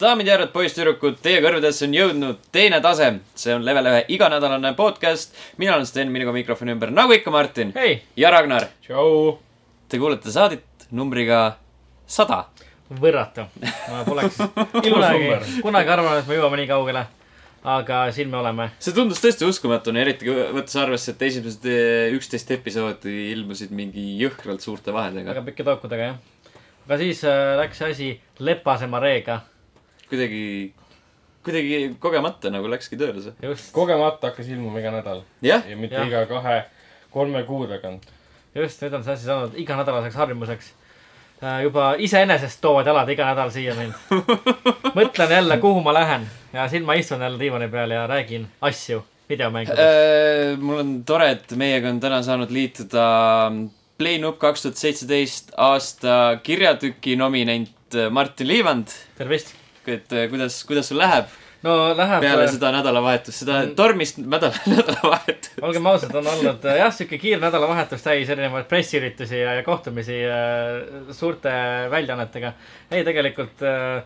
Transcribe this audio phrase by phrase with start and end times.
[0.00, 3.10] daamid ja härrad, poisssüdrukud, teie kõrvadesse on jõudnud teine tase.
[3.36, 5.34] see on level ühe iganädalane podcast.
[5.58, 8.70] mina olen Sten, minuga mikrofoni ümber, nagu ikka, Martin hei, ja Ragnar.
[8.86, 9.38] tšau.
[9.88, 11.58] Te kuulete saadet numbriga
[12.06, 12.46] sada.
[12.90, 13.44] võrratu.
[13.90, 14.40] ma poleks
[14.86, 17.04] kunagi kunagi arvanud, et me jõuame nii kaugele.
[17.64, 18.70] aga siin me oleme.
[18.80, 24.16] see tundus tõesti uskumatuna, eriti kui võttes arvesse, et esimesed eh, üksteist episoodi ilmusid mingi
[24.22, 25.46] jõhkralt suurte vahedega väga.
[25.52, 26.52] pikkade aukudega, jah.
[26.88, 29.42] aga siis äh, läks see asi lepasema reega.
[30.10, 30.72] kuidagi,
[31.46, 33.34] kuidagi kogemata nagu läkski tööle see.
[33.42, 36.08] just, kogemata hakkas ilmuma iga nädal jah, ja mitte Jah.
[36.10, 38.06] iga kahe-kolme kuu tagant.
[38.54, 40.72] just, nüüd on see asi saanud iganädalaseks harjumuseks.
[41.62, 43.94] juba iseenesest toovad jalad iga nädal siia mind.
[44.98, 49.04] mõtlen jälle, kuhu ma lähen ja siin ma istun jälle diivani peal ja räägin asju
[49.30, 49.78] videomängudest.
[49.80, 53.04] Äh, mul on tore, et meiega on täna saanud liituda
[54.00, 58.88] PlayNup kaks tuhat seitseteist aasta kirjatüki nominent äh, Martin Liivand.
[59.18, 59.54] tervist.
[59.88, 61.30] Et äh, kuidas, kuidas sul läheb
[61.62, 62.20] no läheb.
[62.24, 65.58] peale seda nädalavahetust, seda tormist nädala, nädalavahetust?
[65.66, 70.22] olgem ausad, on olnud äh, jah, sihuke kiire nädalavahetus täis erinevaid pressiüritusi ja, ja kohtumisi
[70.24, 71.52] äh, suurte
[71.92, 72.52] väljaannetega.
[72.90, 74.02] ei, tegelikult äh,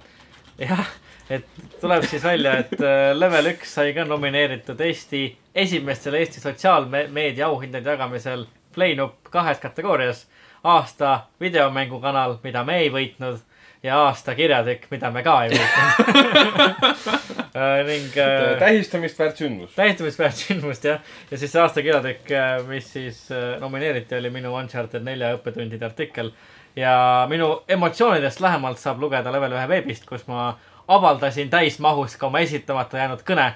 [0.58, 0.84] jah,
[1.30, 1.46] et
[1.80, 7.90] tuleb siis välja, et äh, level üks sai ka nomineeritud Eesti esimestel Eesti sotsiaalmeedia auhindade
[7.90, 10.26] jagamisel PlayNup kahes kategoorias.
[10.64, 13.42] aasta videomängukanal, mida me ei võitnud
[13.84, 17.14] ja aasta kirjatükk, mida me ka ei võitnud
[17.90, 19.74] ning äh, tähistamist väärt sündmus.
[19.76, 21.02] tähistamisväärt sündmust jah.
[21.30, 22.32] ja siis see aasta kirjatükk,
[22.68, 26.32] mis siis äh, nomineeriti, oli minu Uncharted nelja õppetundide artikkel.
[26.76, 30.54] ja minu emotsioonidest lähemalt saab lugeda level ühe veebist, kus ma
[30.88, 33.52] avaldasin täismahus ka oma esitamata jäänud kõne,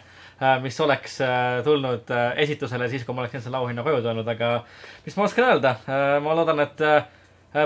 [0.62, 4.62] mis oleks äh, tulnud äh, esitusele siis, kui ma oleksin selle auhinna koju toonud, aga
[5.06, 5.74] mis ma oskan öelda,
[6.22, 7.08] ma loodan, et äh,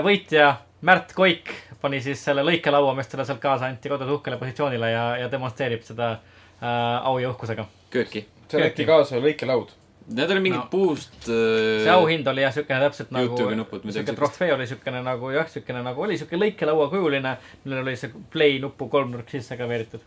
[0.03, 4.89] võitja Märt Koik pani siis selle lõikelaua, mis talle sealt kaasa anti kodus uhkele positsioonile
[4.91, 7.67] ja, ja demonstreerib seda äh, au ja uhkusega.
[7.93, 8.25] kööki.
[8.51, 9.71] seleti kaasa lõikelaud.
[10.13, 10.67] Need olid mingid No.
[10.71, 11.13] puust.
[11.23, 15.31] see auhind oli jah, siukene täpselt nagu, Youtube'i nupud, midagi siuke trofee oli siukene nagu
[15.31, 19.69] jah, siukene nagu oli siuke lõikelaua kujuline, millel oli see play nupu kolmnurk sisse ka
[19.69, 20.03] veeritud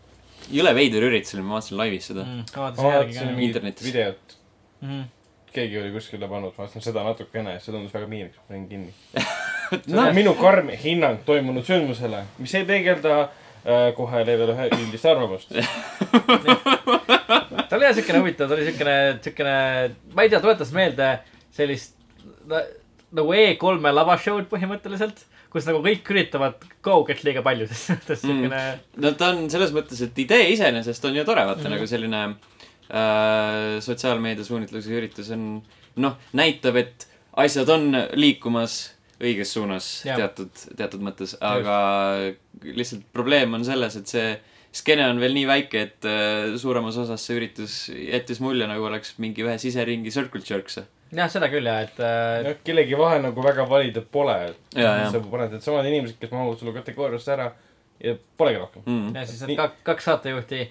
[0.53, 2.45] jõle veider üritus oli, ma vaatasin laivis seda mm,.
[2.55, 3.89] ma vaatasin mingit internetis.
[3.89, 4.37] videot,
[4.85, 5.03] mm..
[5.53, 8.93] keegi oli kuskile pannud, ma vaatasin seda natukene, see tundus väga piinlik, panin kinni
[9.87, 10.01] No.
[10.01, 10.13] no..
[10.15, 15.53] minu karm hinnang toimunud sündmusele, mis ei peegelda äh, kohe level ühe üldist arvamust.
[17.67, 19.55] ta oli jah siukene huvitav, ta oli siukene, siukene,
[20.15, 21.09] ma ei tea, tuletas meelde
[21.55, 21.97] sellist
[22.49, 22.63] na,
[23.17, 26.63] nagu E3-e lavashow'd põhimõtteliselt, kus nagu kõik üritavad
[27.07, 29.01] get liiga palju, selles mõttes siukene mm.
[29.03, 31.75] no ta on selles mõttes, et idee iseenesest on ju tore, vaata mm -hmm.
[31.75, 35.47] nagu selline äh, sotsiaalmeedia suunitlusega üritus on,
[36.03, 37.07] noh, näitab, et
[37.37, 40.19] asjad on liikumas õiges suunas Jah.
[40.19, 41.77] teatud, teatud mõttes, aga
[42.63, 44.27] lihtsalt probleem on selles, et see
[44.77, 49.15] skeene on veel nii väike, et äh, suuremas osas see üritus jättis mulje, nagu oleks
[49.23, 50.81] mingi ühe siseringi circle jerks.
[51.11, 54.37] jah, seda küll ja, et äh, noh, kellegi vahel nagu väga valida pole.
[54.75, 55.11] Jaa, jaa.
[55.13, 57.51] sa paned needsamad inimesed, kes mahuvad sulle kategooriasse ära
[58.03, 58.83] ja polegi rohkem.
[58.85, 59.15] Mm.
[59.15, 59.53] ja siis Nii.
[59.53, 60.67] need kaks, kaks saatejuhti,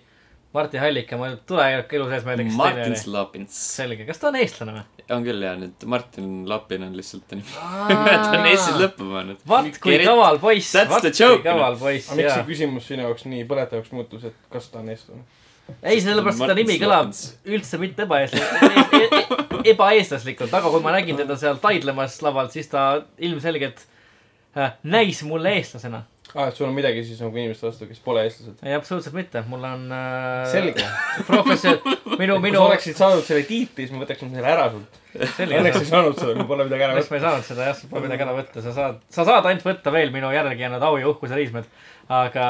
[0.55, 3.01] Martin Hallik ja ma ei tule elu sees meelde, kes teine Martin oli.
[3.01, 3.57] Slapins.
[3.77, 4.85] selge, kas ta on eestlane või?
[5.15, 7.47] on küll jaa, nüüd Martin Lapin on lihtsalt ta nimi.
[7.55, 9.43] ta on Eestis lõppu pannud.
[9.49, 12.47] vaat kui kaval poiss, vaat kui kaval poiss, aga miks jaa see.
[12.51, 15.23] küsimus sinu jaoks nii põletavaks muutus, et kas ta on eestlane?
[15.83, 17.13] ei, sellepärast seda Martin nimi kõlab
[17.57, 23.87] üldse mitte ebaeestlaslikult, ebaeestlaslikult, aga kui ma nägin teda seal taidlemas laval, siis ta ilmselgelt
[24.59, 26.05] äh, näis mulle eestlasena.
[26.37, 28.61] aa, et sul on midagi siis nagu inimeste vastu, kes pole eestlased.
[28.61, 30.85] ei, absoluutselt mitte, mul on äh, selge.
[31.29, 31.81] professor,
[32.21, 35.01] minu, kui minu sa, oleksid saanud selle tiitli, siis ma võtaksin selle ära sult.
[35.17, 37.13] Õnneks ei saanud seda, mul pole midagi ära võtta.
[37.15, 39.69] ma ei saanud seda jah, sul pole midagi ära võtta, sa saad, sa saad ainult
[39.71, 41.69] võtta veel minu järgi jäänud au ja uhkuse riismed.
[42.07, 42.47] aga,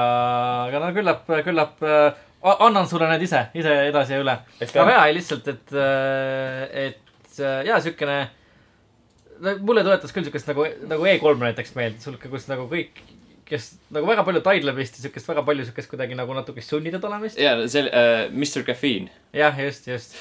[0.66, 2.08] aga no küllap, küllap äh,
[2.42, 4.38] annan sulle need ise, ise edasi ja üle.
[4.66, 5.76] Aga jaa, lihtsalt, et,
[6.86, 8.18] et äh, jaa, siukene.
[9.60, 13.02] mulle tuletas küll siukest nagu, nagu E3 näiteks meelde, sul kus nagu kõik,
[13.46, 17.38] kes nagu väga palju taidlemist ja siukest väga palju siukest kuidagi nagu natuke sunnitud olemist.
[17.38, 19.08] jaa, see oli äh, Mr Caffeine.
[19.36, 20.16] jah, just, just.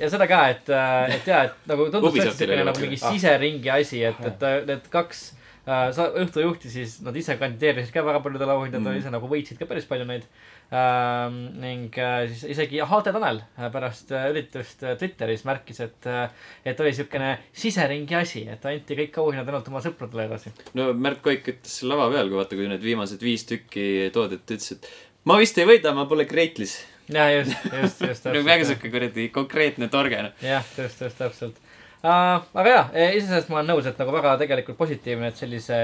[0.00, 0.70] ja seda ka, et,
[1.16, 3.10] et jaa, et nagu tundus tõesti oli nagu mingi Ah.
[3.12, 5.24] siseringi asi, et, et äh, need kaks
[5.66, 9.02] äh, sa õhtujuhti siis nad ise kandideerisid ka väga paljudele auhindadele Mm.
[9.02, 10.59] ise nagu võitsid ka päris palju neid ähm,.
[10.70, 16.06] Ning äh, siis isegi Hade Tanel äh, pärast äh, üritust Twitteris märkis, et
[16.64, 20.52] et oli siukene siseringi asi, et anti kõik auhinnad ainult oma sõpradele edasi.
[20.78, 24.54] no Märt Koik ütles lava peal, kui vaata, kui need viimased viis tükki toodi, et
[24.54, 24.86] ütles, et
[25.26, 26.76] ma vist ei võida, ma pole Greatlis.
[27.10, 28.28] ja just, just, just.
[28.30, 30.38] nagu väga siuke kuradi konkreetne torge, noh.
[30.44, 31.58] jah, just, just täpselt
[32.04, 32.38] uh,.
[32.54, 35.80] aga jaa, iseenesest ma olen nõus, et nagu väga tegelikult positiivne, et sellise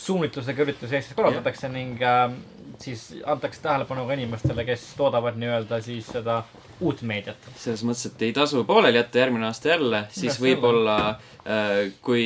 [0.00, 2.32] suunitlusega üritusi Eestis korraldatakse ning uh,
[2.80, 6.40] siis antakse tähelepanu ka inimestele, kes toodavad nii-öelda siis seda
[6.80, 7.50] uut meediat.
[7.56, 12.24] selles mõttes, et ei tasu pooleli jätta järgmine aasta jälle, siis võib-olla äh, kui,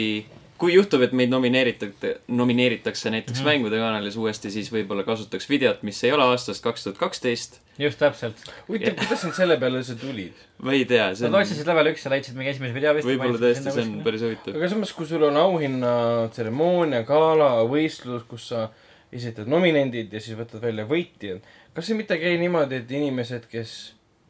[0.58, 3.42] kui juhtub, et meid nomineeritakse, nomineeritakse näiteks mm.
[3.42, 3.50] -hmm.
[3.50, 7.60] Mängude kanalis uuesti, siis võib-olla kasutaks videot, mis ei ole aastast kaks tuhat kaksteist.
[7.78, 8.36] just täpselt.
[8.68, 10.46] huvitav, kuidas nad selle peale üldse tulid?
[10.62, 13.08] ma ei tea, see Nad on, otsisid level üks ja leidsid mingi esimese video vist.
[13.08, 14.56] võib-olla tõesti, see on päris huvitav.
[14.56, 18.68] aga samas, kui sul on auhinnatseremoonia, gala, võistlus, kus sa
[19.14, 21.44] esitad nominendid ja siis võtad välja võitjad,
[21.74, 23.74] kas see mitte ei käi niimoodi, et inimesed, kes,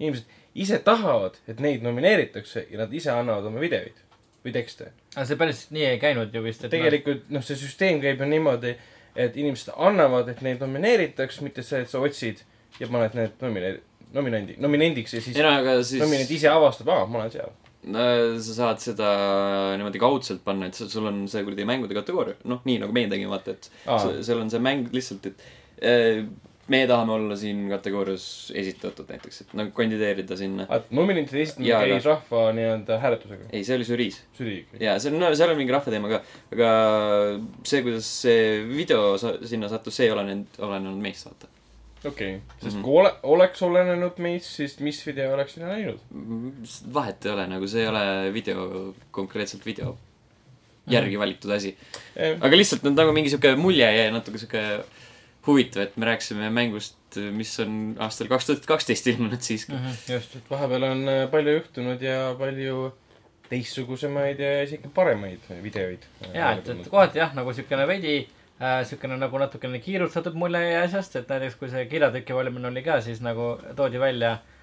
[0.00, 3.96] inimesed ise tahavad, et neid nomineeritakse ja nad ise annavad oma videoid
[4.44, 4.92] või tekste?
[5.14, 6.72] aga see päris nii ei käinud ju vist, et.
[6.74, 8.74] tegelikult noh, see süsteem käib ju niimoodi,
[9.14, 12.42] et inimesed annavad, et neid nomineeritaks, mitte see, et sa otsid
[12.80, 13.76] ja paned need nomine-,
[14.14, 17.54] nominendi, nominendiks ja siis siis nominent ise avastab, aa, ma olen seal.
[17.84, 19.10] Sa saad seda
[19.78, 23.30] niimoodi kaudselt panna, et sul- on see kuradi mängude kategooria, noh, nii nagu meie tegime,
[23.34, 24.22] vaata, et Aa.
[24.24, 25.42] seal on see mäng lihtsalt, et
[25.84, 26.24] eh,
[26.72, 28.24] meie tahame olla siin kategoorias
[28.56, 30.64] esitatud näiteks, et nagu kandideerida sinna.
[30.72, 34.22] et nominentide esitamine Jaa, käis rahva nii-öelda hääletusega, ei, see oli žüriis.
[34.38, 34.62] žürii.
[34.80, 36.22] jaa, see on, no seal on mingi rahvateema ka,
[36.56, 36.70] aga
[37.68, 41.52] see, kuidas see video sinna sattus, see ei ole nüüd, olenenud meist, vaata.
[42.04, 42.82] Okei okay., sest Mhm.
[42.84, 46.00] kui ole, oleks olenenud meist, siis mis video oleks sinna läinud?
[46.94, 49.96] vahet ei ole, nagu see ei ole video, konkreetselt video
[50.90, 51.76] järgi valitud asi.
[52.40, 54.64] aga lihtsalt nüüd nagu mingi sihuke mulje jäi natuke sihuke
[55.46, 56.96] huvitav, et me rääkisime mängust,
[57.36, 59.72] mis on aastal kaks tuhat kaksteist ilmunud siiski.
[59.76, 60.36] Mhm, just.
[60.36, 62.92] et vahepeal on äh, palju juhtunud ja palju
[63.50, 66.06] teistsugusemaid ja isegi paremaid videoid.
[66.32, 68.16] ja, et, et kohati jah, nagu siukene veidi
[68.60, 72.82] äh, siukene nagu natukene kiirustatud mulje jäi asjast, et näiteks kui see kirjatüki valimine oli
[72.86, 74.53] ka, siis nagu toodi välja äh,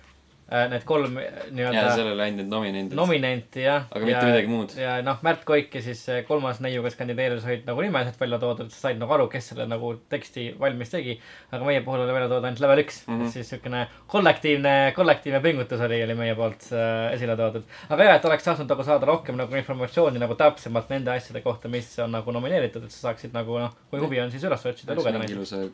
[0.52, 2.96] need kolm äh, ja nii-öelda sellele ainult nominendid.
[2.98, 3.86] nominenti jah.
[3.92, 4.74] Aga mitte midagi muud.
[4.76, 8.40] ja noh, Märt Koik ja siis see kolmas neiu, kes kandideeris, olid nagu nimeliselt välja
[8.42, 11.16] toodud, sa said nagu aru, kes selle nagu teksti valmis tegi.
[11.52, 13.22] aga meie puhul oli välja toodud ainult level üks mm.
[13.22, 13.32] -hmm.
[13.38, 17.64] siis siukene kollektiivne, kollektiivne pingutus oli, oli meie poolt äh, esile toodud.
[17.90, 21.72] aga jah, et oleks tahtnud nagu saada rohkem nagu informatsiooni nagu täpsemalt nende asjade kohta,
[21.72, 24.94] mis on nagu nomineeritud, et sa saaksid nagu noh, kui huvi on, siis üles otsida
[24.94, 25.20] ja lugeda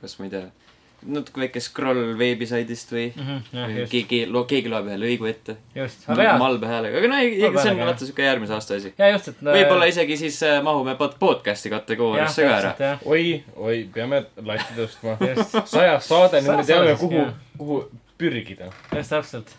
[0.02, 0.46] kas ma ei tea,
[1.06, 3.34] natuke väike scroll veebisaidist või jah,
[3.76, 5.58] just, keegi, keegi loeb ühe lõigu ette.
[6.42, 8.94] malbe häälega, aga no ei, Malbe see on vaata siuke järgmise aasta asi.
[8.98, 9.44] ja just, et.
[9.46, 12.92] võib-olla isegi siis äh, mahume pod- podcast'i kategooriasse ka ära.
[13.06, 15.18] oi, oi, peame latti tõstma.
[15.66, 17.28] sajas saade, nüüd me teame, kuhu
[17.58, 17.82] kuhu
[18.18, 18.72] pürgida.
[18.96, 19.54] just täpselt.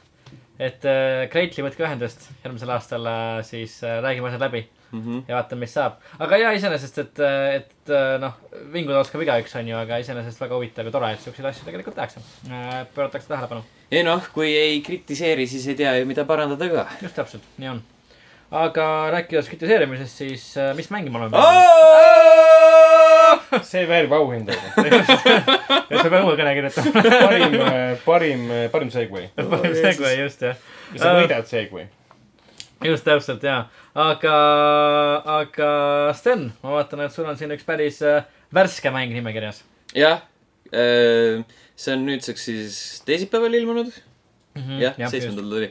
[0.58, 5.24] et äh, Kreitli võtke ühendust järgmisel aastal äh,, siis äh, räägime asjad läbi Mhm.
[5.28, 5.98] ja vaatame, mis saab.
[6.18, 7.20] aga ja iseenesest, et,
[7.58, 8.38] et äh, noh,
[8.72, 11.98] vinguda oskab igaüks, on ju, aga iseenesest väga huvitav ja tore, et siukseid asju tegelikult
[11.98, 12.22] tehakse.
[12.94, 16.86] pööratakse tähelepanu, ei noh, kui ei kritiseeri, siis ei tea ju, mida parandada ka.
[17.04, 17.82] just täpselt, nii on.
[18.64, 18.86] aga
[19.18, 21.44] rääkides kritiseerimisest, siis äh, mis mängi me oleme
[23.68, 24.56] see väärib auhinda.
[24.56, 25.28] just,
[25.90, 27.04] me peame uue kõne kirjutama.
[27.04, 27.60] parim,
[28.04, 29.28] parim, parim segway.
[29.82, 30.56] Segway, just jah.
[30.94, 31.88] ja sa võidad segway.
[32.84, 33.64] Just täpselt ja,
[33.94, 34.36] aga,
[35.40, 35.70] aga
[36.14, 38.22] Sten, ma vaatan, et sul on siin üks päris äh,
[38.54, 39.64] värske mäng nimekirjas
[39.96, 40.22] jah,
[40.70, 43.92] see on nüüdseks siis teisipäeval ilmunud.
[44.58, 44.80] mm.
[44.82, 45.70] jah, seitsmendal tuli.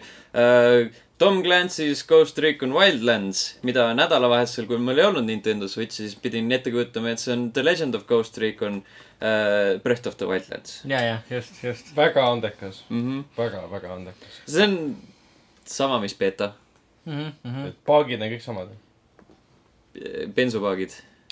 [1.18, 6.52] Tom Clancy's Ghost Recon Wildlands, mida nädalavahetusel, kui mul ei olnud Nintendo Switchi, siis pidin
[6.54, 10.84] ette kujutama, et see on The Legend of Ghost Recon uh, Breath of the Wildlands
[10.86, 11.90] ja, ja just, just.
[11.98, 13.02] väga andekas, mm.
[13.02, 13.24] -hmm.
[13.38, 14.42] väga, väga andekas.
[14.46, 14.78] see on
[15.66, 16.54] sama, mis beeta,
[17.08, 17.68] Mm -hmm.
[17.68, 18.74] et paagid on kõik samad.
[20.36, 20.92] bensupaagid.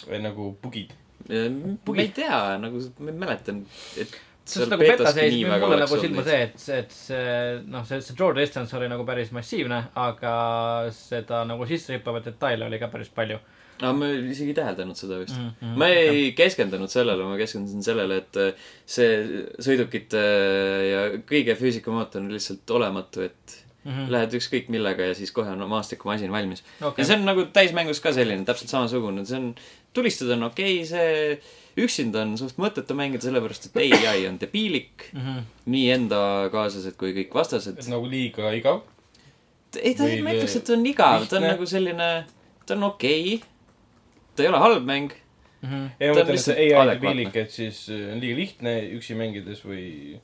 [0.10, 0.94] või nagu bugid.
[1.30, 3.66] ma ei tea, nagu ma mäletan,
[3.98, 4.16] et
[4.46, 8.16] sest nagu beta seis, mulle nagu silma see, et see, et see, noh, see, see
[8.18, 10.34] draw distance oli nagu päris massiivne, aga
[10.94, 13.40] seda nagu sisse hüppavat detaile oli ka päris palju
[13.82, 15.50] aga ma isegi ei täheldanud seda vist mm.
[15.60, 15.76] -hmm.
[15.82, 20.22] ma ei keskendunud sellele, ma keskendusin sellele, et äh, see sõidukite
[20.92, 24.12] ja kõige füüsikamootor on lihtsalt olematu, et mm -hmm.
[24.12, 26.64] lähed ükskõik millega ja siis kohe on maastikumasin valmis.
[26.82, 27.04] okay.
[27.04, 29.56] ja see on nagu täismängus ka selline, täpselt samasugune, see on,
[29.94, 31.40] tulistada on okei okay,, see
[31.86, 33.78] üksinda on suht mõttetu mängida, sellepärast et
[34.10, 35.22] ai on debiilik, mm.
[35.22, 35.42] -hmm.
[35.66, 38.82] nii enda kaaslased kui kõik vastased nagu liiga igav.
[39.82, 42.10] ei, ta, Või ma ei ütleks, et ta on igav, ta on nagu selline,
[42.66, 43.48] ta on okei okay..
[44.36, 45.12] ta ei ole halb mäng,
[45.66, 45.90] Mm -hmm.
[46.00, 49.66] ei, ma mõtlen, et see ai debiilik, et siis äh, on liiga lihtne üksi mängides
[49.66, 50.20] või.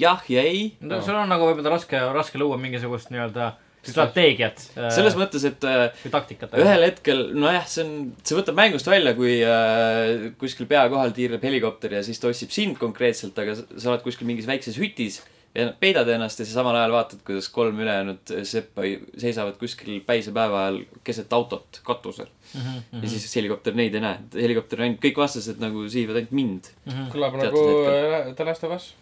[0.00, 0.72] Jah ja ei.
[0.80, 3.52] no sul on nagu võib-olla raske, raske luua mingisugust nii-öelda
[3.84, 6.54] strateegiat äh, selles mõttes, et äh, taktikat.
[6.60, 7.92] ühel hetkel, nojah, see on,
[8.24, 12.54] see võtab mängust välja, kui äh, kuskil pea kohal tiirleb helikopter ja siis ta otsib
[12.54, 15.20] sind konkreetselt, aga sa sa oled kuskil mingis väikses hütis,
[15.54, 18.86] ja peidad ennast ja siis samal ajal vaatad, kuidas kolm ülejäänud seppa
[19.20, 22.30] seisavad kuskil päisepäeva ajal keset autot katusel.
[22.54, 24.18] Mhm, ja siis helikopter neid ei näe.
[24.34, 26.74] helikopter ainult, kõik vastased nagu sihivad ainult mind.
[27.14, 28.14] kõlab Teatud nagu hetkel.
[28.18, 28.94] äh, The Last of Us.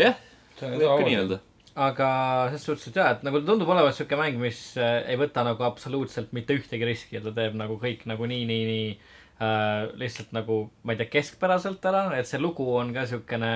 [0.00, 0.22] jah,
[0.60, 1.40] võib ka nii öelda.
[1.74, 2.08] aga
[2.52, 5.64] selles suhtes, et jaa, et nagu tundub olevat siuke mäng, mis äh, ei võta nagu
[5.66, 10.34] absoluutselt mitte ühtegi riski ja ta teeb nagu kõik nagu nii, nii, nii äh, lihtsalt
[10.36, 13.54] nagu, ma ei tea, keskpäraselt ära, et see lugu on ka siukene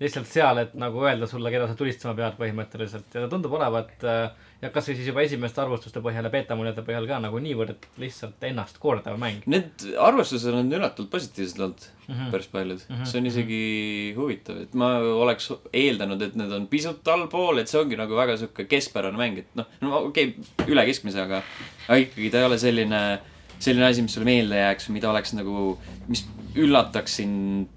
[0.00, 3.10] lihtsalt seal, et nagu öelda sulle, keda sa tulistama pead põhimõtteliselt.
[3.12, 4.30] Ja ta tundub olevat äh,
[4.62, 8.78] ja kasvõi siis juba esimeste arvustuste põhjal ja beetamuljede põhjal ka nagu niivõrd lihtsalt ennast
[8.82, 9.46] kordav mäng.
[9.46, 12.18] Need arvustused on üllatavalt positiivsed olnud Mhm.
[12.18, 12.30] mm -hmm.
[12.30, 12.94] päris paljud mm.
[12.94, 13.06] Mhm, -hmm.
[13.06, 17.80] see on isegi huvitav, et ma oleks eeldanud, et need on pisut allpool, et see
[17.80, 21.42] ongi nagu väga sihuke keskpärane mäng, et noh, no okei okay,, üle keskmise, aga,
[21.88, 23.18] aga ikkagi ta ei ole selline,
[23.58, 26.26] selline asi, mis sulle meelde jääks, mida oleks nagu, mis
[26.56, 27.68] üllataks sind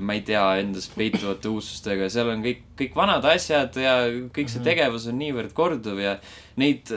[0.00, 4.60] ma ei tea, endas peituvate uudsustega, seal on kõik, kõik vanad asjad ja kõik see
[4.60, 4.68] Mhm.
[4.68, 6.18] tegevus on niivõrd korduv ja
[6.56, 6.90] neid,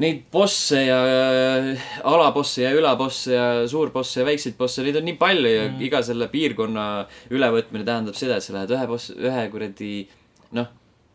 [0.00, 5.18] neid bosse ja äh, alabosse ja ülabosse ja suurbosse ja väikseid bosse, neid on nii
[5.20, 5.80] palju ja mm.
[5.86, 6.84] iga selle piirkonna
[7.34, 9.94] ülevõtmine tähendab seda, et sa lähed ühe boss, ühe kuradi
[10.56, 10.70] noh,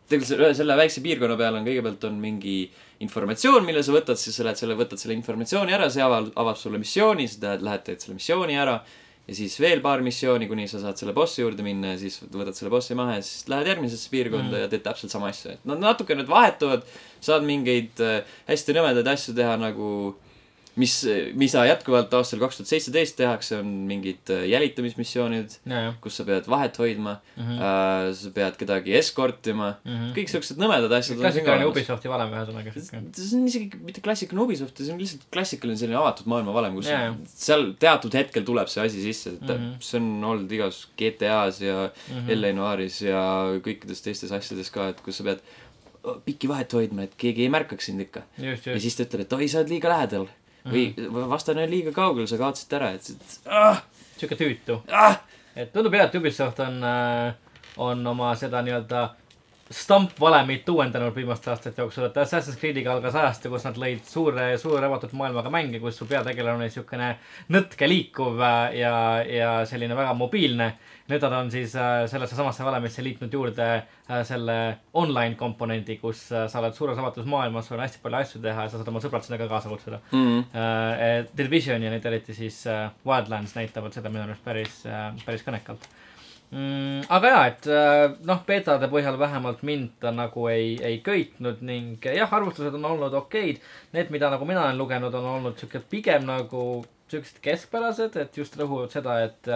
[0.06, 2.58] tegelikult selle, selle väikse piirkonna peal on kõigepealt on mingi
[3.02, 6.60] informatsioon, mille sa võtad, siis sa lähed selle, võtad selle informatsiooni ära, see avab, avab
[6.60, 8.78] sulle missiooni, sa lähed, lähed teed selle missiooni ära
[9.26, 12.54] ja siis veel paar missiooni, kuni sa saad selle bossi juurde minna ja siis võtad
[12.54, 14.60] selle bossi maha ja siis lähed järgmisesse piirkonda Mm.
[14.62, 16.84] ja teed täpselt sama asja, et nad natuke need vahetuvad,
[17.20, 19.88] saad mingeid äh, hästi nõmedaid asju teha nagu
[20.76, 20.94] mis,
[21.38, 25.94] mida jätkuvalt aastal kaks tuhat seitseteist tehakse, on mingid äh, jälitamismissioonid, ja, ja.
[26.04, 27.58] kus sa pead vahet hoidma Mhm.
[27.60, 31.18] äh,, sa pead kedagi eskortima mm, kõik siuksed nõmedad asjad.
[31.20, 31.66] klassikaline.
[31.68, 33.00] Ubisofti valem ühesõnaga see
[33.36, 37.12] on isegi mitte klassikaline Ubisoft, see on lihtsalt klassikaline selline avatud maailma valem, kus jaa.
[37.32, 39.60] seal teatud hetkel tuleb see asi sisse, et mm.
[39.60, 39.84] -hmm.
[39.88, 42.16] see on olnud igas GTA-s ja mm.
[42.16, 42.40] -hmm.
[42.40, 42.52] L.A.
[42.56, 43.22] Noiris ja
[43.64, 45.44] kõikides teistes asjades ka, et kus sa pead
[46.24, 48.22] pikki vahet hoidma, et keegi ei märkaks sind ikka.
[48.38, 50.28] ja siis ta ütleb, et oi, sa oled liiga lähedal
[50.72, 53.82] või vastane on liiga kaugel, sa kaotasid ära, et, et ah,
[54.16, 54.80] siuke tüütu.
[54.90, 55.20] ah,
[55.54, 56.82] et tundub jah, et Ubisoft on,
[57.86, 59.06] on oma seda nii-öelda
[59.70, 64.86] stampvalemit uuendanud viimaste aastate jooksul, et Assassin's Creed'iga algas ajastu, kus nad lõid suure, suure
[64.86, 67.08] avatud maailmaga mänge, kus su peategelane oli siukene
[67.54, 68.92] nõtke liikuv äh, ja,
[69.26, 70.70] ja selline väga mobiilne.
[71.10, 74.56] Nüüd nad on siis äh, sellesse samasse valemisse liitnud juurde äh, selle
[74.98, 78.66] online komponendi, kus äh, sa oled suures avatud maailmas, sul on hästi palju asju teha
[78.66, 81.30] ja sa saad oma sõbrad sinna ka kaasa kutsuda mm, uh,.
[81.36, 82.58] Division ja nüüd eriti siis
[83.06, 84.82] Wildlands näitavad seda minu arust päris
[85.22, 85.86] päris kõnekalt
[86.50, 87.06] mm,.
[87.12, 87.68] aga jaa, et
[88.26, 93.14] noh, beetade põhjal vähemalt mind ta nagu ei, ei köitnud ning jah, arvustused on olnud
[93.22, 93.62] okeid.
[93.94, 96.66] Need, mida nagu mina olen lugenud, on olnud siuke pigem nagu
[97.10, 99.50] siuksed keskpärased, et just rõhuvad seda, et,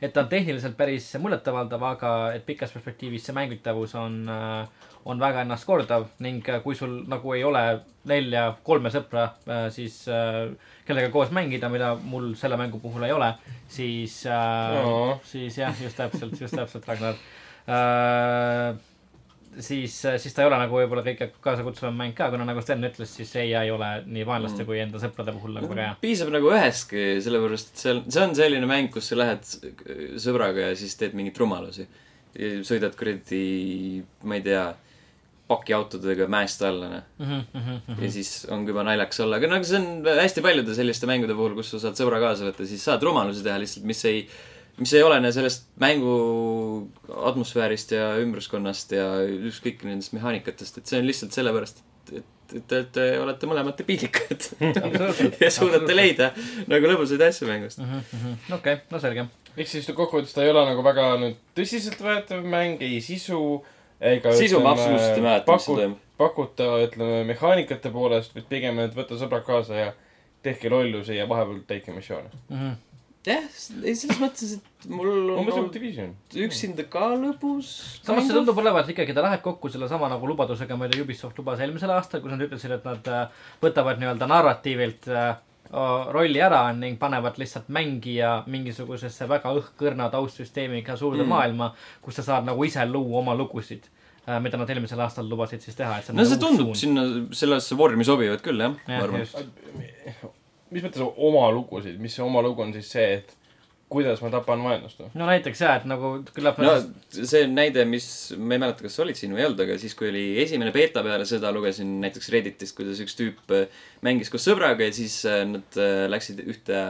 [0.00, 4.22] et ta on tehniliselt päris muljetavaldav, aga et pikas perspektiivis see mängitavus on,
[5.04, 7.64] on väga ennastkordav ning kui sul nagu ei ole
[8.08, 9.26] nelja, kolme sõpra,
[9.74, 10.00] siis
[10.88, 13.34] kellega koos mängida, mida mul selle mängu puhul ei ole,
[13.68, 15.20] siis Oo.
[15.28, 17.20] siis jah, just täpselt, just täpselt, Ragnar.
[19.62, 23.10] siis, siis ta ei ole nagu võib-olla kõige kaasakutsuvam mäng ka, kuna nagu Sten ütles,
[23.18, 24.66] siis see ei ole nii vaenlaste Mm.
[24.66, 25.96] kui enda sõprade puhul nagu väga hea.
[26.00, 29.44] piisab nagu ühestki, sellepärast et seal, see on selline mäng, kus sa lähed
[30.22, 31.86] sõbraga ja siis teed mingeid rumalusi.
[32.66, 34.64] sõidad kuradi, ma ei tea,
[35.46, 37.02] pakiautodega mäest alla, noh.
[37.20, 41.36] Mhm, ja siis on juba naljakas olla, aga nagu see on hästi paljude selliste mängude
[41.36, 44.22] puhul, kus sa saad sõbra kaasa võtta, siis saad rumalusi teha lihtsalt, mis ei,
[44.78, 46.14] mis ei olene sellest mängu
[47.30, 52.82] atmosfäärist ja ümbruskonnast ja ükskõik nendest mehaanikatest, et see on lihtsalt sellepärast, et, et te,
[52.96, 54.48] te olete mõlemad debiilikad
[55.44, 56.32] ja suudate leida
[56.70, 57.82] nagu lõbusaid asju mängust.
[58.54, 59.28] okei, no selge.
[59.56, 63.62] ehk siis kokkuvõttes ta ei ole nagu väga nüüd tõsiseltvõetav mäng, ei sisu
[64.00, 66.00] ega sisu ma absoluutselt ei mäleta, mis seal toimub.
[66.18, 69.92] pakutava, ütleme, mehaanikate poolest, vaid pigem, et võta sõbrad kaasa ja
[70.44, 72.30] tehke lollusi ja vahepeal täitke missioone.
[72.48, 72.74] Mhm.
[73.24, 73.46] jah,
[73.84, 76.12] ei selles mõttes, et mul on umbes nagu olnud Division.
[76.44, 77.70] üksinda ka lõbus.
[78.04, 81.94] samas see tundub olevat ikkagi, ta läheb kokku sellesama nagu lubadusega, mida Ubisoft lubas eelmisel
[81.94, 85.34] aastal, kus nad ütlesid, et nad äh, võtavad nii-öelda narratiivilt äh,
[86.14, 91.32] rolli ära ning panevad lihtsalt mängija mingisugusesse väga õhkõrna taustsüsteemiga suurde mm.
[91.32, 91.72] Maailma,
[92.04, 93.88] kus sa saad nagu ise luua oma lugusid,
[94.44, 96.80] mida nad eelmisel aastal lubasid siis teha, et see no see tundub suund.
[96.84, 97.04] sinna,
[97.34, 99.24] sellesse vormi sobivad küll jah, ma arvan.
[100.74, 103.34] Mis mõttes oma lugusid, mis see oma lugu on siis see, et
[103.94, 105.10] kuidas ma tapan vaenlast või?
[105.18, 106.74] no näiteks jaa, et nagu küllap no
[107.14, 108.06] see näide, mis,
[108.38, 110.72] ma ei mäleta, kas sa olid siin või ei olnud, aga siis, kui oli esimene
[110.74, 115.20] beeta peale seda, lugesin näiteks Redditist, kuidas üks tüüp äh, mängis koos sõbraga ja siis
[115.28, 116.84] äh, nad äh, läksid ühte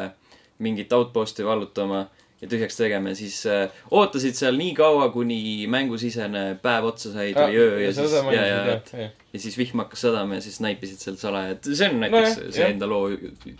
[0.64, 2.06] mingit outpost'i vallutama
[2.44, 5.38] ja tühjaks tegema ja siis äh, ootasid seal nii kaua, kuni
[5.72, 9.08] mängusisene päev otsa sai, tuli öö ja siis, ja, ja, ja.
[9.32, 12.60] ja siis vihm hakkas sadama ja siis naipisid seal salaja, et see on näiteks see
[12.60, 12.74] jah.
[12.74, 13.08] enda loo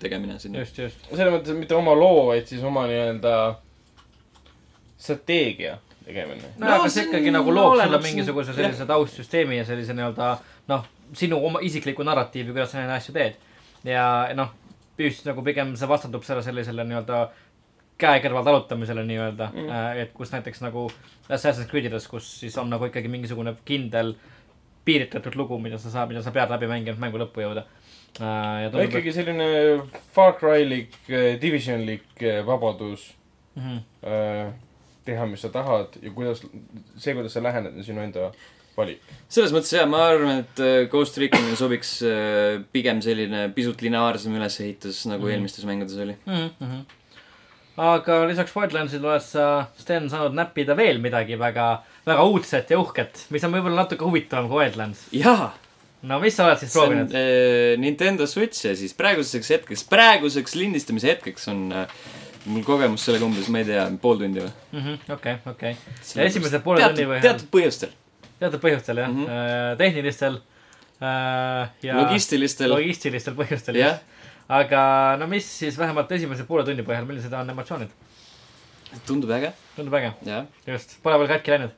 [0.01, 0.61] tegemine sinna.
[0.63, 1.09] just, just.
[1.09, 3.35] selles mõttes, et mitte oma loo, vaid siis oma nii-öelda
[5.01, 6.43] strateegia tegemine.
[6.59, 8.61] no, No aga see ikkagi nagu loob sulle mingisuguse jah.
[8.61, 10.35] sellise taustsüsteemi ja sellise nii-öelda
[10.73, 10.85] noh,
[11.17, 13.41] sinu oma isikliku narratiivi, kuidas sa neid asju teed.
[13.89, 14.05] ja
[14.37, 14.53] noh,
[15.01, 17.25] just nagu pigem see vastandub selle sellisele nii-öelda
[17.99, 19.61] käe kõrval talutamisele nii-öelda Mm.
[19.69, 20.91] mm., et kus näiteks nagu
[21.31, 24.15] Assassin's Creed'ides, kus siis on nagu ikkagi mingisugune kindel
[24.85, 27.65] piiritletud lugu, mida sa saad, mida sa pead läbi mängima, et mängu lõppu jõuda.
[28.19, 29.47] ja no tundub, et ikkagi selline
[30.13, 30.93] Far Cry-lik,
[31.41, 33.13] Division-lik eh, vabadus
[33.57, 33.79] Mhm.
[34.07, 34.53] äh,
[35.05, 36.41] teha, mis sa tahad ja kuidas,
[36.99, 38.33] see, kuidas sa lähened, on sinu enda
[38.77, 39.01] valik.
[39.29, 44.35] selles mõttes jah, ma arvan, et äh, Ghost Reconile sobiks äh, pigem selline pisut lineaarsem
[44.35, 45.31] ülesehitus, nagu Mhm.
[45.33, 46.17] eelmistes mängudes oli.
[46.27, 46.51] mm.
[46.61, 46.85] -hmm.
[47.81, 51.69] Aga lisaks Wildlandsile oled sa, Sten, saanud näppida veel midagi väga,
[52.07, 55.09] väga uudset ja uhket, mis on võib-olla natuke huvitavam kui Wildlands.
[55.17, 55.51] jaa,
[56.07, 57.17] no mis sa oled siis proovinud?
[57.19, 61.99] äh, Nintendo Switch ja siis praeguseks hetkeks, praeguseks lindistamise hetkeks on äh,
[62.47, 64.55] mul kogemus sellega umbes, ma ei tea, pool tundi või.
[64.77, 65.77] Mhm, okei, okei.
[66.15, 67.95] Ja esimese poole teatud, tunni või- teatud põhjustel,
[68.39, 69.27] teatud põhjustel jah mm.
[69.27, 69.79] -hmm.
[69.83, 70.39] tehnilistel
[71.03, 74.11] äh, ja logistilistel, logistilistel põhjustel jah jah.
[74.49, 77.93] Aga no mis siis vähemalt esimese poole tunni põhjal, millised on emotsioonid?
[79.07, 80.11] tundub äge, tundub äge,
[80.69, 81.73] just, pole veel katki läinud.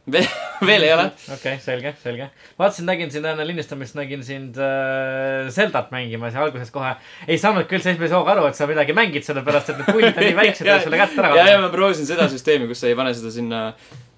[0.69, 1.07] veel ei ole.
[1.35, 2.29] okei okay,, selge, selge.
[2.59, 6.93] vaatasin, nägin sind enne lindistamist, nägin sind äh, Zeldat mängimas ja alguses kohe
[7.27, 10.29] ei saanud küll esimese hooga aru, et sa midagi mängid, sellepärast et need puldid on
[10.29, 11.65] nii väiksed, et sulle kätt ära ja, ja kaotada.
[11.65, 13.65] ma proovisin seda süsteemi, kus sa ei pane seda sinna,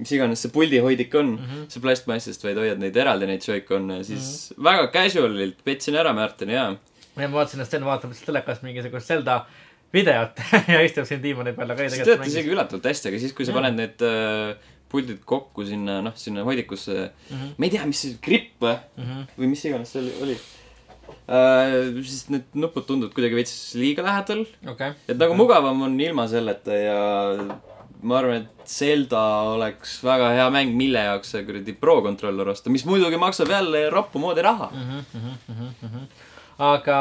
[0.01, 1.47] mis iganes see puldihoidik on mm.
[1.47, 1.65] -hmm.
[1.75, 4.71] see plastmassist, vaid hoiad neid eraldi, neid Joy-Con'e, siis mm -hmm.
[4.71, 6.73] väga casual'ilt petsin ära Märteni ja.
[7.23, 9.41] Ja ma vaatasin, et Sten vaatab lihtsalt telekast mingisugust Zelda
[9.93, 10.41] videot
[10.75, 13.47] ja istub siin diivani peal, aga ei see töötas isegi üllatavalt hästi, aga siis, kui
[13.49, 13.59] sa Mm.
[13.61, 17.37] paned need äh, puldid kokku sinna, noh, sinna hoidikusse mm.
[17.37, 17.55] -hmm.
[17.59, 19.23] ma ei tea, mis see, gripp või, Mhm.
[19.39, 20.37] või mis iganes see oli, oli.
[21.29, 22.03] äh,.
[22.05, 24.93] siis need nupud tunduvad kuidagi veits liiga lähedal, okei.
[25.09, 27.01] et nagu mugavam on ilma selleta ja
[28.03, 29.21] ma arvan, et Zelda
[29.57, 33.89] oleks väga hea mäng, mille jaoks see kuradi Pro kontroller osta, mis muidugi maksab jälle
[33.91, 34.69] roppu moodi raha.
[34.73, 36.05] Mhm,
[36.59, 36.99] aga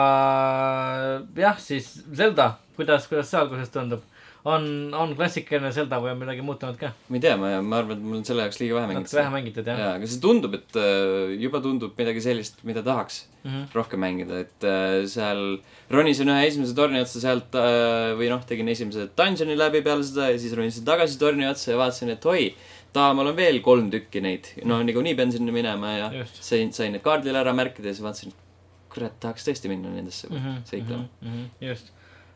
[1.35, 4.05] jah, siis Zelda, kuidas, kuidas see alguses tundub?
[4.47, 6.91] on, on klassikaline Zelda või on midagi muutunud ka?
[7.09, 9.33] ma ei tea, ma, ma arvan, et mul on selle jaoks liiga vähe natuke vähe
[9.33, 9.65] mängitud.
[9.65, 13.49] mängitud jah jaa, aga see tundub, et äh, juba tundub midagi sellist, mida tahaks mm?
[13.49, 13.67] -hmm.
[13.75, 15.43] rohkem mängida, et äh, seal
[15.93, 20.31] ronisin ühe esimese torni otsa sealt äh, või noh, tegin esimese dungeon'i läbi peale seda
[20.31, 22.49] ja siis ronisin tagasi torni otsa ja vaatasin, et oi,
[22.95, 24.53] tahamal on veel kolm tükki neid.
[24.63, 26.43] no niikuinii pean sinna minema ja Just.
[26.43, 28.35] sain, sain need kaardile ära märkida ja siis vaatasin,
[28.97, 30.65] kurat, tahaks tõesti minna nendesse mm -hmm.
[30.65, 31.05] seiklema.
[31.21, 31.69] mm -hmm.
[31.69, 31.93] just.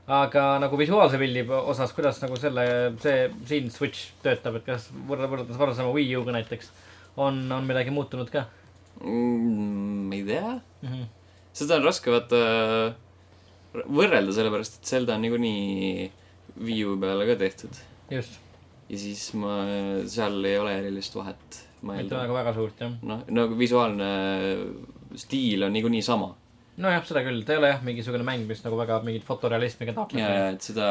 [0.08, 2.64] aga nagu visuaalse pildi osas, kuidas nagu selle,
[3.02, 6.72] see siin Switch töötab, et kas võrreldes, võrreldes varasema Wii U-ga näiteks
[7.18, 8.46] on, on midagi muutunud ka
[9.00, 10.90] Mm, ma ei tea, mm?
[10.90, 11.06] -hmm.
[11.54, 12.42] seda on raske vaata
[13.74, 16.12] võrrelda, sellepärast et Zelda on niikuinii
[16.62, 17.80] Wii U peale ka tehtud.
[18.12, 18.38] just,
[18.90, 19.56] ja siis ma,
[20.06, 22.94] seal ei ole erilist vahet, mitte väga, väga suurt jah.
[23.02, 24.12] noh, nagu visuaalne
[25.16, 26.36] stiil on niikuinii sama.
[26.82, 29.98] nojah, seda küll, ta ei ole jah mingisugune mäng, mis nagu väga mingit fotorealismiga ja,
[29.98, 30.22] taotleb.
[30.22, 30.88] ja et seda,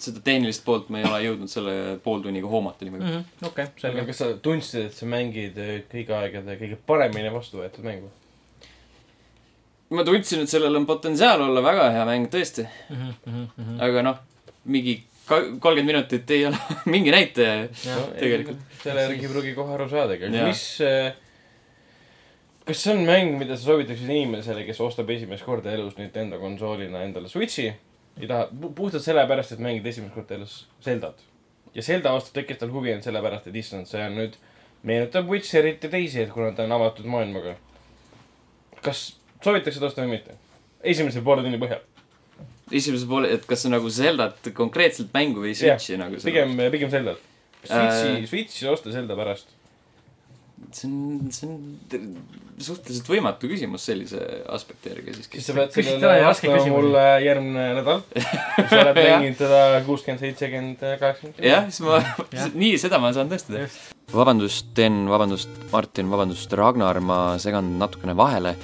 [0.00, 3.06] seda tehnilist poolt ma ei ole jõudnud selle pooltunniga hoomata nii väga.
[3.12, 4.04] Mhm, okei, aga selge.
[4.10, 8.12] kas sa tundsid, et sa mängid äh, kõigi aegade kõige paremini vastu võetud mängu?
[9.94, 12.64] ma tundsin, et sellel on potentsiaal olla väga hea mäng, tõesti.
[12.90, 14.22] Mhm, aga noh,
[14.64, 14.96] mingi
[15.28, 16.58] kolmkümmend minutit ei ole
[16.94, 17.68] mingi näitaja.
[18.18, 18.64] tegelikult..
[18.82, 20.64] selle järgi ei pruugi kohe aru saadagi, aga mis,
[22.64, 27.02] kas see on mäng, mida sa soovitaksid inimesele, kes ostab esimest korda elus Nintendo konsoolina
[27.04, 31.20] endale Switchi ja tahab pu- puhtalt sellepärast, et mängida esimest korda elus Zeldat.
[31.74, 34.36] ja Zelda vastu tekkis tal huvi ainult sellepärast, et issand, see on nüüd,
[34.86, 37.56] meenutab Witcherit ja teisi, et kuna ta on avatud maailmaga.
[38.84, 40.36] kas soovitakse seda osta või mitte?
[40.84, 41.80] esimese poole tunni põhjal.
[42.72, 46.90] esimese poole, et kas see nagu Zeldat konkreetselt mängu või Switchi nagu see pigem, pigem
[46.90, 47.20] Zeldat.
[47.64, 48.16] Switchi Äh.
[48.22, 49.52] äh..., Switchi osta Zelda pärast.
[50.74, 52.16] See on, see on
[52.62, 54.20] suhteliselt võimatu küsimus sellise
[54.52, 55.48] aspekti järgi siiski siis.
[55.48, 58.04] sa pead sellele vastama mulle järgmine nädal.
[58.14, 59.18] sa oled Jah.
[59.18, 61.42] mänginud teda kuuskümmend, seitsekümmend, kaheksakümmend.
[61.48, 62.00] jah, siis ma
[62.62, 63.66] nii, seda ma saan tõesti teha.
[63.66, 68.56] just, vabandust, Sten, vabandust, Martin, vabandust, Ragnar, ma segan natukene vahele.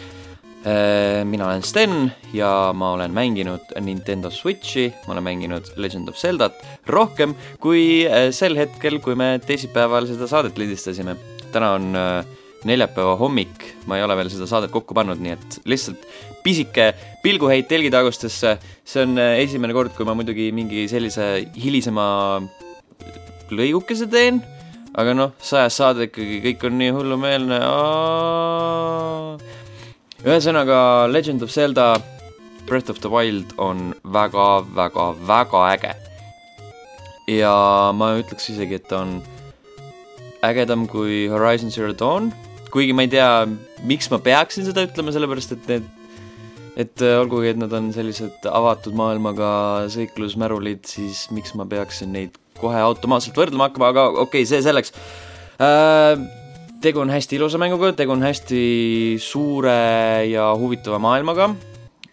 [1.24, 6.58] mina olen Sten ja ma olen mänginud Nintendo Switchi, ma olen mänginud Legend of Zeldat
[6.86, 11.16] rohkem kui eh, sel hetkel, kui me teisipäeval seda saadet lindistasime.
[11.54, 12.36] Täna on eh,
[12.68, 16.04] neljapäeva hommik, ma ei ole veel seda saadet kokku pannud, nii et lihtsalt
[16.44, 16.90] pisike
[17.22, 18.56] pilguheit telgitagustesse.
[18.84, 22.06] see on eh, esimene kord, kui ma muidugi mingi sellise hilisema
[23.50, 24.42] lõigukese teen
[24.98, 27.58] aga noh, sajas saade ikkagi, kõik on nii hullumeelne.
[30.24, 31.94] ühesõnaga, Legend of Zelda
[32.66, 35.94] Breath of the Wild on väga, väga, väga äge.
[37.30, 39.20] ja ma ütleks isegi, et ta on
[40.46, 42.30] ägedam kui Horizon Zero Dawn,
[42.72, 43.30] kuigi ma ei tea,
[43.88, 45.88] miks ma peaksin seda ütlema, sellepärast et need
[46.80, 49.50] et olgugi, et nad on sellised avatud maailmaga
[49.92, 54.94] sõiklusmärulid, siis miks ma peaksin neid kohe automaatselt võrdlema hakkama, aga okei okay,, see selleks
[55.60, 56.20] äh,.
[56.80, 58.62] tegu on hästi ilusa mänguga, tegu on hästi
[59.20, 59.76] suure
[60.30, 61.50] ja huvitava maailmaga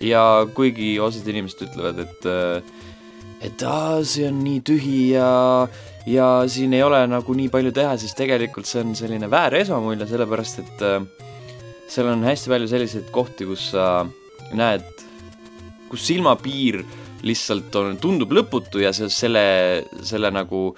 [0.04, 0.24] ja
[0.56, 2.74] kuigi osad inimesed ütlevad, et äh,
[3.48, 5.30] et aa, see on nii tühi ja
[6.08, 10.08] ja siin ei ole nagu nii palju teha, siis tegelikult see on selline väär esmamulje,
[10.10, 11.02] sellepärast et äh,
[11.92, 14.06] seal on hästi palju selliseid kohti, kus sa
[14.56, 14.88] näed,
[15.92, 19.44] kus silmapiir äh, lihtsalt on, tundub lõputu ja see, selle,
[20.06, 20.70] selle nagu,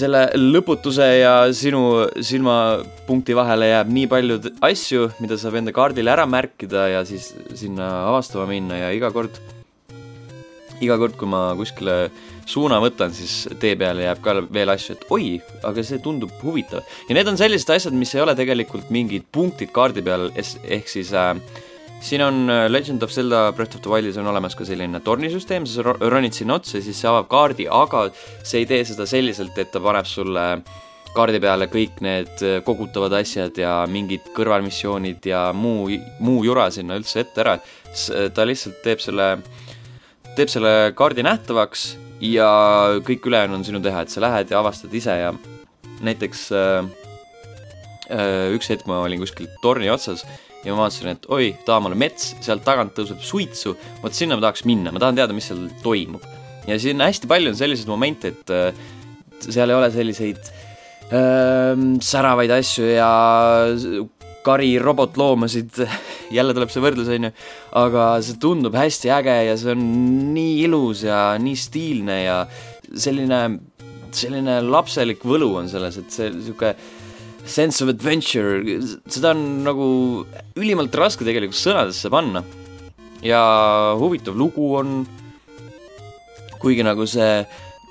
[0.00, 6.26] selle lõputuse ja sinu silmapunkti vahele jääb nii palju asju, mida saab enda kaardile ära
[6.30, 9.40] märkida ja siis sinna avastama minna ja iga kord,
[10.80, 12.02] iga kord, kui ma kuskile
[12.48, 15.32] suuna võtan, siis tee peale jääb ka veel asju, et oi,
[15.66, 16.84] aga see tundub huvitav.
[17.08, 21.12] ja need on sellised asjad, mis ei ole tegelikult mingid punktid kaardi peal, ehk siis
[21.16, 21.34] äh,
[22.00, 25.66] siin on äh, Legend of Zelda Breath of the Wildis on olemas ka selline tornisüsteem,
[25.68, 28.06] sa ronid sinna otsa ja siis see avab kaardi, aga
[28.42, 30.46] see ei tee seda selliselt, et ta paneb sulle
[31.10, 35.88] kaardi peale kõik need äh, kogutavad asjad ja mingid kõrvalmissioonid ja muu,
[36.24, 37.58] muu jura sinna üldse ette ära.
[38.34, 39.32] ta lihtsalt teeb selle,
[40.36, 41.88] teeb selle kaardi nähtavaks
[42.20, 42.50] ja
[43.06, 45.32] kõik ülejäänu on sinu teha, et sa lähed ja avastad ise ja
[46.04, 46.84] näiteks äh,
[48.12, 50.24] äh, üks hetk ma olin kuskil torni otsas
[50.64, 54.66] ja ma vaatasin, et oi, taamale mets, sealt tagant tõuseb suitsu, vot sinna ma tahaks
[54.68, 56.24] minna, ma tahan teada, mis seal toimub.
[56.68, 58.82] ja siin hästi palju on selliseid momente, et äh,
[59.48, 60.50] seal ei ole selliseid
[61.08, 61.72] äh,
[62.04, 63.10] säravaid asju ja
[64.44, 65.80] kari robotloomasid,
[66.30, 67.32] jälle tuleb see võrdlus, on ju,
[67.80, 69.84] aga see tundub hästi äge ja see on
[70.34, 72.38] nii ilus ja nii stiilne ja
[72.90, 73.40] selline,
[74.14, 76.74] selline lapselik võlu on selles, et see niisugune
[77.50, 78.60] sense of adventure,
[79.10, 79.86] seda on nagu
[80.60, 82.44] ülimalt raske tegelikult sõnadesse panna.
[83.24, 83.40] ja
[84.00, 85.02] huvitav lugu on,
[86.60, 87.42] kuigi nagu see,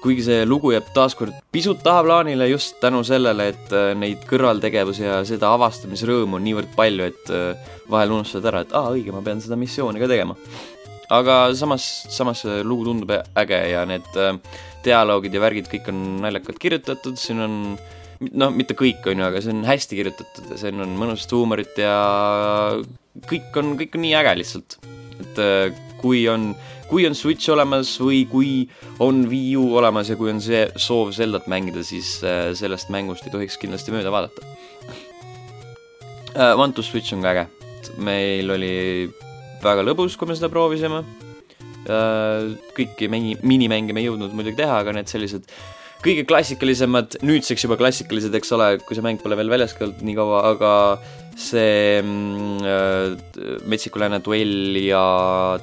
[0.03, 5.19] kuigi see lugu jääb taaskord pisut tahaplaanile just tänu sellele, et äh, neid kõrvaltegevusi ja
[5.27, 9.43] seda avastamisrõõmu on niivõrd palju, et äh, vahel unustad ära, et aa, õige, ma pean
[9.43, 10.37] seda missiooni ka tegema.
[11.09, 14.35] aga samas, samas see lugu tundub äge ja need äh,
[14.85, 19.27] dialoogid ja värgid kõik on naljakalt kirjutatud, siin on äh, noh, mitte kõik, on ju,
[19.27, 21.93] aga see on hästi kirjutatud ja siin on mõnusat huumorit ja
[23.29, 24.79] kõik on, kõik on nii äge lihtsalt.
[25.19, 26.53] et äh, kui on,
[26.89, 28.51] kui on Switch olemas või kui
[29.03, 33.27] on Wii U olemas ja kui on see soov Zeldat mängida, siis äh, sellest mängust
[33.27, 34.45] ei tohiks kindlasti mööda vaadata.
[36.35, 37.47] Äh, One to Switch on ka äge.
[37.97, 39.09] meil oli
[39.63, 41.03] väga lõbus, kui me seda proovisime.
[42.75, 45.47] kõiki mängi, minimänge me ei jõudnud muidugi teha, aga need sellised
[46.03, 50.15] kõige klassikalisemad, nüüdseks juba klassikalised, eks ole, kui see mäng pole veel väljas olnud nii
[50.19, 50.71] kaua, aga
[51.39, 55.03] see mm, äh, Metsiku Lääne duell ja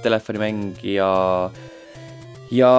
[0.03, 1.51] telefonimäng ja
[2.51, 2.73] ja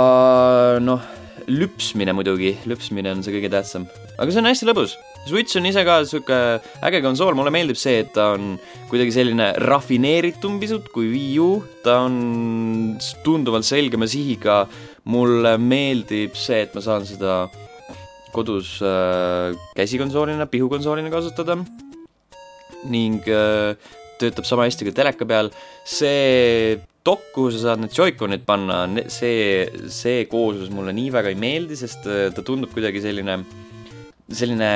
[0.82, 1.04] noh,
[1.48, 3.86] lüpsmine muidugi, lüpsmine on see kõige tähtsam.
[4.18, 4.98] aga see on hästi lõbus.
[5.28, 6.36] Switch on ise ka sihuke
[6.88, 8.56] äge konsool, mulle meeldib see, et ta on
[8.88, 11.50] kuidagi selline rafineeritum pisut kui Wii U,
[11.84, 14.62] ta on tunduvalt selgema sihiga.
[15.12, 17.42] Mulle meeldib see, et ma saan seda
[18.36, 21.60] kodus äh, käsikonsoolina, pihukonsoolina kasutada
[22.86, 23.74] ning äh,
[24.22, 25.52] töötab sama hästi ka teleka peal.
[25.88, 31.40] see dokk, kuhu sa saad need Joy-Conid panna, see, see kooslus mulle nii väga ei
[31.40, 33.40] meeldi, sest äh, ta tundub kuidagi selline,
[34.28, 34.72] selline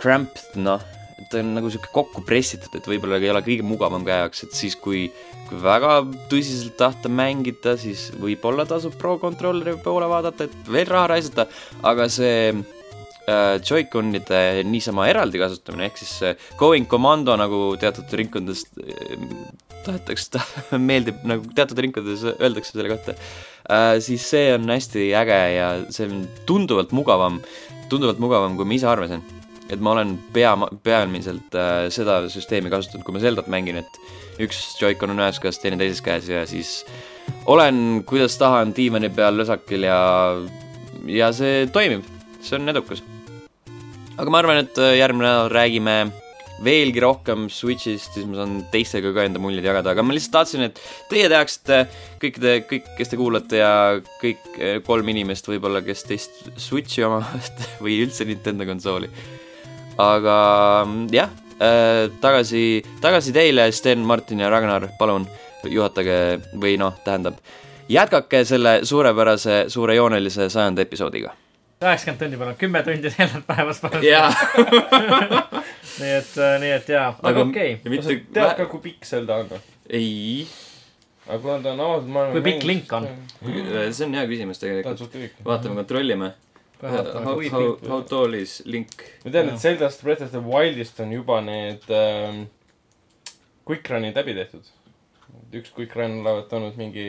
[0.00, 0.82] cramped, noh
[1.30, 4.56] ta on nagu sihuke kokku pressitud, et võib-olla ei ole kõige mugavam käe jaoks, et
[4.56, 5.04] siis kui,
[5.46, 6.00] kui väga
[6.30, 11.46] tõsiselt tahta mängida, siis võib-olla tasub Pro Controlleri poole vaadata, et veel raha raisata,
[11.86, 12.50] aga see
[13.28, 19.16] Joy-Conide niisama eraldi kasutamine, ehk siis äh, going commando nagu teatud ringkondades äh,
[19.84, 20.44] tahetakse ta,,
[20.90, 26.08] meeldib nagu teatud ringkondades öeldakse selle kohta äh,, siis see on hästi äge ja see
[26.08, 27.40] on tunduvalt mugavam,
[27.92, 29.22] tunduvalt mugavam, kui ma ise arvasin.
[29.70, 30.50] Et ma olen pea,
[30.82, 34.00] peamiselt äh, seda süsteemi kasutanud, kui ma Zeldat mängin, et
[34.42, 36.80] üks Joy-Con on ühes käes, teine teises käes ja siis
[37.46, 40.00] olen, kuidas tahan, diivani peal lösakil ja,
[41.06, 42.02] ja see toimib,
[42.44, 43.02] see on edukas.
[44.16, 45.96] aga ma arvan, et äh, järgmine nädal räägime
[46.64, 50.66] veelgi rohkem Switch'ist, siis ma saan teistega ka enda muljeid jagada, aga ma lihtsalt tahtsin,
[50.68, 51.78] et teie teaksite
[52.20, 53.72] kõikide, kõik, kes te kuulate ja
[54.20, 59.08] kõik eh, kolm inimest võib-olla, kes teist Switch'i omavad või üldse Nintendo konsooli.
[60.00, 60.36] aga
[60.84, 61.32] mm, jah,
[62.20, 65.26] tagasi, tagasi teile, Sten, Martin ja Ragnar, palun
[65.68, 67.36] juhatage või noh, tähendab,
[67.88, 71.34] jätkake selle suurepärase suurejoonelise sajanda episoodiga.
[71.80, 74.02] Üheksakümmend tundi palun, kümme tundi Zeldat päevas palun.
[74.04, 74.28] jaa.
[76.00, 77.96] nii et, nii et jaa, aga okei okay..
[77.96, 79.60] kas sa tead ka, kui pikk Zelda on või?
[79.88, 80.44] ei,
[81.26, 83.08] aga kuna ta on avatud maailma Kui pikk Link on??
[83.96, 85.40] see on hea küsimus tegelikult.
[85.48, 86.30] vaatame, kontrollime.
[86.80, 87.00] How,
[87.52, 89.02] how, how tall is Link?
[89.24, 92.44] ma tean, et Zeldast Breath of the Wildist on juba need ähm,
[93.68, 94.68] quick run'id läbi tehtud.
[95.56, 97.08] üks quick run olevat olnud mingi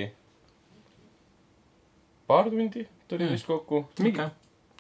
[2.28, 3.32] paar tundi tuli Mm.
[3.36, 3.86] vist kokku.
[4.00, 4.22] mingi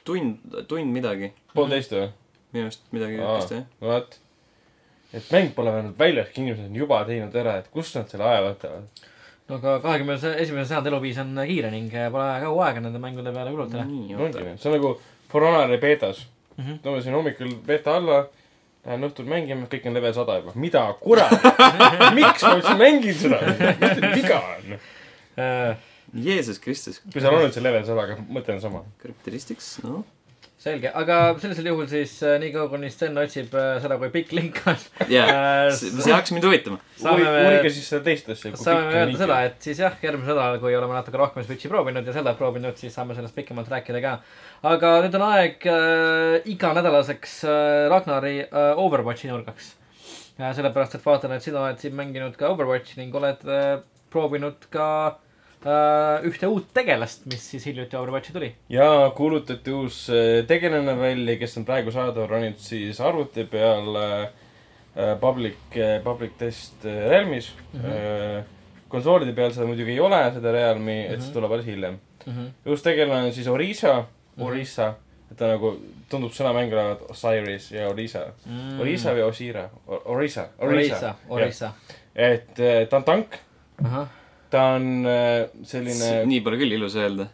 [0.07, 1.31] tund, tund midagi.
[1.55, 2.09] poolteist või?
[2.51, 3.63] minu arust midagi vist jah.
[3.83, 4.17] vaat.
[5.13, 8.43] et mäng pole veel väljas, inimesed on juba teinud ära, et kust nad selle aja
[8.47, 9.05] võtavad.
[9.47, 13.33] no aga kahekümne esimese sajandi eluviis on kiire ning äh, pole kaua aega nende mängude
[13.35, 13.87] peale kulutada.
[13.87, 14.93] nii, ongi nii, see on nagu
[15.31, 16.25] For Honori beetas
[16.57, 16.63] mm.
[16.63, 16.79] -hmm.
[16.83, 18.25] tõmbasin hommikul beeta alla,
[18.85, 20.51] lähen õhtul mängima, kõik on level sada juba.
[20.55, 21.37] mida kurat,
[22.19, 23.39] miks ma üldse mängin seda,
[23.79, 24.75] mis teil viga on?
[26.13, 27.00] Jeesus Kristus.
[27.12, 28.82] kui seal on üldse level sada, aga mõte on sama.
[29.02, 30.02] Characteristics, noh.
[30.62, 34.60] selge, aga sellisel juhul siis äh, niikaua, kuni Sten otsib äh, seda, kui pikk link
[34.69, 34.78] on
[35.10, 36.82] jaa, äh, see hakkas mind huvitama.
[37.13, 38.52] uurige siis seda teist asja.
[38.60, 42.17] saame öelda seda, et siis jah, järgmisel nädalal, kui oleme natuke rohkem Switch'i proovinud ja
[42.19, 44.17] Zelda proovinud, siis saame sellest pikemalt rääkida ka.
[44.76, 49.74] aga nüüd on aeg äh, iganädalaseks äh, Ragnari äh, Overwatchi nurgaks
[50.36, 50.52] äh,.
[50.52, 53.76] sellepärast, et vaatan, et sina oled siin mänginud ka Overwatchi ning oled äh,
[54.12, 55.19] proovinud ka äh,
[56.26, 58.56] ühte uut tegelast, mis siis hiljuti Overwatchi tuli.
[58.69, 64.21] ja kuulutati uus äh, tegelane välja, kes on praegu saadaval roninud siis arvuti peal äh,
[64.97, 65.58] äh, public,
[66.04, 67.80] public test äh, Realmis mm.
[67.80, 67.86] Mhm.
[67.91, 68.43] -hmm.
[68.88, 71.13] konsoolide peal seda muidugi ei ole, seda Realmi mm, -hmm.
[71.13, 72.00] et see tuleb alles hiljem.
[72.65, 74.43] uus tegelane on siis Orisa mm, Mhm.
[74.43, 74.47] -hmm.
[74.47, 74.93] Orisa,
[75.32, 75.76] et ta nagu
[76.10, 78.80] tundub sõnamäng olevat Osiris ja Orisa mm..
[78.80, 81.71] Orisa või Osira, Orisa, Orisa Orisa., Orisa.
[82.15, 83.36] et äh, ta on tank,
[83.84, 84.08] ahah.
[84.51, 87.29] Ta on äh, selline nii pole küll ilus öelda.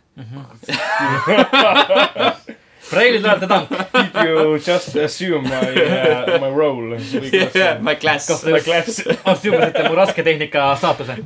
[2.87, 3.71] Preilid olete tank.
[3.91, 6.95] Did you just assume my uh,, my role?
[7.87, 8.29] My class.
[8.45, 9.01] My class.
[9.33, 11.17] assumisite mu rasketehnika staatuse.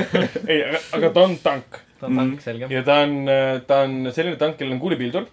[0.50, 2.68] ei, aga, aga ta on tank ta on tank, selge.
[2.70, 3.16] ja ta on,
[3.66, 5.26] ta on selline tank, kellel on kuulipildur,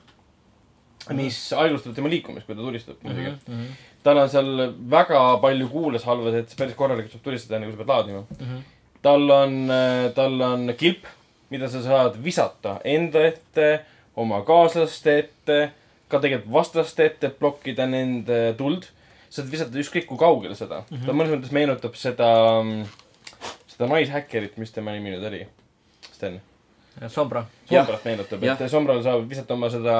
[1.18, 3.36] mis aeglustab tema liikumist, kui ta tulistab muidugi.
[3.46, 3.68] Mhm,
[4.06, 4.50] tal on seal
[4.96, 8.24] väga palju kuulasalvas, et päris korralikult saab tulistada, enne kui sa pead laadima.
[8.40, 8.64] mhm.
[9.06, 9.58] Tal on,
[10.18, 11.06] tal on kilp,
[11.54, 13.70] mida sa saad visata enda ette,
[14.18, 15.60] oma kaaslaste ette,
[16.10, 18.90] ka tegelikult vastaste ette, et blokkida nende tuld.
[19.30, 20.98] sa saad visata ükskõik kui kaugele seda mm.
[20.98, 21.06] -hmm.
[21.06, 22.30] ta mõnes mõttes meenutab seda,
[23.68, 25.46] seda naishäkkerit, mis tema nimi nüüd oli,
[26.12, 26.42] Sten.
[27.12, 27.46] Sombra.
[27.68, 29.98] Sombrat meenutab, et Sombral saab visata oma seda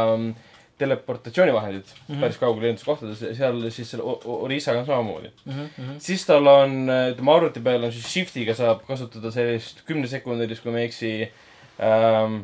[0.76, 2.20] mm, teleportatsioonivahendit mm -hmm.
[2.20, 5.32] päris kaugele kohtades, seal siis selle Orisaga on samamoodi.
[5.46, 10.72] Mhm, siis tal on, tema arvuti peal on siis Shiftiga saab kasutada sellist kümnesekundilist, kui
[10.72, 11.32] ma ei eksi
[11.80, 12.42] ähm,,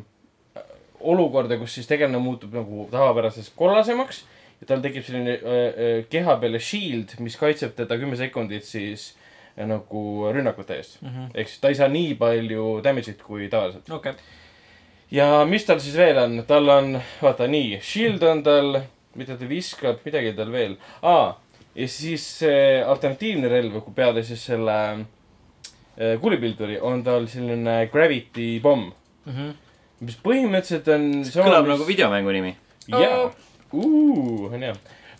[1.00, 4.24] olukorda, kus siis tegelane muutub nagu tavapärasest kollasemaks
[4.62, 9.08] ja tal tekib selline äh, äh, keha peale shield, mis kaitseb teda kümme sekundit siis
[9.56, 11.00] äh, nagu rünnakute eest.
[11.34, 13.90] ehk siis ta ei saa nii palju damage'it kui tavaliselt.
[13.90, 14.14] okei.
[15.12, 18.78] Ja mis tal siis veel on, tal on, vaata nii, shield on tal,
[19.18, 20.76] mida ta viskab, midagi tal veel.
[21.04, 21.34] Aa,
[21.76, 28.54] ja siis see alternatiivne relv, kui peale siis selle äh, kuulipilduri on tal selline gravity
[28.64, 28.90] pomm,
[30.02, 32.56] mis põhimõtteliselt on kõlab nagu videomängu nimi.
[32.88, 33.28] jaa,
[33.72, 34.74] on hea.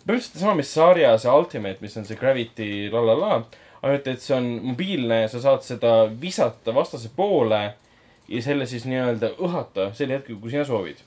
[0.05, 3.37] põhimõtteliselt sama, mis sarja see Ultimate, mis on see Gravity la la la,
[3.83, 7.63] ainult et see on mobiilne ja sa saad seda visata vastase poole
[8.33, 10.99] ja selle siis nii-öelda õhata sel hetkel, kui sina soovid.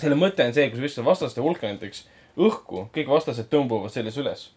[0.00, 2.06] selle mõte on see, kui sa vistad vastaste hulka näiteks
[2.40, 4.48] õhku, kõik vastased tõmbuvad selles üles.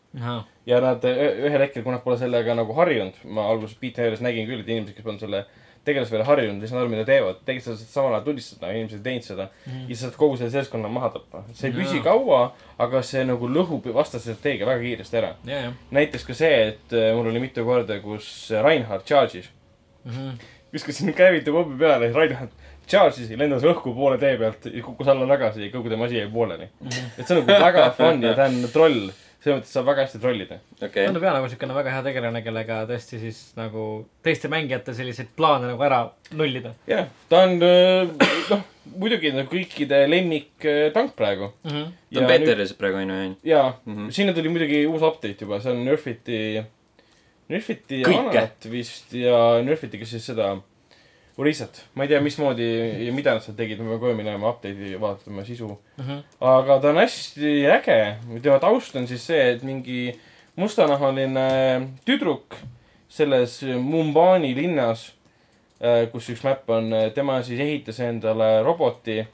[0.65, 4.47] ja nad ü- ühel hetkel, kui nad pole sellega nagu harjunud, ma alguses Beat-Hearis nägin
[4.47, 5.45] küll, et inimesed, kes polnud selle
[5.83, 7.41] tegelase peale harjunud, ei saanud aru, mida teevad.
[7.43, 9.87] tegelikult sa saad samal ajal tulistada, inimesed ei teinud seda mm..
[9.89, 11.43] ja sa saad kogu selle seltskonna maha tappa.
[11.51, 12.43] see ei püsi kaua,
[12.85, 15.33] aga see nagu lõhub vastase strateegia väga kiiresti ära.
[15.49, 15.73] ja, ja.
[15.97, 18.29] näiteks ka see, et äh, mul oli mitu korda, kus
[18.63, 19.51] Reinhard charge'is.
[20.05, 20.37] Mhm.
[20.73, 22.49] Viskasin käivitu pommi peale ja Reinhard
[22.89, 26.17] charge'is ja lendas õhku poole tee pealt ja kukkus alla tagasi ja kogu tema asi
[26.17, 26.67] jäi pooleli.
[27.17, 29.05] et see on nagu väga fun ja ta on troll.
[29.43, 30.57] selles mõttes saab väga hästi trollida.
[30.81, 33.87] okei, tundub jah nagu siukene väga hea tegelane, kellega tõesti siis nagu
[34.23, 38.61] teiste mängijate selliseid plaane nagu ära nullida jah, ta on äh, noh,
[38.99, 41.51] muidugi nagu kõikide lemmik äh, tank praegu.
[41.63, 41.71] mm.
[41.71, 41.91] -hmm.
[42.13, 43.99] ta on beetaris praegu on ju, jaa mm, Mhm.
[44.07, 44.11] -hmm.
[44.11, 46.63] sinna tuli muidugi uus update juba, see on Nerfiti,
[47.53, 48.37] Nerfiti Kõike.
[48.37, 50.55] Anat vist ja Nerfiti ka siis seda
[51.37, 51.79] Urisat.
[51.95, 52.65] ma ei tea, mismoodi
[53.07, 55.71] ja mida nad seal tegid, ma pean kohe minema update'i vaatama sisu.
[55.97, 56.21] Mm -hmm.
[56.41, 60.19] aga ta on hästi äge, tema taust on siis see, et mingi
[60.55, 61.47] mustanahaline
[62.05, 62.55] tüdruk
[63.09, 65.11] selles Mumbani linnas,
[66.11, 69.25] kus üks mäpp on, tema siis ehitas endale roboti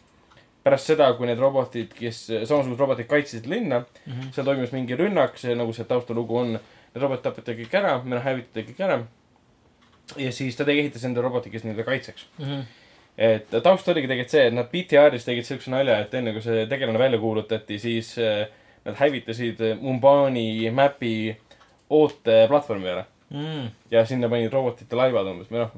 [0.64, 4.32] pärast seda, kui need robotid, kes, samasugused robotid kaitsesid linna, Mm -hmm.
[4.34, 6.60] seal toimus mingi rünnak, see nagu see taustalugu on,
[6.94, 9.00] need robotid tapeti kõik ära, või noh, hävitati kõik ära.
[10.18, 12.26] ja siis ta tegi, ehitas endale roboti, kes nende kaitseks.
[12.38, 12.64] Mm -hmm.
[13.18, 16.66] et taust oligi tegelikult see, et nad BTR-is tegid siukse nalja, et enne kui see
[16.66, 18.48] tegelane välja kuulutati, siis äh,
[18.86, 21.38] nad hävitasid Mumbani mäpi
[21.90, 23.06] ooteplatvormi ära.
[23.30, 23.70] Mm.
[23.92, 25.74] ja sinna panid robotite laivad umbes või noh,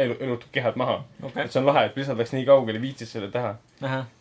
[0.00, 1.02] elu, elutud kehad maha.
[1.22, 3.50] okei et see on lahe, et lihtsalt läks nii kaugele, viitsis selle teha.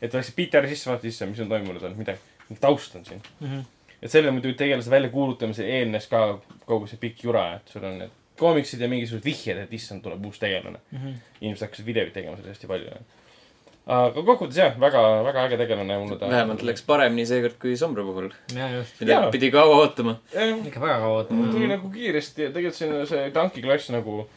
[0.01, 2.19] et läksid BTR-i sisse, vaata sisse, mis on toimunud, on midagi.
[2.59, 3.21] taust on siin.
[3.39, 3.63] mm -hmm.
[4.01, 8.21] Et selle muidugi tegelase väljakuulutamisel eelnes ka kogu see pikk jura, et sul on need
[8.39, 10.79] koomiksid ja mingisugused vihjed, et issand, tuleb uus tegelane.
[10.91, 11.19] Mm -hmm.
[11.41, 12.97] inimesed hakkasid videoid tegema sellest hästi palju.
[13.86, 16.29] aga kokkuvõttes jah, väga, väga äge tegelane mulle ta.
[16.29, 18.29] vähemalt läks paremini seekord kui Sombra puhul.
[18.77, 20.15] just pidi kaua ootama.
[20.65, 24.27] ikka väga kaua ootama tuli nagu kiiresti ja tegelikult see, see tankiklass nagu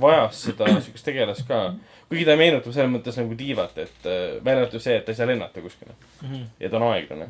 [0.00, 1.74] vajas seda siukest tegelast ka.
[2.08, 5.16] kuigi ta meenutab selles mõttes nagu diivat, et äh, välja arvatud see, et ta ei
[5.16, 6.28] saa lennata kuskile mm.
[6.32, 6.46] -hmm.
[6.60, 7.28] ja ta on aeglane.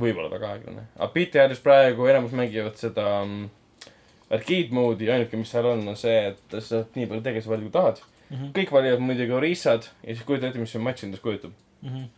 [0.00, 0.86] Võib-olla väga aeglane.
[0.96, 3.48] aga BTR-is praegu enamus mängivad seda mm,
[4.30, 7.66] arcade mode'i, ainuke, mis seal on, on see, et sa saad nii palju tegelasi valida,
[7.68, 8.04] kui tahad.
[8.26, 8.52] Mm -hmm.
[8.56, 11.52] kõik valivad muidugi Orissad ja siis kujuta ette, mis see matš endast kujutab.
[11.82, 12.08] Mm -hmm.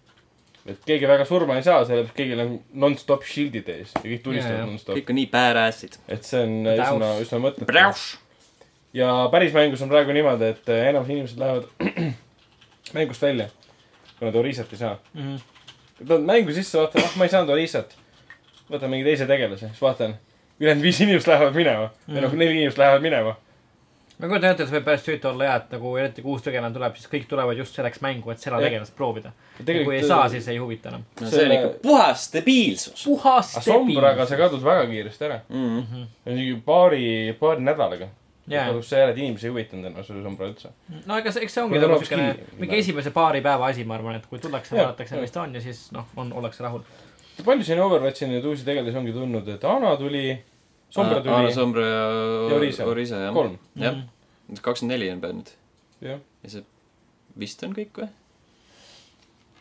[0.70, 4.66] et keegi väga surma ei saa, sellepärast kõigil on nonstop shield'id ees ja kõik tulistavad
[4.66, 4.96] nonstop.
[4.96, 5.98] kõik on nii badass'id.
[6.08, 6.88] et see on Täus.
[6.88, 8.18] üsna, üsna mõttetu.
[8.92, 11.64] ja päris mängus on praegu niimoodi, et eh, enamus inimesed lähevad
[12.96, 13.48] mängust välja,
[14.18, 14.98] kui nad Orissat ei saa.
[15.14, 15.57] Mm -hmm.
[15.98, 17.96] Nad mängu sisse vaatavad, ah ma ei saanud Orissat.
[18.70, 20.14] võtan mingi teise tegelase, siis vaatan,
[20.60, 23.34] ülejäänud viis inimest lähevad minema või noh, neli inimest lähevad minema.
[24.18, 26.44] ma kujutan ette, et see võib päris tüütu olla ja, et nagu eriti kui uus
[26.44, 29.32] tegelane tuleb, siis kõik tulevad just selleks mängu, et seda tegelast proovida.
[29.64, 31.06] kui ei saa, siis ei huvita enam.
[31.20, 35.40] no see on ikka puhas debiilsus puhas aga Sombraga see kadus väga kiiresti ära.
[35.48, 36.06] mm..
[36.30, 37.04] mingi paari,
[37.40, 38.10] paari nädalaga.
[38.48, 40.72] Kadus see ära, et inimesi ei huvitanud enam see Sombra üldse.
[41.06, 42.28] no ega see, eks see ongi nagu siukene
[42.60, 45.64] mingi esimese paari päeva asi, ma arvan, et kui tullakse, vaadatakse, mis ta on ja
[45.64, 46.84] siis noh, on, ollakse rahul.
[47.44, 50.24] palju siin Overwatchi nüüd uusi tegelasi ongi tulnud, et Ana tuli,
[50.94, 52.00] Sombra tuli, Sombra ja
[52.48, 52.88] Ja Orisa.
[52.88, 53.34] Orisa jah.
[53.36, 54.00] kolm, jah,
[54.62, 55.54] kakskümmend neli on peal nüüd.
[56.00, 56.64] ja see
[57.38, 58.08] vist on kõik või?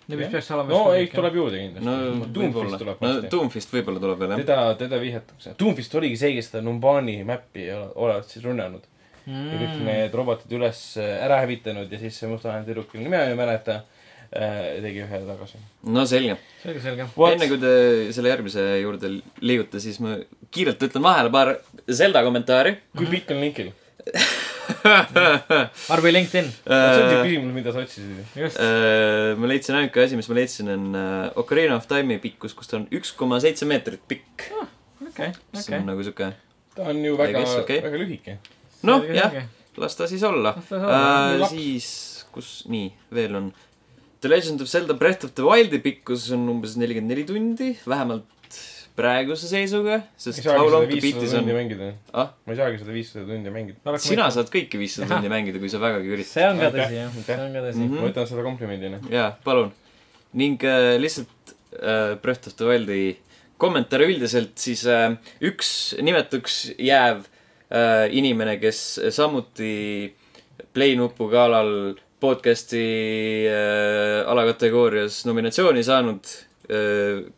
[0.08, 0.32] Vist Jah.
[0.32, 0.72] peaks olema.
[0.72, 2.28] no ei, tuleb juurde kindlasti no no,.
[2.34, 3.32] Doomfist võib-olla tuleb, no.
[3.34, 4.44] Doomfist võib-olla tuleb veel jah.
[4.46, 5.56] teda, teda vihjatakse.
[5.60, 8.88] Doomfist oligi see, kes seda Numbani mäppi ole- olevat siis rünnanud
[9.26, 9.50] mm..
[9.52, 13.20] ja kõik need robotid üles äh, ära hävitanud ja siis see mustanahaline tüdruk, kelle nime
[13.20, 13.82] ma ei mäleta,
[14.32, 15.62] tegi ühe tagasi.
[15.88, 16.38] no selge.
[16.64, 17.10] selge, selge.
[17.32, 17.74] enne kui te
[18.16, 19.12] selle järgmise juurde
[19.44, 20.18] liigute, siis ma
[20.52, 21.56] kiirelt ütlen vahele paar
[21.88, 22.78] Zelda kommentaari.
[22.96, 23.72] kui pikk on linkil?
[25.94, 28.24] Arvi LinkedIn, see on see Äh, küsimus, mida sa otsisid.
[28.38, 28.60] just.
[29.42, 32.80] ma leidsin ainuke asi, mis ma leidsin, on äh, Ocarina of Time'i pikkus, kus ta
[32.80, 34.50] on üks koma seitse meetrit pikk.
[35.10, 35.88] okei, mis okei on.
[35.92, 36.32] nagu sihuke,
[36.76, 37.80] ta on ju väga okei.
[37.86, 38.38] väga lühike.
[38.88, 39.40] noh jah,
[39.78, 41.40] las ta siis olla äh,.
[41.44, 41.54] laps.
[41.56, 41.90] siis,
[42.34, 43.52] kus, nii, veel on.
[44.18, 48.26] The Legend of Zelda Breath of the Wildi pikkus on umbes nelikümmend neli tundi, vähemalt
[48.98, 51.90] praeguse seisuga, ma ei sest saagi How seda long to beat is tundi on, mängida.
[52.18, 53.98] ah, ma ei saagi seda viissada tundi mängida.
[54.02, 56.32] sina saad kõiki viissada tundi mängida, kui sa vägagi üritad.
[56.32, 57.84] see on ka tõsi, jah, see on ka tõsi.
[57.84, 57.94] Mhm.
[58.00, 59.02] ma võtan seda komplimendina.
[59.14, 59.72] jaa, palun.
[60.34, 63.02] ning äh, lihtsalt äh, Breath of the Wildi
[63.62, 65.12] kommentaare üldiselt, siis äh,
[65.46, 65.70] üks
[66.02, 67.26] nimetuks jääv
[67.70, 70.14] äh, inimene, kes samuti
[70.74, 72.82] Play nupu galal podcast'i
[73.50, 76.26] äh, alakategoorias nominatsiooni saanud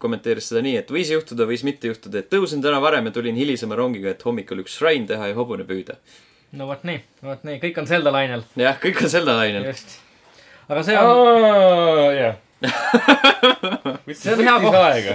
[0.02, 3.38] kommenteeris seda nii, et võis juhtuda, võis mitte juhtuda, et tõusin täna varem ja tulin
[3.38, 6.00] hilisema rongiga, et hommikul üks šrain teha ja hobune püüda.
[6.58, 9.70] no vot nii, vot nii, kõik on Zelda lainel, jah, kõik on Zelda lainel.
[9.70, 10.00] just.
[10.68, 12.38] aga see on, jah.
[14.20, 14.76] See on hea koht.
[14.76, 15.14] aega,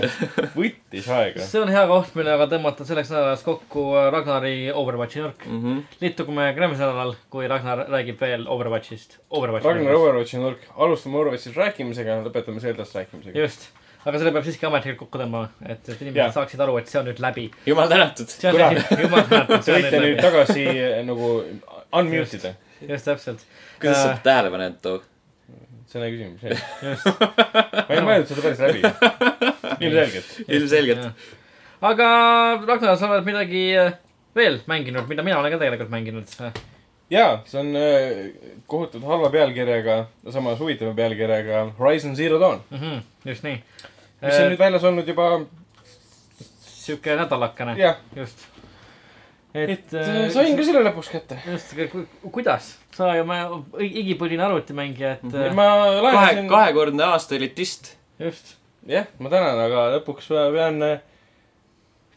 [0.55, 1.45] võttis aega.
[1.45, 5.45] see on hea koht, millega tõmmata selleks nädalaks kokku äh, Ragnari Overwatchi nurk.
[5.45, 5.83] Mm -hmm.
[6.01, 9.19] liitume järgmisel nädalal, kui Ragnar räägib veel Overwatchist.
[9.31, 9.99] Overwatchi Ragnar.
[10.01, 13.39] Overwatchi nurk, alustame Overwatchist rääkimisega, lõpetame Zeldast rääkimisega.
[13.39, 13.69] just,
[14.05, 16.33] aga selle peab siiski ametlikult kokku tõmbama, et, et inimesed Jaa.
[16.37, 17.47] saaksid aru, et see on nüüd läbi.
[17.67, 18.27] jumal tänatud.
[18.29, 21.31] Te see on võite nüüd tagasi eh, nagu
[21.95, 22.55] unmute ida.
[22.89, 23.45] just täpselt,
[23.81, 24.23] kuidas sa Äh.
[24.27, 25.01] tähele paned too?
[25.89, 26.59] see on hea küsimus, jah.
[26.83, 27.07] just.
[27.89, 28.81] ma ei mõelnud seda päris läbi.
[29.81, 30.31] ilmselgelt.
[30.49, 31.27] ilmselgelt.
[31.85, 32.09] aga
[32.67, 33.93] Ragnar, sa oled midagi äh,
[34.37, 36.27] veel mänginud, mida mina olen ka tegelikult mänginud.
[37.15, 39.97] jaa, see on äh, kohutavalt halva pealkirjaga,
[40.35, 43.61] samas huvitava pealkirjaga Horizon Zero Dawn, Mhm, just nii.
[44.25, 45.29] Mis on nüüd väljas olnud juba,
[46.65, 48.45] sihuke nädalakene, jah, just.
[49.55, 51.39] et äh, sain ka selle lõpuks kätte.
[51.47, 51.75] just,
[52.35, 52.73] kuidas?
[52.95, 53.41] sa ju ma
[53.83, 55.37] igipõline arvutimängija, et Mhm.
[55.49, 57.95] äh, ma kahe, laenasin, kahekordne aasta elitist.
[58.23, 58.55] just.
[58.87, 60.83] jah, ma tänan, aga lõpuks ma pean,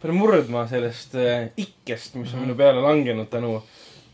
[0.01, 3.61] pean murdma sellest äh, ikkest, mis on minu peale langenud tänu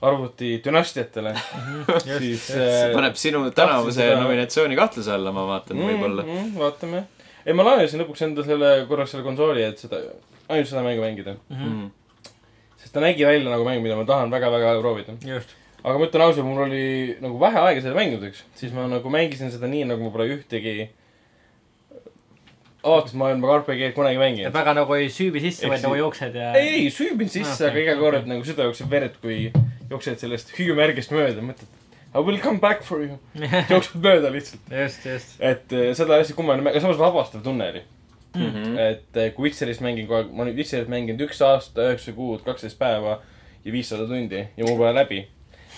[0.03, 1.31] arvuti dünastiatele.
[2.19, 6.25] siis äh, paneb sinu tänavuse seda- nominatsiooni kahtluse alla, ma vaatan mm, võib-olla.
[6.27, 6.49] mm,.
[6.59, 7.03] vaatame.
[7.45, 9.99] ei, ma laenasin lõpuks enda selle, korraks selle konsooli, et seda,
[10.47, 11.35] ainult seda mängu mängida.
[11.51, 11.91] Mm.
[12.79, 15.15] sest ta nägi välja nagu mäng, mida ma tahan väga-väga proovida.
[15.27, 15.55] just.
[15.83, 16.83] aga ma ütlen ausalt, mul oli
[17.23, 20.89] nagu vähe aega seda mängimiseks, siis ma nagu mängisin seda nii, nagu ma pole ühtegi
[22.83, 24.55] avatusmaailma RPG-d kunagi et mänginud.
[24.55, 26.51] väga nagu ei süübi sisse, vaid nagu jooksed ja.
[26.59, 28.31] ei, ei, süübin sisse Ah, aga okei, iga kord okei.
[28.33, 29.37] nagu süda jookseb verd, kui
[29.91, 31.82] jooksed sellest hüüumärgist mööda, mõtled
[32.13, 33.17] I will come back for you.
[33.71, 34.69] jooksed mööda lihtsalt.
[34.69, 35.35] just, just.
[35.41, 37.83] et eh, seda hästi kummaline, aga samas vabastav tunne oli.
[38.33, 38.79] Mm -hmm.
[38.79, 42.41] et eh, kui Witcherist mängin kogu aeg, ma olen Witcherit mänginud üks aasta, üheksa kuud,
[42.45, 43.19] kaksteist päeva
[43.65, 45.27] ja viissada tundi ja mul pole läbi.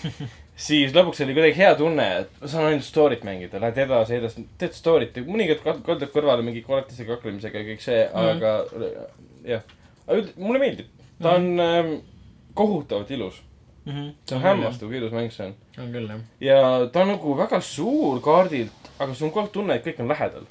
[0.66, 4.46] siis lõpuks oli kuidagi hea tunne, et ma saan ainult story't mängida, lähed edasi, edasi,
[4.58, 8.36] teed story't ja mõnikord kal- kaldud kõrvale mingi koletisega kaklemisega ja kõik see mm, -hmm.
[8.36, 8.54] aga
[9.52, 9.66] jah.
[10.06, 10.88] aga üld-, mulle meeldib.
[11.22, 11.92] ta on ähm,
[12.54, 13.42] kohutavalt ilus.
[13.86, 15.54] See on hämmastav, kui ilus mäng see on.
[15.78, 16.22] on küll, jah.
[16.40, 20.00] ja ta on nagu väga suur kaardilt, aga sul on kogu aeg tunne, et kõik
[20.02, 20.46] on lähedal.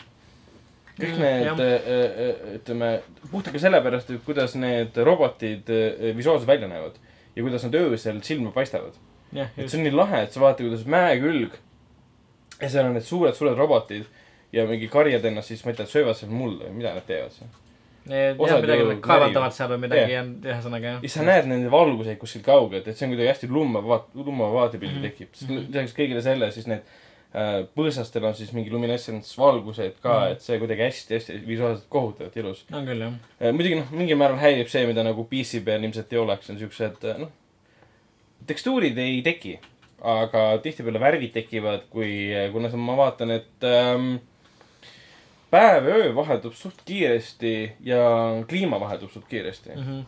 [0.96, 1.60] kõik Mm, need jah.
[1.60, 2.92] äh,, ütleme,
[3.32, 6.96] puhtalt ka sellepärast, et kuidas need robotid äh, visuaalselt välja näevad
[7.36, 8.94] ja kuidas nad öösel silma paistavad.
[9.58, 9.78] et see.
[9.80, 11.58] on nii lahe, et sa vaatad, kuidas mäekülg
[12.62, 14.06] ja seal on need suured, suured robotid
[14.56, 17.34] ja mingi karjad ennast siis, ma ei tea, söövad seal mulda või mida nad teevad
[17.36, 17.50] seal.
[18.06, 21.10] Nad kaevandavad seal või midagi on, ühesõnaga jah ja.
[21.10, 24.93] sa näed nende valguseid kuskilt kaugelt, et see on kuidagi hästi lummav vaat-, lummav vaatepilt
[24.99, 25.01] Mhm.
[25.10, 25.30] tekib.
[25.34, 26.82] sest lisaks kõigile selle, siis need
[27.36, 30.32] äh, põõsastel on siis mingi luminescents valgused ka Mhm.
[30.32, 32.66] et see kuidagi hästi-hästi visuaalselt kohutavalt ilus.
[32.74, 33.51] on küll, jah.
[33.53, 37.03] muidugi noh, mingil määral häirib see, mida nagu PC peal ilmselt ei oleks, on siuksed
[37.03, 37.32] äh, noh,
[38.47, 39.58] tekstuurid ei teki,
[40.06, 44.18] aga tihtipeale värvid tekivad, kui, kuna sa- ma vaatan, et ähm,
[45.52, 48.02] päev ja öö vahetub suht kiiresti ja
[48.50, 50.00] kliima vahetub suht kiiresti Mhm.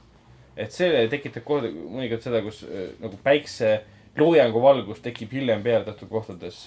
[0.57, 3.81] et see tekitab kord-, mõnikord seda, kus äh, nagu päikse
[4.17, 6.63] loojangu valgus tekib hiljem peale teatud kohtades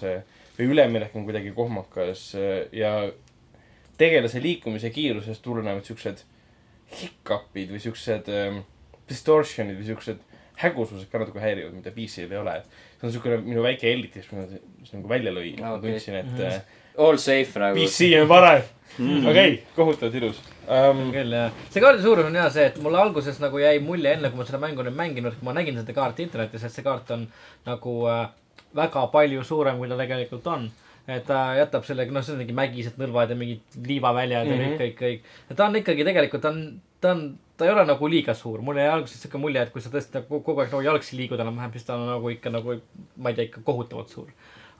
[0.58, 3.10] või üleminek on kuidagi kohmakas äh, ja
[3.98, 6.22] tegelase liikumise kiirusest tulenevad siuksed
[7.00, 8.62] hiccup'id või siuksed ähm,
[9.10, 10.22] distortion'id või siuksed
[10.60, 12.54] hägusused ka natuke häirivad, mida PC-l ei ole.
[13.00, 16.26] see on siukene minu väike elitis, mis ma nagu välja lõin Ah, ma tundsin, et
[16.26, 16.42] Mhm.
[16.42, 16.62] äh,
[16.98, 17.76] All safe nagu.
[17.76, 18.62] PC on parem.
[18.98, 19.26] Mhm.
[19.30, 21.12] okei, kohutavalt ilus um,.
[21.14, 21.52] küll, jah.
[21.70, 24.44] see kaardi suurus on hea see, et mulle alguses nagu jäi mulje, enne kui ma
[24.44, 27.24] seda mängu nüüd mänginud, kui ma nägin seda kaarti internetis, et see kaart on
[27.66, 28.26] nagu äh,
[28.76, 30.70] väga palju suurem, kui ta tegelikult on.
[31.08, 34.60] et ta jätab sellega, noh, see on mingi mägised nõlvad ja mingid liivaväljad mm -hmm.
[34.60, 34.76] ja Mhm.
[34.82, 35.32] kõik, kõik, kõik.
[35.50, 38.60] ja ta on ikkagi tegelikult, ta on, ta on, ta ei ole nagu liiga suur.
[38.60, 41.40] mul jäi alguses siuke mulje, et kui sa tõesti nagu kogu aeg nagu jalgsi liigud
[41.40, 42.80] enam-vähem, siis ta on nagu ikka nagu,
[43.16, 44.28] ma ei tea, ikka kohutavalt suur.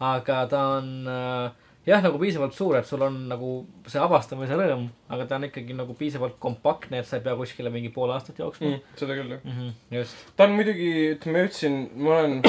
[0.00, 1.50] aga ta on äh,
[1.87, 3.51] jah, nagu piisavalt suur, et sul on nagu
[3.89, 7.70] see avastamise rõõm, aga ta on ikkagi nagu piisavalt kompaktne, et sa ei pea kuskile
[7.72, 9.41] mingi pool aastat jooksma Mm, seda küll jah.
[9.45, 9.57] mm.
[9.57, 12.43] -hmm, just, ta on muidugi, ütleme, ütlesin, ma olen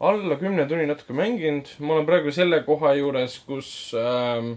[0.00, 4.54] alla kümne tunni natuke mänginud, ma olen praegu selle koha juures, kus ähm,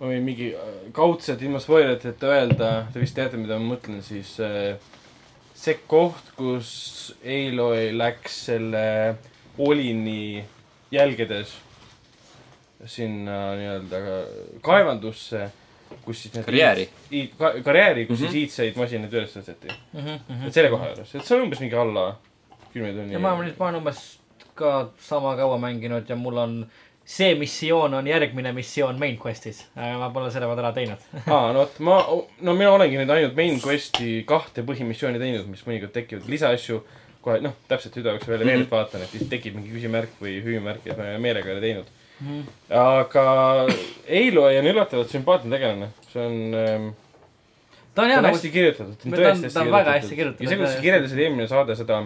[0.00, 4.36] ma võin mingi äh, kaudselt ilma spoileriteta öelda, te vist teate, mida ma mõtlen, siis
[4.44, 4.76] äh,
[5.56, 9.16] see koht, kus Aloy läks selle
[9.58, 10.44] Olini
[10.90, 11.54] jälgedes
[12.86, 13.96] sinna nii-öelda
[14.62, 15.48] kaevandusse,
[16.04, 16.88] kus siis need Karjääri.
[17.38, 18.28] ka, karjääri, kus mm Mhm.
[18.28, 18.32] -hmm.
[18.32, 19.72] siis iidseid masinaid üles tõsteti.
[19.92, 20.00] mm.
[20.00, 20.46] -hmm.
[20.46, 22.16] et selle koha juures, et see on umbes mingi alla
[22.72, 23.12] kümne tunni.
[23.12, 24.18] ja ma olen, ma olen umbes
[24.54, 26.66] ka sama kaua mänginud ja mul on
[27.04, 30.98] see missioon on järgmine missioon main quest'is, aga ma pole seda ära teinud.
[31.26, 31.98] aa, no vot, ma,
[32.40, 36.80] no mina olengi nüüd ainult main quest'i kahte põhimissiooni teinud, mis mõnikord tekivad lisaasju.
[37.26, 40.86] Kohe noh, täpselt süda jooksul välja meeles vaatan, et siis tekib mingi küsimärk või hüüumärk
[40.86, 41.88] ja ma meelega ei ole teinud.
[42.70, 43.24] aga
[44.20, 46.86] Aloy on üllatavalt sümpaatne tegelane, see on ähm,
[47.96, 50.44] ta on ta on nagu hästi kirjutatud, ta on ta on- on väga hästi kirjutatud.
[50.46, 51.98] ja see, kuidas sa kirjeldasid eelmine saade seda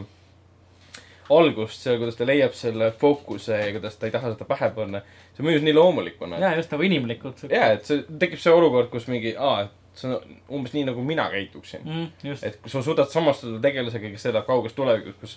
[1.31, 5.03] algust, seal, kuidas ta leiab selle fookuse ja kuidas ta ei taha seda pähe panna,
[5.37, 6.41] see mõjus nii loomulikuna.
[6.43, 7.45] ja just nagu inimlikult.
[7.51, 11.03] jaa, et see tekib see olukord, kus mingi, aa, et see on umbes nii, nagu
[11.05, 11.83] mina käituksin.
[11.85, 12.37] mm,.
[12.43, 15.37] et kui sa suudad samastuda tegelasega, kes elab kauges tulevikus, kus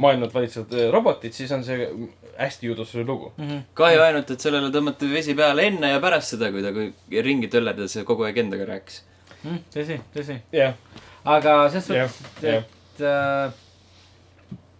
[0.00, 1.88] maailmat valitsevad äh, robotid, siis on see
[2.38, 3.32] hästi jutustuslik lugu.
[3.36, 3.48] mm.
[3.48, 3.62] -hmm.
[3.74, 7.48] kahju ainult, et sellele tõmmati vesi peale enne ja pärast seda, kui ta kui ringi
[7.48, 9.02] töllerdades ja kogu aeg endaga rääkis.
[9.44, 9.64] mm,.
[9.74, 10.38] tõsi, tõsi.
[10.52, 10.74] jah,
[11.24, 12.64] aga selles suhtes, jah.
[12.64, 13.52] et äh,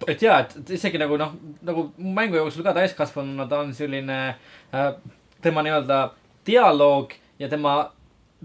[0.08, 4.18] et jaa, et isegi nagu noh, nagu mängu jooksul ka täiskasvanuna ta on selline
[4.74, 4.94] äh,,
[5.40, 6.10] tema nii-öelda
[6.46, 7.92] dialoog ja tema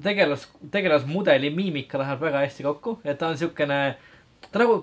[0.04, 3.80] tegelas, tegelasmudeli miimika läheb väga hästi kokku, et ta on siukene,
[4.52, 4.78] ta nagu,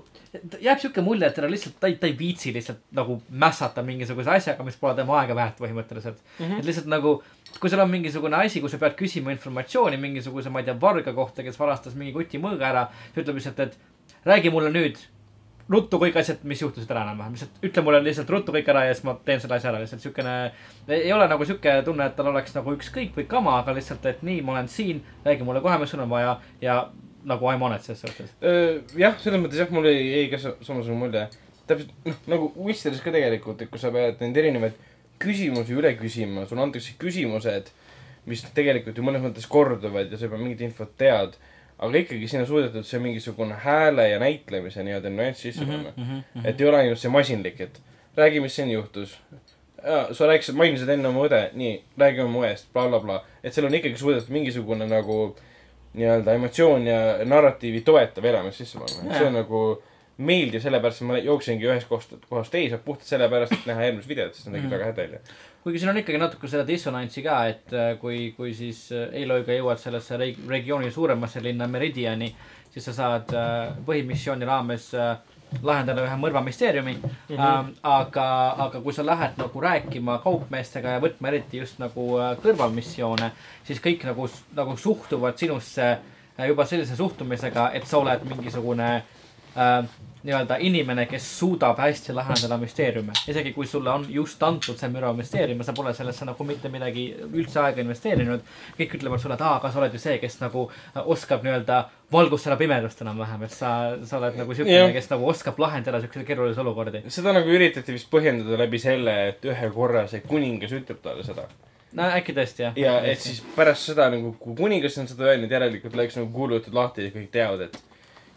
[0.60, 4.32] jääb siuke mulje, et ta lihtsalt, ta ei, ta ei viitsi lihtsalt nagu mässata mingisuguse
[4.32, 6.44] asjaga, mis pole tema aega väärt põhimõtteliselt mm.
[6.44, 6.58] -hmm.
[6.58, 7.16] et lihtsalt nagu,
[7.60, 11.12] kui sul on mingisugune asi, kus sa pead küsima informatsiooni mingisuguse, ma ei tea, varga
[11.12, 13.78] kohta, kes varastas mingi kuti mõõga ära, ta ütleb lihtsalt, et
[14.24, 14.98] räägi mulle nüüd
[15.73, 18.95] ruttu kõik asjad, mis juhtusid ära enam-vähem, lihtsalt ütle mulle lihtsalt ruttu kõik ära ja
[18.95, 20.35] siis ma teen selle asja ära, lihtsalt siukene.
[20.89, 24.23] ei ole nagu siuke tunne, et tal oleks nagu ükskõik või kama, aga lihtsalt, et
[24.27, 26.79] nii, ma olen siin, räägi mulle kohe, mis sul on vaja ja
[27.25, 28.33] nagu I m on it selles suhtes.
[28.99, 31.29] jah, selles mõttes jah, mul jäi, jäi ka sa- samasugune mulje.
[31.66, 34.75] täpselt, noh, nagu Whistleris ka tegelikult, et kui sa pead neid erinevaid
[35.23, 37.70] küsimusi üle küsima, sulle antakse küsimused,
[38.27, 41.39] mis tegelikult ju mõnes mõttes korduvad ja sa juba mingit infot tead.
[41.83, 46.05] Aga ikkagi siin on suudetud see mingisugune hääle ja näitlemise nii-öelda nüanss sisse panna mm.
[46.05, 46.47] -hmm.
[46.49, 47.80] et ei ole ainult see masinlik, et
[48.16, 49.18] räägi, mis siin juhtus.
[50.12, 53.24] sa rääkisid, mainisid enne oma õde, nii, räägi oma õest bla,, blablabla.
[53.43, 55.37] et seal on ikkagi suudetud mingisugune nagu
[55.95, 59.18] nii-öelda emotsioon ja narratiivi toetav element sisse panna.
[59.18, 59.62] see on nagu
[60.22, 64.45] meeldiv, sellepärast ma jooksingi ühest kohast, kohast teise puhtalt sellepärast, et näha järgmist videot, sest
[64.45, 64.74] see nägi Mhm.
[64.76, 65.18] väga hea välja.
[65.62, 69.54] Kuigi siin on ikkagi natuke seda dissonantsi ka, et äh, kui, kui siis äh, Aloy'ga
[69.58, 72.32] jõuad sellesse reg- regiooni suuremasse linna Meridiani,
[72.72, 75.14] siis sa saad äh, põhimissiooni raames äh,
[75.62, 77.36] lahendada ühe mõrvamüsteeriumi mm.
[77.36, 77.72] -hmm.
[77.82, 78.26] aga,
[78.66, 83.30] aga kui sa lähed nagu rääkima kaupmeestega ja võtma eriti just nagu äh, kõrvalmissioone,
[83.64, 89.02] siis kõik nagu, nagu suhtuvad sinusse äh, juba sellise suhtumisega, et sa oled mingisugune äh,
[90.22, 93.12] nii-öelda inimene, kes suudab hästi lahendada müsteeriume.
[93.28, 97.09] isegi kui sulle on just antud see müramüsteerium ja sa pole sellesse nagu mitte midagi
[97.32, 98.44] üldse aega investeerinud.
[98.78, 101.82] kõik ütlevad sulle, et aa, aga sa oled ju see, kes nagu äh, oskab nii-öelda
[102.12, 103.74] valgustada pimedust enam-vähem, et sa,
[104.07, 107.05] sa oled nagu siukene kes nagu oskab lahendada siukseid keerulisi olukordi.
[107.09, 111.48] seda nagu üritati vist põhjendada läbi selle, et ühe korra see kuningas ütleb talle seda.
[111.98, 112.78] no äkki tõesti jah.
[112.78, 116.78] ja et siis pärast seda nagu, kui kuningas on seda öelnud, järelikult läks nagu kuulujutud
[116.78, 117.82] lahti ja kõik teavad, et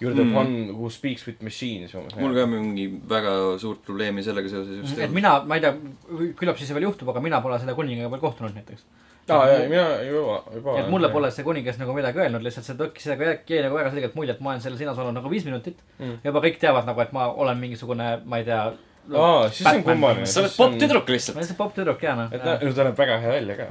[0.02, 0.36] you are the Mm.
[0.36, 1.94] one who speaks with machines.
[1.94, 5.74] mul ka mingi väga suurt probleemi sellega seoses just et mina, ma ei tea,
[6.40, 8.84] küllap siis see veel juhtub, aga mina pole selle kuningaga veel kohtunud näiteks.
[9.30, 10.74] aa, ja mina juba, juba.
[10.82, 13.92] et mulle pole see kuningas nagu midagi öelnud, lihtsalt see tõkkis, aga jäi nagu väga
[13.96, 16.20] selgelt mulje, et ma olen selle sinas olnud nagu viis minutit Mm.
[16.28, 18.74] juba kõik teavad nagu, et ma olen mingisugune, ma ei tea.
[19.16, 19.84] aa, siis on Batman.
[19.96, 20.26] kummaline.
[20.26, 21.36] sa oled popp-tüdruk ma lihtsalt.
[21.38, 22.30] olen see popp tüdruk jaa noh.
[22.34, 23.68] et noh, ta näeb väga hea välja ka.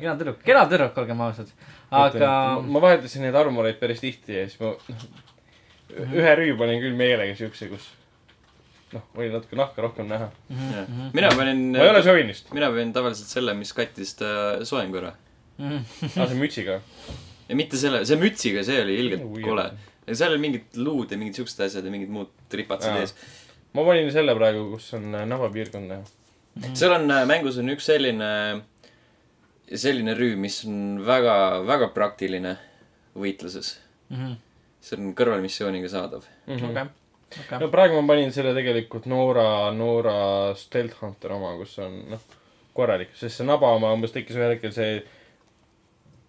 [0.00, 1.46] kena tüdruk, kena tüdruk, olgem ausad.
[1.90, 2.30] aga
[2.66, 5.24] ma vahetasin neid armoreid päris tihti ja siis ma, noh,
[5.90, 7.86] ühe rüü panin küll meelega siukse, kus
[8.94, 10.28] noh, oli natuke nahka rohkem näha.
[10.50, 12.52] Mhm, mina panin, ma ei ole šovinist.
[12.54, 14.28] mina panin tavaliselt selle, mis kattis ta
[14.66, 15.14] soengu ära.
[15.58, 15.80] Mhm.
[16.20, 16.80] aa, see mütsiga.
[17.48, 19.70] ja mitte selle, see mütsiga, see oli ilgelt kole.
[20.06, 23.02] ja seal oli mingid luud ja mingid siuksed asjad ja mingid muud tripatsed Aa.
[23.04, 23.14] ees.
[23.74, 26.04] ma panin selle praegu, kus on äh, nabapiirkond näha.
[26.74, 28.30] seal on, mängus on üks selline,
[29.72, 32.56] selline rüüm, mis on väga, väga praktiline
[33.16, 33.76] võitluses.
[34.86, 36.26] See on kõrvalmissiooniga saadav.
[36.46, 36.70] Mhm.
[36.70, 36.86] okei,
[37.42, 37.70] okei no.
[37.72, 40.16] praegu ma panin selle tegelikult Noora, Noora
[40.58, 42.24] Stealth Hunter oma, kus on noh,
[42.76, 44.98] korralik, sest see naba oma umbes tekkis ühel hetkel see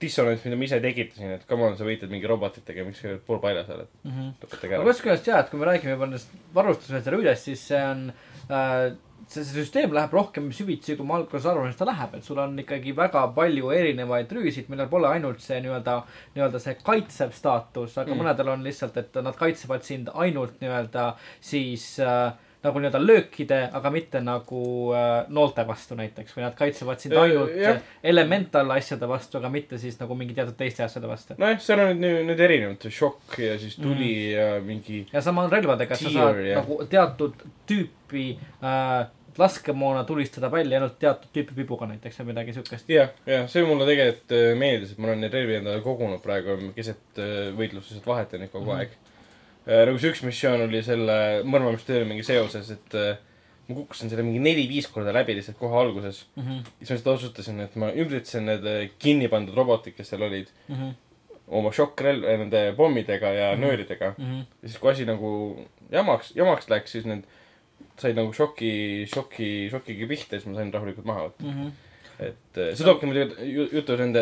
[0.02, 3.70] dissonants, mida ma ise tekitasin, et come on, sa võitled mingi robotitega, miks sa poolpaljas
[3.74, 4.86] oled, lõpetage aga ära.
[4.86, 8.04] ühest küljest jaa, et kui me räägime juba nendest varustusest ja rüüdest, siis see on
[8.12, 8.92] äh,,
[9.28, 12.40] see, see süsteem läheb rohkem süvitsi, kui ma alguses arvasin, et ta läheb, et sul
[12.44, 16.00] on ikkagi väga palju erinevaid rüüsid, millel pole ainult see nii-öelda,
[16.36, 18.14] nii-öelda see kaitsev staatus, aga Mm.
[18.16, 18.24] mm.
[18.24, 21.14] mõnedel on lihtsalt, et nad kaitsevad sind ainult nii-öelda
[21.44, 24.62] siis äh, nagu nii-öelda löökide, aga mitte nagu
[24.96, 29.52] äh, noolte vastu näiteks või nad kaitsevad sind Äh, ainult äh, elemental asjade vastu, aga
[29.54, 31.38] mitte siis nagu mingi teatud teiste asjade vastu.
[31.38, 34.32] nojah, seal on nüüd, nüüd erinevad, see šokk ja siis tuli mm.
[34.34, 36.64] ja mingi ja sama on relvadega, sa saad jah.
[36.64, 38.26] nagu teatud tüüpi
[38.64, 39.06] äh,
[39.38, 42.90] laskemoona tulistada välja ainult teatud tüüpi pibuga näiteks või midagi siukest.
[42.90, 46.58] jah, jah, see mulle tegelikult äh, meeldis, et ma olen neid relvi endale kogunud praegu
[46.76, 48.80] keset äh, võitluses, et vahetan neid kogu mm -hmm.
[48.80, 49.86] aeg.
[49.88, 53.18] nagu see üks missioon oli selle mõrvamistöömingi seoses, et äh,
[53.68, 56.26] ma kukkusin selle mingi neli-viis korda läbi lihtsalt kohe alguses.
[56.36, 60.24] Mhm, siis ma lihtsalt otsustasin, et ma ümbritasin need äh, kinni pandud robotid, kes seal
[60.24, 60.94] olid, mhm,
[61.48, 63.62] oma šokkrelv, nende pommidega ja Mhm.
[63.66, 64.14] nööridega.
[64.18, 64.38] mhm.
[64.62, 67.24] ja siis, kui asi nagu jamaks, jamaks läks, siis need
[67.98, 68.72] said nagu šoki,
[69.10, 71.72] šoki, šokiga pihta, siis ma sain rahulikult maha võtta.
[72.20, 74.22] et äh, see toobki muidugi ju- jutu nende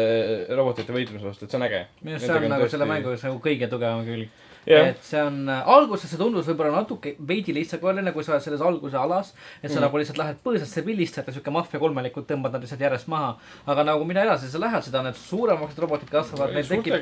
[0.55, 1.85] robotite võitlemise vastu, et see on äge.
[2.03, 4.27] minu arust see on nagu selle mängu nagu kõige tugevam külg.
[4.67, 8.61] jah, et see on, alguses see tundus võib-olla natuke veidi lihtsakoeline, kui sa oled selles
[8.65, 9.29] alguse alas.
[9.63, 9.77] et sa Mm.
[9.77, 9.85] mm.
[9.85, 13.37] nagu lihtsalt lähed põõsasse vilistad ja siuke maffia kolmelikult tõmbad nad lihtsalt järjest maha.
[13.67, 16.93] aga nagu mida edasi sa lähed, seda need suuremaks robotid kasvavad, neil tekib,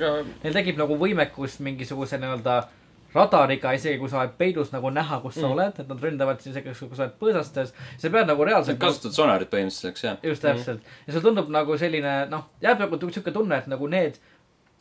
[0.43, 2.67] neil tekib nagu võimekus mingisuguse nii-öelda
[3.13, 5.47] radariga, isegi kui sa oled peidus nagu näha, kus sa Mm.
[5.47, 5.53] mm.
[5.53, 7.73] oled, et nad ründavad siis isegi kui sa oled põõsastes.
[7.97, 8.79] sa pead nagu reaalselt.
[8.79, 10.17] kasutad sonarit põhimõtteliselt, jah.
[10.23, 14.19] just täpselt ja see tundub nagu selline noh, jääb nagu siuke tunne, et nagu need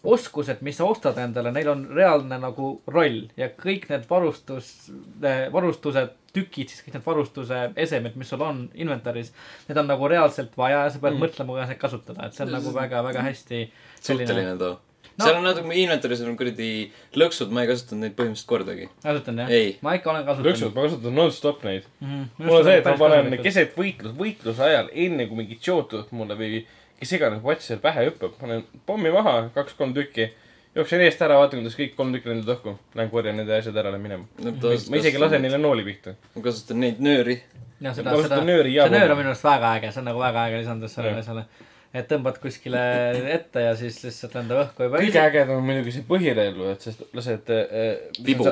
[0.03, 4.91] oskused, mis sa ostad endale, neil on reaalne nagu roll ja kõik need varustus,
[5.53, 9.31] varustuse tükid, siis kõik need varustuse esemed, mis sul on inventaris,
[9.69, 11.21] need on nagu reaalselt vaja ja sa pead Mm.
[11.21, 11.27] mm.
[11.27, 13.71] mõtlema, kuidas neid kasutada, et see on nagu väga-väga hästi
[14.01, 14.79] suhteline too
[15.13, 15.25] No.
[15.25, 15.25] no..
[15.25, 16.69] seal on natuke, inventory's on kuradi
[17.21, 18.89] lõksud, ma ei kasutanud neid põhimõtteliselt kordagi.
[19.05, 19.75] kasutan jah Ei.?
[19.85, 20.77] ma ikka olen lõksud, kasutanud.
[20.77, 21.89] ma kasutan nonstop neid.
[22.01, 22.47] Mm -hmm.
[22.47, 26.39] mul on see, et ma panen keset võitlus, võitluse ajal, enne kui show'd tuleb mulle
[26.39, 26.63] või
[27.03, 30.29] kes iganes vats seal pähe hüppab, panen pommi maha, kaks-kolm tükki,
[30.77, 32.77] jooksen eest ära, vaatan, kuidas kõik kolm tükki lendavad õhku.
[32.95, 34.29] Lähen korjan nende asjad ära, lähen minema.
[34.39, 36.15] ma isegi lasen neile nooli pihta.
[36.37, 37.41] ma kasutan neid nööri.
[37.83, 40.09] ma seda, kasutan seda, nööri ja see nöör on minu arust väga äge, see on
[40.13, 41.45] nagu väga äge lisandus sellele asjale.
[41.93, 42.81] Et tõmbad kuskile
[43.35, 45.01] ette ja siis lihtsalt lendab õhku juba.
[45.03, 47.91] kõige ägedam on muidugi see põhirelv, et sa lased äh,.
[48.25, 48.49] Vibu..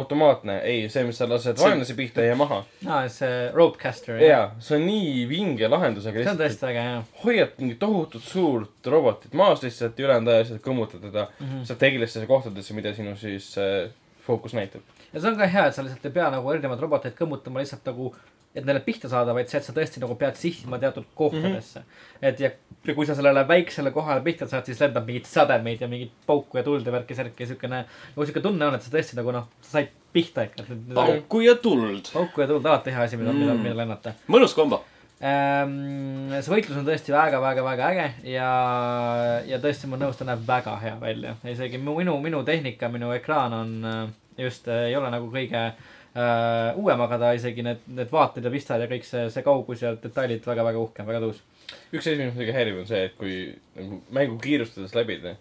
[0.00, 2.62] automaatne, ei, see, mis sa lased See- vaenlase pihta ja maha.
[2.86, 4.20] aa, see ropecaster.
[4.24, 6.24] jaa, see on nii vinge lahendusega.
[6.24, 10.44] see on tõesti väga hea hoiad mingi tohutut suurt robotit maas lihtsalt ja ülejäänud aja
[10.44, 11.46] lihtsalt kõmmutad teda mm.
[11.46, 11.64] -hmm.
[11.68, 13.90] strateegilistesse kohtadesse, mida sinu siis äh,
[14.24, 14.80] fookus näitab.
[15.12, 17.84] ja see on ka hea, et sa lihtsalt ei pea nagu erinevaid roboteid kõmmutama lihtsalt
[17.92, 18.14] nagu,
[18.54, 21.84] et neile pihta saada, vaid see, et sa tõesti nagu pead sihtima teatud kohtadesse mm.
[21.86, 22.28] -hmm.
[22.28, 22.50] et ja,
[22.86, 26.58] ja kui sa sellele väiksele kohale pihta saad, siis lendab mingeid sademeid ja mingit pauku
[26.58, 27.84] ja tuld ja värki-särki ja siukene,
[28.16, 30.64] nagu siuke tunne on, et sa tõesti nagu noh, sa said pihta ikka.
[30.94, 32.10] pauku ja tuld.
[32.12, 34.14] pauku ja tuld, alati hea asi, mida mm., mida, mida lennata.
[34.26, 34.82] mõnus kombo.
[35.20, 38.50] Ehm, see võitlus on tõesti väga-väga-väga äge ja,
[39.46, 41.36] ja tõesti ma olen nõus, ta näeb väga hea välja.
[41.44, 44.04] isegi minu, minu tehnika, minu ekraan on äh,
[44.38, 45.98] just, ei ole nagu kõige äh,
[46.80, 49.94] uuem, aga ta isegi need, need vaated ja pistad ja kõik see, see kaugus ja
[50.02, 51.40] detailid väga-väga uhke, väga tõus.
[51.92, 53.36] üks asi, mis muidugi häirib, on see, et kui
[53.76, 55.36] nagu mängu kiirustades läbida,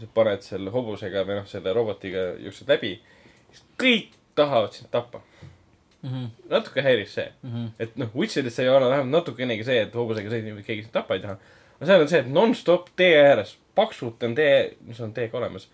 [0.00, 2.94] sa paned selle hobusega või noh, selle robotiga jooksed läbi,
[3.52, 5.20] siis kõik tahavad sind tappa.
[6.50, 7.66] natuke häiris see, Mhm.
[7.80, 11.20] et noh, Witcheris ei ole vähemalt natukenegi see, et hobusega sõidab, keegi sind tappa ei
[11.20, 11.38] taha.
[11.80, 15.66] aga seal on see, et nonstop tee ääres, paksult on tee, mis on teega olemas.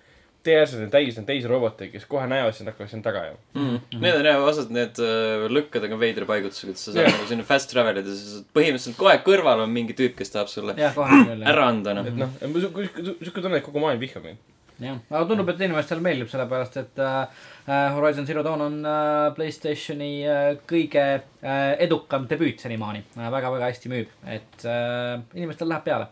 [0.44, 3.40] Tee ääres on täis, on teisi roboteid, kes kohe näevad sind, hakkavad sind taga ajama.
[3.54, 3.80] Mm.
[4.00, 7.72] Need on jah, vastased need äh, lõkkadega veidra paigutusega, et sa saad nagu sinna fast
[7.72, 10.96] travel ida, sa saad põhimõtteliselt kohe kõrval on mingi tüüp, kes tahab sulle jah.
[10.96, 12.16] ära anda, noh et.
[12.16, 14.40] noh, sihuke tunne, et kogu maailm vihkab mind.
[14.80, 19.26] jah, aga tundub, et inimestele meeldib, sellepärast et äh, äh, Horizon Zero Dawn on äh,
[19.36, 23.28] Playstationi äh, kõige äh, edukam debüüt senimaani äh,.
[23.28, 26.08] väga-väga hästi müüb, et äh, inimestel läheb peale.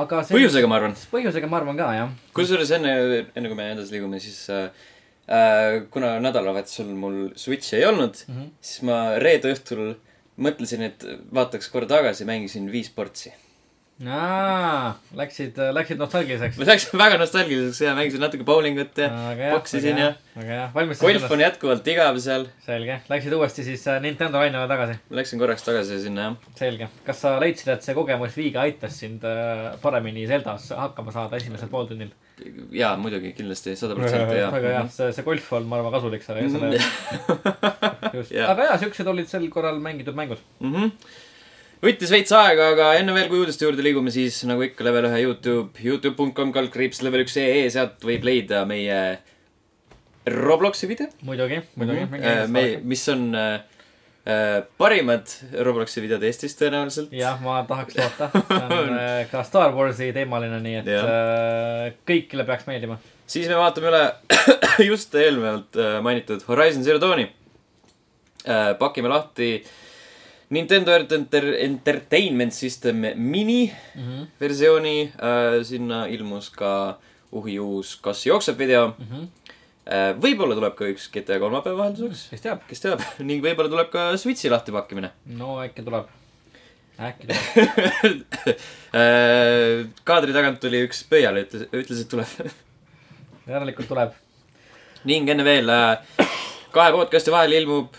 [0.00, 0.36] Aga see.
[0.36, 0.96] põhjusega, ma arvan.
[1.12, 2.14] põhjusega ma arvan ka, jah.
[2.36, 2.94] kusjuures enne,
[3.34, 4.88] enne kui me edasi liigume, siis äh,
[5.28, 8.34] äh, kuna nädalavahetusel mul Switch'i ei olnud mm.
[8.34, 8.50] -hmm.
[8.60, 9.94] siis ma reede õhtul
[10.42, 13.32] mõtlesin, et vaataks korra tagasi, mängisin viis portsi.
[14.02, 16.66] aa, läksid, läksid nostalgiliseks ma.
[16.66, 19.10] läksin väga nostalgiliseks ja mängisin natuke bowlingut ja
[19.52, 22.48] poksisin ja väga hea, valmistasid golf on jätkuvalt igav seal.
[22.66, 26.50] selge, läksid uuesti siis äh, Nintendo lainele tagasi, Läksin korraks tagasi sinna, jah.
[26.58, 26.88] selge.
[27.06, 31.70] kas sa leidsid, et see kogemus Viiga aitas sind äh, paremini Zeldas hakkama saada esimesel
[31.72, 32.10] pooltunnil?
[32.74, 34.50] jaa, muidugi, kindlasti, sada protsenti jaa.
[34.54, 36.72] väga hea, see, see golf on, ma arvan, kasulik selle, selle
[38.18, 40.42] just, aga jaa, siuksed olid sel korral mängitud mängud.
[40.60, 40.74] mm.
[40.74, 41.20] -hmm.
[41.82, 45.20] Võttis veits aega, aga enne veel, kui uudiste juurde liigume, siis nagu ikka level ühe
[45.24, 49.02] Youtube, Youtube.com kaldkriips level üks ee, sealt võib leida meie
[50.22, 52.12] Robloksi video muidugi, muidugi mm.
[52.14, 52.50] -hmm.
[52.54, 53.60] me, mis on äh,
[54.26, 55.26] äh, parimad
[55.66, 57.10] Robloksi videod Eestis tõenäoliselt.
[57.10, 61.10] jah, ma tahaks loota, see on äh, ka Star Warsi teemaline, nii et Jah.
[61.10, 63.00] äh, kõigile peaks meeldima.
[63.26, 64.04] siis me vaatame üle
[64.90, 67.26] just eelnevalt äh, mainitud Horizon Zero Dawni
[68.46, 68.78] äh,.
[68.78, 69.56] pakime lahti
[70.52, 74.02] Nintendo Enter Entertainment System mini mm.
[74.02, 74.26] -hmm.
[74.40, 76.98] versiooni äh,, sinna ilmus ka
[77.32, 79.28] uhi uus Kas jookseb video Mm -hmm.
[79.86, 80.12] äh,.
[80.20, 84.16] võib-olla tuleb ka üks GTA kolmapäeva vahelduseks, kes teab, kes teab, ning võib-olla tuleb ka
[84.16, 86.06] Switchi lahtipakkimine no äkki tuleb,
[87.00, 88.26] äkki tuleb.
[89.00, 89.88] äh,.
[90.04, 92.52] kaadri tagant tuli üks pöial, ütles, ütles, et tuleb.
[93.48, 94.12] järelikult tuleb.
[95.04, 95.98] ning enne veel äh,
[96.72, 97.96] kahe podcast'i vahel ilmub,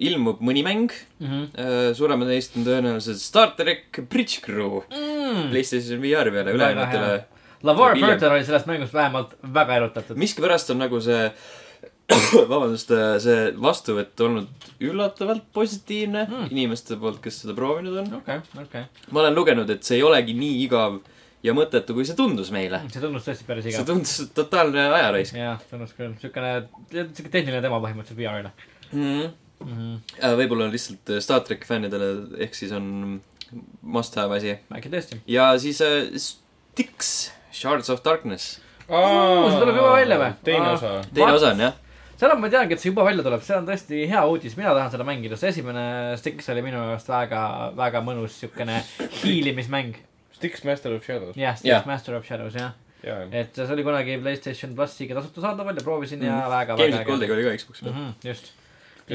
[0.00, 1.26] ilmub mõni mäng mm.
[1.26, 1.46] -hmm.
[1.56, 1.94] äh,.
[1.96, 5.50] suuremad neist on tõenäoliselt Star track Bridge Crew Mm.
[5.50, 7.24] PlayStation VR peale, ülejäänutele.
[7.62, 7.98] LaVar.
[8.00, 10.16] Burton oli sellest mängust vähemalt väga erutatud.
[10.16, 11.30] miskipärast on nagu see
[12.52, 12.90] vabandust,
[13.22, 14.48] see vastuvõtt olnud
[14.80, 16.34] üllatavalt positiivne Mm.
[16.36, 16.48] mm.
[16.50, 18.14] inimeste poolt, kes seda proovinud on.
[18.20, 18.84] okei, okei.
[19.10, 20.98] ma olen lugenud, et see ei olegi nii igav
[21.46, 22.82] ja mõttetu, kui see tundus meile.
[22.88, 23.86] see tundus tõesti päris see igav.
[23.86, 26.56] tundus totaalne ajaraisk jah, tundus küll, siukene,
[26.90, 28.50] siuke tehniline tema põhimõtteliselt VR-ile
[28.92, 29.04] mm.
[29.04, 29.30] -hmm.
[29.60, 29.74] mm.
[29.76, 30.36] -hmm.
[30.40, 33.20] võib-olla on lihtsalt äh, Star track fännidele, ehk siis on
[33.82, 34.56] must have asi.
[34.72, 35.20] äkki tõesti.
[35.26, 38.60] ja siis äh, Styx, Shards of Darkness.
[38.86, 40.32] see tuleb juba välja või?
[40.44, 40.72] teine Aa.
[40.74, 40.92] osa.
[41.14, 41.74] teine osa on jah.
[42.20, 44.90] seda ma teangi, et see juba välja tuleb, see on tõesti hea uudis, mina tahan
[44.92, 47.42] seda mängida, see esimene Styx oli minu jaoks väga,
[47.76, 48.82] väga mõnus siukene
[49.22, 49.96] hiilimismäng.
[50.36, 51.36] Styx Master of Shadows.
[51.36, 51.86] jah, Styx Jah.
[51.86, 52.72] Master of Shadows jah.
[53.04, 56.50] jaa, et see oli kunagi Playstation plussiga tasuta saadaval ja proovisin ja Mhm.
[56.50, 57.92] väga, Games väga with Goldiga oli ka Xbox peal.
[57.92, 58.08] mm.
[58.08, 58.52] -hmm, just.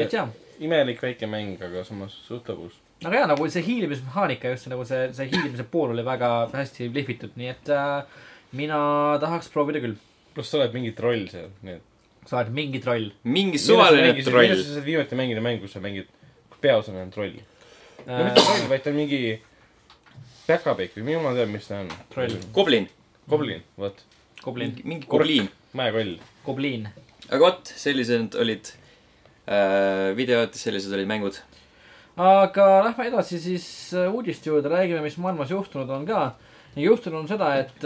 [0.04, 0.28] Et jaa,
[0.64, 2.78] imelik väike mäng, aga samas suht lõbus.
[3.06, 7.36] aga jaa, nagu see hiilimismehaanika just nagu see, see hiilimise pool oli väga hästi lihvitud,
[7.40, 8.22] nii et äh,
[8.56, 8.80] mina
[9.22, 9.98] tahaks proovida küll.
[10.36, 11.90] pluss sa oled mingi troll seal, nii et.
[12.30, 14.56] sa oled mingi troll mingi suvaline millal troll.
[14.62, 16.10] sa said viimati mängida mängu, kus sa mängid,
[16.52, 17.36] kus peaosa on troll?
[18.06, 18.46] no äh, mitte.
[18.46, 19.22] troll, vaid ta on mingi
[20.46, 21.88] päkapikk või jumal teab, mis ta on.
[22.14, 22.36] Troll.
[22.54, 22.86] Goblin.
[23.26, 24.04] Goblin, vot,
[24.44, 25.48] Goblin, mingi gobliin.
[25.74, 26.20] mäekoll.
[26.46, 26.84] Goblin.
[27.26, 28.85] aga vot, sellised olid äh,
[30.18, 31.38] videod, sellised olid mängud.
[32.18, 36.32] aga lähme edasi siis äh, uudiste juurde, räägime, mis maailmas juhtunud on ka.
[36.76, 37.86] juhtunud on seda, et,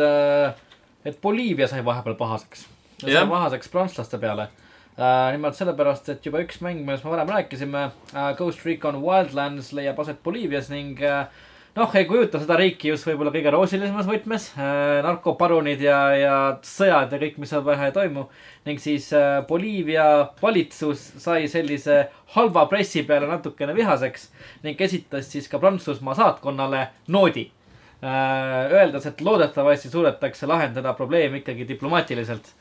[1.06, 2.66] et Boliivia sai vahepeal pahaseks.
[3.04, 4.48] sai pahaseks prantslaste peale.
[5.32, 7.86] nimelt sellepärast, et juba üks mäng, millest me varem rääkisime,
[8.38, 11.28] Ghost Recon Wildlands leiab aset Boliivias ning äh,
[11.78, 14.50] noh, ei kujuta seda riiki just võib-olla kõige roosilisemas võtmes.
[15.06, 18.28] narkoparunid ja, ja sõjad ja kõik, mis seal vähe ei toimu.
[18.66, 24.30] ning siis äh, Boliivia valitsus sai sellise halva pressi peale natukene vihaseks
[24.64, 27.50] ning esitas siis ka Prantsusmaa saatkonnale noodi.
[28.00, 32.54] Öeldes, et loodetavasti suudetakse lahendada probleem ikkagi diplomaatiliselt.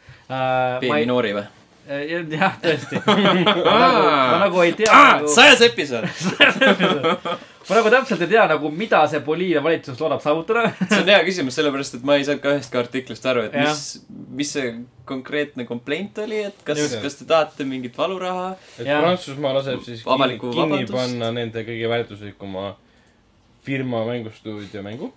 [0.83, 1.45] ei, Noori või?
[1.89, 2.99] jah, tõesti.
[3.07, 5.30] ma nagu, ma nagu ei tea nagu....
[5.32, 6.05] sajas episood.
[7.68, 10.72] ma nagu täpselt ei tea nagu, mida see Boliivia valitsus loodab saavutada.
[10.91, 13.57] see on hea küsimus, sellepärast et ma ei saanud ka ühest ka artiklist aru, et
[13.57, 13.70] Jah.
[13.72, 14.74] mis, mis see
[15.09, 18.51] konkreetne komplaint oli, et kas kas te tahate mingit valuraha?
[18.76, 19.01] et Jaa.
[19.05, 22.74] Prantsusmaa laseb siis kinni, kinni panna nende kõige väärtuslikuma
[23.68, 25.12] firma mängustuudio mängu.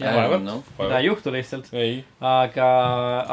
[0.00, 1.66] Vaevalt no., mida ei juhtu lihtsalt.
[1.76, 2.68] ei, aga,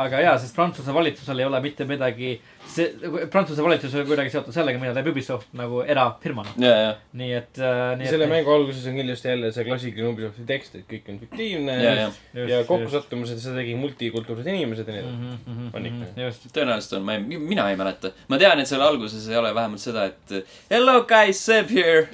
[0.04, 2.34] aga jaa, sest Prantsuse valitsusel ei ole mitte midagi,
[2.68, 2.90] see,
[3.32, 6.52] Prantsuse valitsus ei ole kuidagi seotud sellega, mida teeb Ubisoft nagu erafirmana.
[6.60, 6.90] ja, ja,
[7.22, 8.34] nii et äh,, nii selle et.
[8.34, 12.48] mängu alguses on kindlasti jälle see klassikaline Ubisofti tekst, et kõik on fiktiivne ja, ja
[12.50, 15.38] ja kokkusattumused, seda tegi multikultuursed inimesed ja nii edasi.
[15.54, 15.70] mm.
[15.80, 16.10] On ikka.
[16.26, 16.50] just.
[16.56, 18.12] tõenäoliselt on, ma ei, mina ei mäleta.
[18.28, 20.36] ma tean, et seal alguses ei ole vähemalt seda, et
[20.72, 22.10] hello guys, Seb here.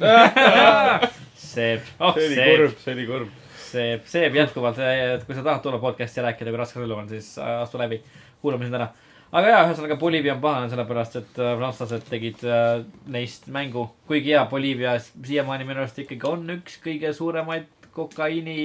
[1.35, 3.33] Seep, oh see oli kurb, see oli kurb.
[3.75, 7.33] Seep, Seep jätkuvalt, et kui sa tahad tulla podcast'i rääkida, kui raske elu on, siis
[7.41, 8.01] astu läbi.
[8.41, 8.91] kuulame sind ära.
[9.35, 13.89] aga jaa, ühesõnaga Boliivia on pahane, sellepärast et äh, prantslased tegid äh, neist mängu.
[14.07, 18.57] kuigi jaa, Boliivia siiamaani minu arust ikkagi on üks kõige suuremaid kokaiini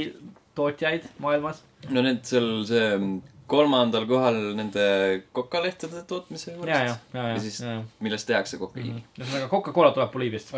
[0.54, 1.64] tootjaid maailmas.
[1.88, 2.86] no need seal see
[3.50, 4.84] kolmandal kohal nende
[5.36, 6.70] kokalehtede tootmise juures.
[6.70, 7.62] ja, ja, ja, Ja ja, siis-
[8.00, 9.02] millest tehakse kokaiini.
[9.18, 10.52] ühesõnaga Coca-Cola tuleb Boliiviast.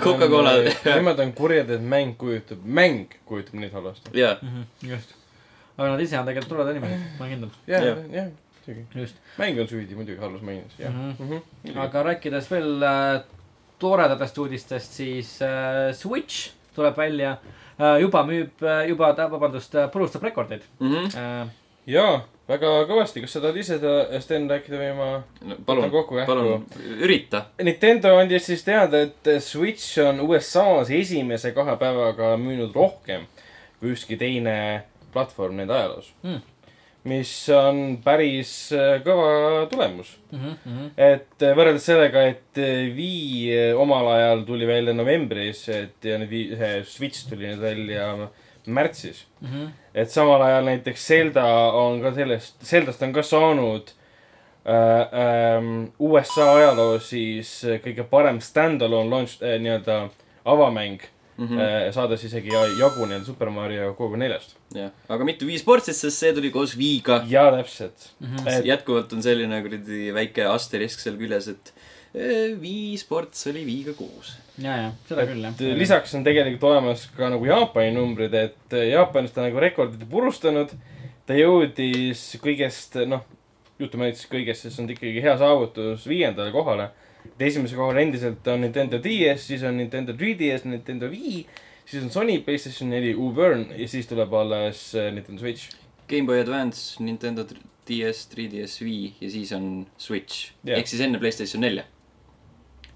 [0.00, 0.52] Coca-Cola.
[0.58, 4.10] on, nemad on kurjad, et mäng kujutab, mäng kujutab neid halvasti.
[4.16, 4.36] jaa,
[4.82, 5.14] just.
[5.78, 7.50] aga nad ise on tegelikult toredad inimesed, ma olen kindel.
[7.66, 8.30] jah Jah.,
[8.66, 8.86] muidugi.
[9.00, 9.16] just.
[9.38, 10.92] mäng on süüdi muidugi halvas maines, jah.
[10.92, 11.40] Mhm.
[11.76, 13.22] aga aga rääkides veel äh,
[13.80, 17.36] toredatest uudistest, siis äh, Switch tuleb välja
[17.80, 18.00] äh,.
[18.00, 21.48] juba müüb äh,, juba, vabandust, purustab rekordeid äh,.
[21.90, 25.10] jaa, väga kõvasti, kas sa tahad ise seda, Sten, rääkida või ma
[25.66, 26.30] palun kokku kähku?
[26.30, 26.64] palun,
[27.02, 27.44] ürita.
[27.62, 33.28] Nintendo andis siis teada, et Switch on USA-s esimese kahe päevaga müünud rohkem
[33.80, 34.56] kui ükski teine
[35.14, 36.40] platvorm nende ajaloos Mm.
[37.04, 40.18] mis on päris äh, kõva tulemus.
[40.32, 40.90] Mm -hmm.
[40.96, 46.84] et äh, võrreldes sellega, et äh, Wii omal ajal tuli välja novembris, et ja nüüd
[46.84, 48.28] Switch tuli nüüd välja
[48.66, 49.26] märtsis.
[49.40, 49.68] Mm -hmm.
[49.94, 53.82] et samal ajal näiteks Zelda on ka sellest, Zeldast on ka saanud
[54.66, 60.08] äh, ähm, USA ajaloos siis äh, kõige parem stand-alone launch äh, nii-öelda
[60.44, 61.00] avamäng
[61.36, 61.92] mm, -hmm.
[61.92, 64.56] saades isegi ja- jagu nii-öelda Super Mario kuuekümne neljast.
[64.74, 67.22] jah, aga mitte Wii Sportsist, sest see tuli koos Wii'ga.
[67.28, 68.48] ja täpselt Mm -hmm.
[68.58, 71.72] Et- jätkuvalt on selline kuradi väike asterisk seal küljes, et
[72.14, 74.36] eh, Wii Sports oli Wii'ga koos.
[74.60, 75.76] ja, ja seda küll jah et.
[75.78, 80.06] lisaks on tegelikult olemas ka nagu Jaapani numbrid, et äh, Jaapanis ta on nagu rekordid
[80.10, 80.74] purustanud.
[81.26, 83.22] ta jõudis kõigest, noh,
[83.78, 86.90] jutumärkides kõigest, sest see on ikkagi hea saavutus viiendale kohale.
[87.38, 91.44] esimesel kohal endiselt on Nintendo DS, siis on Nintendo 3DS, Nintendo Wii,
[91.84, 95.76] siis on Sony PlayStation neli, Uburn ja siis tuleb alles äh, Nintendo Switch.
[96.08, 97.44] Game Boy Advance, Nintendo
[97.88, 100.78] DS, 3DS Wii ja siis on Switch Jah.
[100.78, 101.86] ehk siis enne Playstation nelja.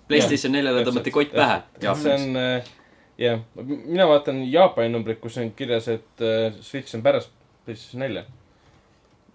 [0.08, 1.60] Playstation neljale tõmmati kott pähe.
[1.80, 2.72] see on äh,
[3.18, 7.32] jah, mina vaatan Jaapani numbrit, kus on kirjas, et äh, Switch on pärast
[7.64, 8.24] PlayStation nelja.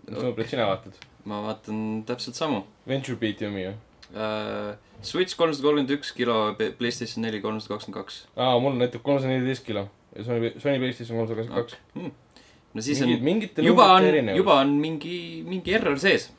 [0.08, 1.00] mis numbrit sina vaatad?
[1.30, 3.74] ma vaatan täpselt samu Venture Beati omi ju.
[4.14, 4.76] uh,.
[5.02, 6.36] Switch kolmsada kolmkümmend üks kilo,
[6.78, 8.24] Playstation neli kolmsada kakskümmend kaks.
[8.36, 12.34] aa, mul näitab kolmsada neliteist kilo ja Sony, Sony PlayStation kolmsada kakskümmend kaks.
[12.74, 15.16] no siis mingid, on, juba on juba on mingi,
[15.48, 16.30] mingi error sees.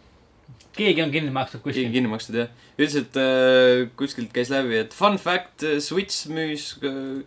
[0.77, 1.93] Keegi on kinni makstud keegi kuskil.
[1.95, 2.51] kinni makstud jah.
[2.79, 7.23] üldiselt äh, kuskilt käis läbi, et fun fact, Switch müüs äh,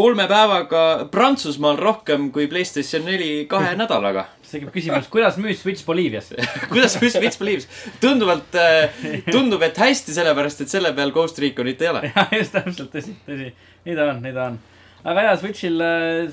[0.00, 0.82] kolme päevaga
[1.12, 4.28] Prantsusmaal rohkem kui Playstation neli kahe nädalaga.
[4.50, 6.32] tekib küsimus, kuidas müüs Switch Boliivias?
[6.72, 7.68] kuidas müüs Switch Believes?
[8.00, 12.04] tunduvalt äh,, tundub, et hästi, sellepärast et selle peal Ghost Reconit ei ole.
[12.10, 13.52] jah, just täpselt, tõsi, tõsi.
[13.86, 14.60] nii ta on, nii ta on.
[15.04, 15.82] Aga jaa, Switch'il,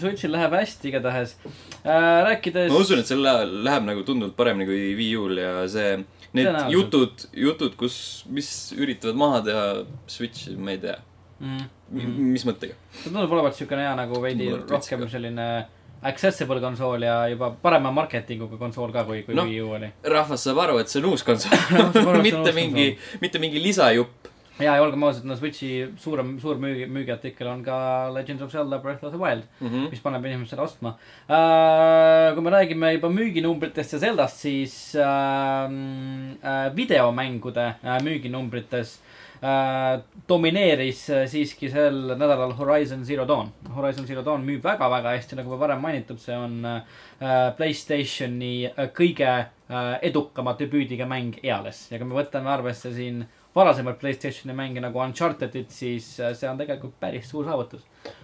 [0.01, 1.35] Switch'il läheb hästi igatahes
[1.83, 2.23] äh,.
[2.27, 2.71] rääkides.
[2.73, 5.95] ma usun, et seal lä- läheb nagu tunduvalt paremini kui Wii U-l ja see,
[6.33, 6.73] need Tõenäoliselt.
[6.75, 7.97] jutud, jutud, kus,
[8.33, 9.65] mis üritavad maha teha
[10.11, 10.97] Switch'i, ma ei tea,
[11.39, 11.65] mm,.
[12.35, 12.77] mis mõttega.
[12.99, 15.47] see tundub olevat siukene hea nagu veidi rohkem veits selline
[16.07, 19.47] accessible konsool ja juba parema marketinguga konsool ka, kui, kui no.
[19.49, 19.89] Wii U oli.
[20.03, 22.91] rahvas saab aru, et see on uus konsool mitte mingi,
[23.23, 24.26] mitte mingi lisajupp.
[24.59, 27.77] ja, ja olgem ausad, no Switch'i suurem, suur müügi, müügiartikkel on ka
[28.15, 29.89] Legends of Zelda Breath of the Wild, Mhm.
[29.91, 30.95] mis paneb inimesed seda ostma
[31.29, 32.33] uh,.
[32.35, 38.97] kui me räägime juba müüginumbritest ja Zeldast, siis uh, uh, videomängude uh, müüginumbrites
[39.41, 39.99] uh,
[40.29, 43.51] domineeris uh, siiski sel nädalal Horizon Zero Dawn.
[43.75, 46.81] Horizon Zero Dawn müüb väga-väga hästi, nagu juba varem mainitud, see on uh,
[47.57, 49.31] Playstationi uh, kõige
[49.69, 53.25] uh, edukama debüüdiga mäng eales ja kui me võtame arvesse siin
[53.57, 57.81] varasemaid Playstationi mänge nagu Uncharted'it, siis uh, see on tegelikult päris suur saavutus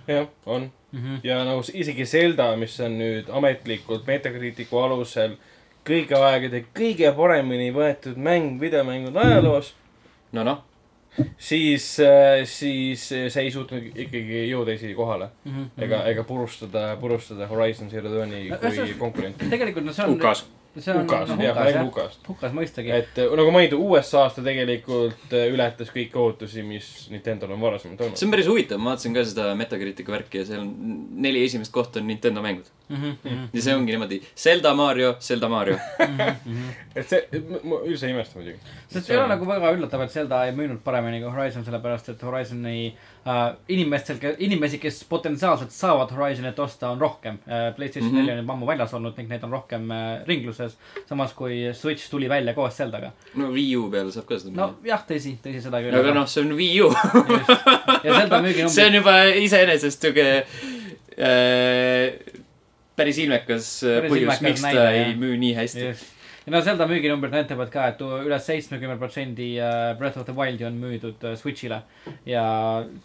[0.07, 0.69] jah, on.
[0.91, 0.99] mm.
[0.99, 1.19] -hmm.
[1.27, 5.37] ja nagu isegi Zelda, mis on nüüd ametlikult Metacriticu alusel
[5.87, 9.73] kõigi aegade kõige paremini võetud mäng videomängude ajaloos,
[10.31, 10.61] no noh,
[11.37, 11.87] siis,
[12.49, 15.27] siis see ei suutnud ikkagi jõuda isegi kohale.
[15.45, 15.83] Mm -hmm.
[15.83, 19.49] ega, ega purustada, purustada Horizon Zero Dawni No, kui see- konkurenti.
[19.49, 20.11] tegelikult no see on.
[20.13, 20.45] UK-s.
[20.77, 22.23] See on noh, jah, jah, UK-st.
[22.33, 22.93] UK-s mõistagi.
[22.95, 28.01] et äh, nagu mainitud, USA-s ta tegelikult äh, ületas kõiki ootusi, mis Nintendo'l on varasemalt
[28.01, 28.27] olnud see.
[28.27, 30.71] on päris huvitav, ma vaatasin ka seda Metacriticu värki ja seal on
[31.25, 32.71] neli esimest kohta on Nintendo mängud.
[32.89, 33.13] Mhm,
[33.55, 35.77] ja see ongi niimoodi Zelda Mario, Zelda Mario.
[36.99, 37.21] et see,
[37.63, 38.59] ma üldse ei imesta muidugi.
[38.91, 42.25] sest ei ole nagu väga üllatav, et Zelda ei müünud paremini kui Horizon, sellepärast et
[42.27, 43.41] Horizoni äh,
[43.73, 47.71] inimestel, inimesi, kes potentsiaalselt saavad Horizonit osta, on rohkem äh,.
[47.77, 48.19] PlayStation Mhm.
[48.19, 50.75] neli on juba ammu väljas olnud ning neid on rohkem äh, ringluses.
[51.09, 53.11] samas kui Switch tuli välja koos Zeldaga.
[53.35, 55.95] no Wii U peal saab ka seda no jah, tõsi, tõsi seda küll.
[56.03, 56.91] aga noh, see on Wii U.
[58.03, 59.17] ja Zelda see on müüginumbrid, juba
[59.47, 60.27] iseenesest siuke
[61.17, 62.32] äh,
[62.95, 65.15] päris ilmekas äh, Päris põhjus, miks ta näide, ei jah.
[65.21, 65.85] müü nii hästi.
[65.87, 66.11] just.
[66.45, 70.67] ja no Zelda müüginumbrid näitavad ka, et üle seitsmekümne protsendi äh, Breath of the Wildi
[70.67, 71.81] on müüdud äh, Switch'ile
[72.29, 72.43] ja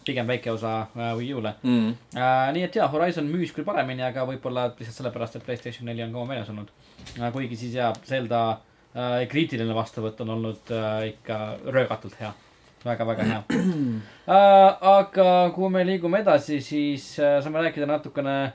[0.05, 1.55] pigem väike osa äh, Wii U-le.
[1.63, 1.93] Mm.
[2.15, 6.03] Äh, nii et jaa, Horizon müüs küll paremini, aga võib-olla lihtsalt sellepärast, et Playstation neli
[6.05, 6.73] on kaua väljas olnud
[7.17, 7.31] äh,.
[7.33, 12.45] kuigi siis jaa, Zelda äh, kriitiline vastuvõtt on olnud äh, ikka röögatult hea väga,.
[12.85, 13.43] väga-väga hea
[14.35, 14.89] äh,.
[14.93, 18.51] aga kui me liigume edasi, siis äh, saame rääkida natukene,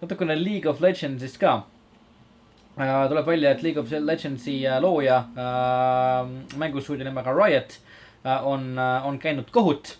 [0.00, 1.62] natukene League of Legendsist ka
[2.76, 3.08] äh,.
[3.08, 7.78] tuleb välja, et League of Legendsi äh, looja äh,, mängustuudio nimega Riot
[8.24, 9.96] äh, on äh,, on käinud kohut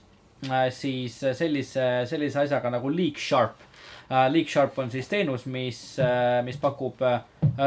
[0.51, 3.57] äh, siis äh, sellise, sellise asjaga nagu League Sharp
[4.11, 4.29] uh,.
[4.33, 7.21] League Sharp on siis teenus, mis uh,, mis pakub uh,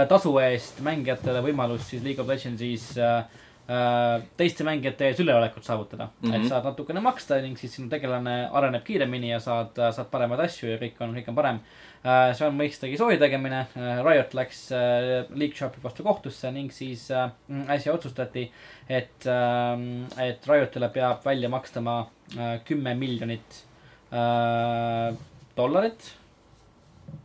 [0.09, 3.23] tasu eest mängijatele võimalust siis League of Legendsis uh,
[4.39, 6.13] teiste mängijate ees üleolekut saavutada mm.
[6.21, 6.31] Mhm.
[6.31, 6.41] -hmm.
[6.41, 10.71] et saad natukene maksta ning siis sinu tegelane areneb kiiremini ja saad, saad paremaid asju
[10.71, 12.33] ja kõik on, kõik on parem uh,.
[12.33, 13.67] see on mõistagi soovi tegemine.
[13.75, 14.69] Riot läks
[15.29, 17.09] League Sharpi vastu kohtusse ning siis
[17.67, 18.51] äsja otsustati,
[18.89, 19.77] et uh,,
[20.17, 22.07] et Riotile peab välja makstama
[22.65, 23.65] kümme miljonit
[25.57, 26.13] dollarit,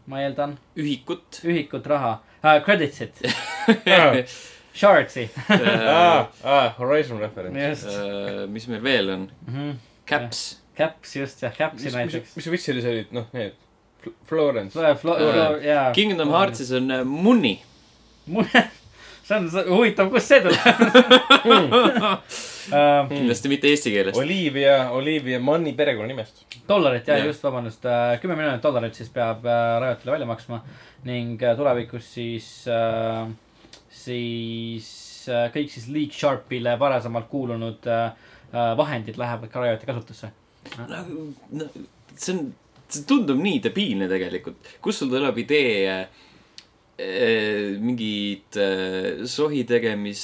[0.06, 1.40] ma eeldan, ühikut.
[1.44, 2.18] ühikut raha
[2.64, 3.24] credits'it,
[4.74, 7.58] shardsi, aa, aa, Horizon referents.
[7.84, 9.28] just Äh, mis meil veel on?
[9.46, 9.54] mm.
[9.54, 9.74] -hmm.
[10.06, 10.60] Caps.
[10.76, 12.36] Caps just jah, Capsi mis, mis, näiteks.
[12.36, 13.52] mis Witcheris olid, noh, need
[14.02, 14.78] Fl- Florence.
[15.64, 15.92] jaa.
[15.92, 16.28] Kingdom.
[16.28, 17.62] Heartsis on äh, Munni.
[19.24, 20.58] see on huvitav, kust see tuleb
[21.44, 22.18] uh.
[23.14, 24.18] kindlasti mitte eesti keeles.
[24.20, 26.42] Olivia, Olivia Manni perekonnanimest.
[26.68, 27.26] dollarit ja Jah.
[27.26, 27.84] just, vabandust,
[28.20, 30.60] kümme miljonit dollarit siis peab äh, Riotile välja maksma
[31.04, 33.28] ning äh, tulevikus siis äh,,
[34.04, 34.88] siis
[35.32, 38.12] äh, kõik siis League Sharpile varasemalt kuulunud äh,
[38.52, 40.32] äh, vahendid lähevad ka Rioti kasutusse.
[40.78, 41.66] no
[42.16, 42.46] see on,
[42.88, 44.76] see tundub nii debiilne tegelikult.
[44.84, 46.06] kust sul tuleb idee äh,
[46.96, 50.22] mingid eh, sohi tegemis,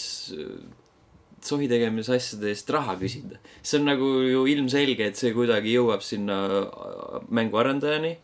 [1.43, 3.41] sohi tegemise asjade eest raha küsida.
[3.63, 8.17] see on nagu ju ilmselge, et see kuidagi jõuab sinna äh, mänguarendajani.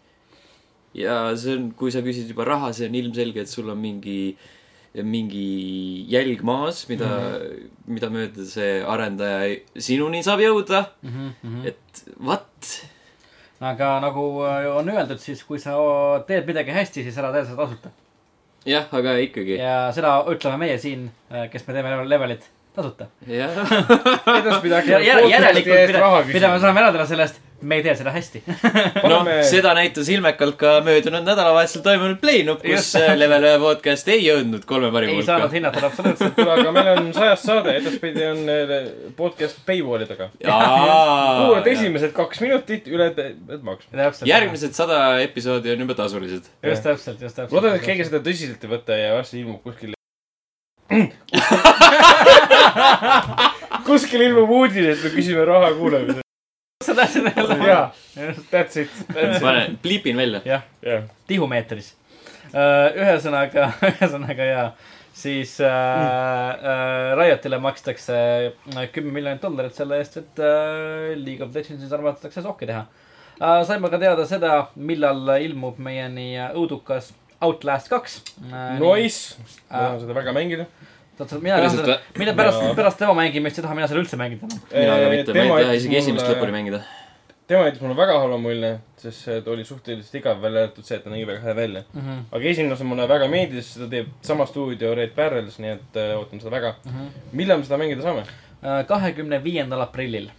[0.94, 4.36] ja see on, kui sa küsid juba raha, see on ilmselge, et sul on mingi,
[5.04, 7.70] mingi jälg maas, mida mm, -hmm.
[7.86, 10.86] mida mööda see arendaja sinuni saab jõuda.
[11.64, 12.86] et what?
[13.60, 15.76] aga nagu äh, on öeldud, siis kui sa
[16.28, 17.90] teed midagi hästi, siis ära tee seda tasuta.
[18.66, 19.56] jah, aga ikkagi.
[19.58, 21.10] ja seda ütleme meie siin,
[21.52, 23.08] kes me teeme levelit tasuta.
[23.26, 23.50] jah,
[24.92, 28.42] ja järelikult, mida, mida me saame järeldada sellest, me ei tee seda hästi.
[28.46, 28.60] noh
[29.02, 34.22] Paneme-, seda näitas ilmekalt ka möödunud nädalavahetusel toimunud Playnup, kus äh, Level ühe podcast ei
[34.26, 35.56] jõudnud kolme parima ei saanud hulka.
[35.58, 36.34] hinnata absoluutselt.
[36.38, 38.74] kuule, aga meil on sajas saade, edaspidi on äh,
[39.18, 40.30] podcast paywall'i taga.
[41.40, 43.90] Kuulad esimesed kaks minutit, üle pead maksma.
[43.96, 44.28] täpselt.
[44.30, 46.44] järgmised sada episoodi on juba tasulised.
[46.70, 47.54] just täpselt, just täpselt.
[47.56, 49.94] loodan, et keegi seda tõsiselt ei võta ja varsti ilmub kuskil.
[53.86, 56.25] kuskil ilmub uudis, et me küsime raha kuulamiseks.
[56.84, 57.66] Sa tahtsid jälle.
[57.66, 57.92] jaa,
[58.50, 59.42] that's it, that's it.
[59.42, 60.40] pane, pliipin välja.
[60.44, 61.94] jah, jah, tihumeetris.
[62.96, 64.64] ühesõnaga, ühesõnaga ja
[65.16, 68.16] siis äh, äh, Riotile makstakse
[68.76, 72.84] äh, kümme miljonit dollarit selle eest, et äh, League of Legendsis armastatakse sohki teha
[73.40, 73.62] äh,.
[73.64, 78.20] saime ka teada seda, millal ilmub meieni õudukas Outlast kaks
[78.50, 78.76] äh,.
[78.82, 80.68] Nice, ma tahan seda väga mängida.
[81.18, 84.46] Mina tahan Päriselt seda mida pärast pärast tema mängimist ei taha mina seda üldse mängida
[84.46, 84.62] enam.
[84.70, 86.82] mina ka mitte, ma ei taha isegi esimest lõpuni mängida.
[87.46, 90.96] tema jättis mulle väga halva mulje, sest see ta oli suhteliselt igav, välja arvatud see,
[90.96, 91.84] et ta nägi väga hea välja.
[91.94, 96.00] Mhm, aga esimene osa mulle väga meeldis, seda teeb sama stuudio Red Barrels, nii et
[96.02, 96.74] äh, ootan seda väga.
[97.32, 98.26] millal me seda mängida saame?
[98.64, 100.32] Äh, kahekümne viiendal aprillil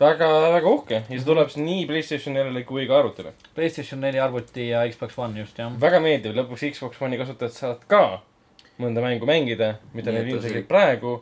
[0.00, 3.32] väga, väga uhke ja see tuleb siis nii Playstation 4-le kui ka arvutile.
[3.56, 5.72] Playstation neli arvuti ja Xbox One just jah.
[5.80, 8.02] väga meeldiv, lõpuks Xbox One'i kasutajad saavad ka
[8.78, 11.16] mõnda mängu mängida, mida neil ilmselgelt see- praegu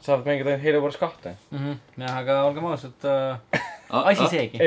[0.00, 1.36] saavad mängida ainult Halo Wars kahte.
[1.50, 1.74] Mhm.
[1.98, 4.58] jah, aga olgem ausad äh,, asi seegi.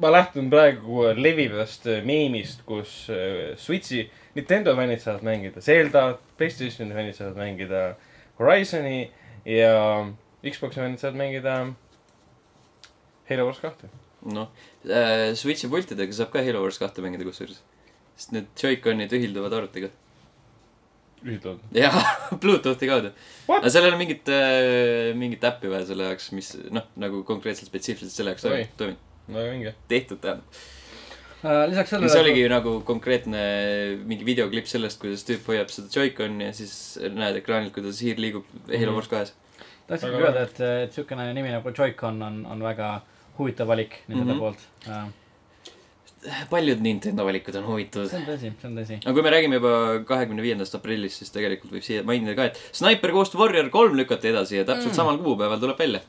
[0.00, 6.94] ma lähtun praegu levivast äh, meemist, kus äh, Switch'i Nintendo fännid saavad mängida Zelda, Playstationi
[6.94, 7.80] fännid saavad mängida
[8.38, 9.08] Horizon'i
[9.44, 10.06] ja
[10.44, 11.56] Xbox'i fännid saavad mängida
[13.30, 13.88] Halo Wars kahte.
[14.22, 14.48] noh,
[15.40, 17.60] Switch'i pultidega saab ka Halo Wars kahte mängida kusjuures.
[18.16, 19.88] sest need Joy-Conid ühilduvad arvutiga.
[21.24, 21.58] ühildavad.
[21.76, 22.02] jaa,
[22.42, 23.12] Bluetoothi kaudu.
[23.50, 24.28] Aga sellel on mingit,
[25.18, 28.66] mingit äppi vaja selle jaoks, mis noh, nagu konkreetselt spetsiifiliselt selle jaoks Oi.
[28.80, 29.00] toimib,
[29.34, 29.74] väga vinge.
[29.90, 30.60] tehtud tähendab.
[31.40, 32.18] Äh, lisaks sellele.
[32.20, 33.38] oligi nagu konkreetne
[34.04, 36.74] mingi videoklipp sellest, kuidas tüüp hoiab seda Joy-Coni ja siis
[37.16, 39.32] näed ekraanilt, kuidas hiir liigub Halo Wars kahes.
[39.88, 42.90] tahtsingi öelda, et, et siukene nimi nagu Joy-Con on, on väga
[43.38, 44.38] huvitav valik nende Mhm.
[44.38, 45.08] poolt uh,.
[46.50, 48.18] Paljud Nintendo valikud on huvitavad see.
[48.20, 48.98] on tõsi, see on tõsi.
[49.00, 49.72] aga kui me räägime juba
[50.08, 54.32] kahekümne viiendast aprillist, siis tegelikult võib siia mainida ka, et Sniper Ghost Warrior kolm lükati
[54.34, 54.96] edasi ja täpselt Mm.
[55.00, 56.00] samal kuupäeval tuleb välja.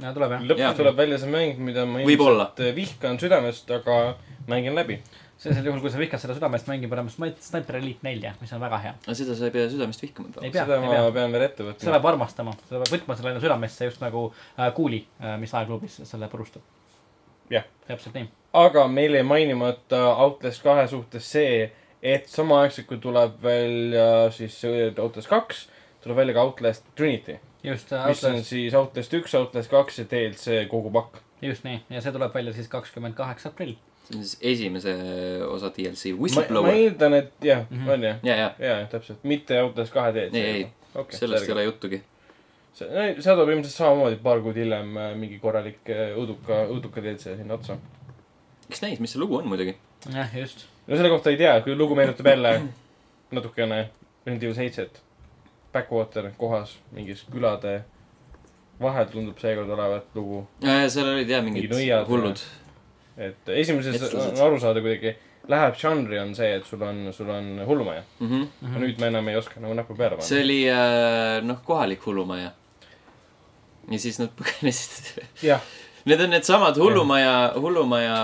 [0.00, 0.46] tuleb jah.
[0.50, 4.16] lõpuks tuleb välja see mäng, mida ma ilmselt vihkan südamest, aga
[4.48, 5.00] mängin läbi.
[5.38, 8.60] sellisel juhul, kui sa vihkad seda südamest, mängi parem Sniper Sniper Elite nelja, mis on
[8.60, 8.94] väga hea.
[9.06, 10.28] aga seda sa ei pea südamest vihkama.
[10.34, 11.10] Seda ei ma pea.
[11.12, 11.90] pean veel ette seda võtma.
[11.96, 16.00] peab armastama, seda peab võtma selle enda südamesse just nagu äh, kuuli äh,, mis aegluubis
[16.04, 16.62] selle purustab.
[17.50, 17.64] Jah.
[17.88, 18.28] täpselt nii.
[18.52, 21.70] aga meil jäi mainimata Outlast kahe suhtes see,
[22.02, 25.66] et samaaegselt kui tuleb välja siis see Outlast kaks,
[26.04, 30.06] tuleb välja ka Outlast Trinity, just äh,, mis on siis Outlast üks, Outlast kaks ja
[30.10, 31.20] DLC kogu pakk.
[31.42, 33.76] just nii ja see tuleb välja siis kakskümmend kaheksa aprill.
[34.08, 34.96] see on siis esimese
[35.48, 36.74] osa DLC, ma, ma Whistleblower.
[36.74, 37.84] eeldan, et jah mm.
[37.84, 37.92] -hmm.
[37.92, 40.34] on jah, ja, ja, ja, ja täpselt, mitte Outlast kahe DLC.
[40.34, 42.02] ei, ei, okay, sellest ei ole juttugi.
[42.74, 42.86] see,
[43.20, 47.54] see tuleb ilmselt samamoodi paar kuud hiljem äh, mingi korralik äh, õuduka, õuduka DLC sinna
[47.58, 47.78] otsa.
[48.68, 49.76] eks näis, mis see lugu on muidugi.
[50.12, 50.66] jah, just.
[50.86, 52.54] no selle kohta ei tea, kui lugu meenutab jälle
[53.34, 53.88] natukene
[54.24, 55.02] Resident Evil seitset.
[55.74, 57.82] Backwater kohas mingis külade
[58.80, 60.44] vahel tundub seekord olevat lugu.
[60.62, 62.40] seal olid jah mingid Mingi nõiad hullud.
[63.16, 64.38] et esimeses Eestlased.
[64.38, 65.14] on aru saada kuidagi,
[65.50, 68.02] läheb žanri on see, et sul on, sul on hullumaja.
[68.20, 68.42] Mhm.
[68.68, 70.44] aga nüüd me enam ei oska nagu näppu peale see panna.
[70.44, 72.52] oli äh, noh, kohalik hullumaja.
[73.90, 75.24] Ja siis nad põgenesid.
[75.42, 75.60] jah,
[76.04, 78.16] Need on needsamad hullumaja, hullumaja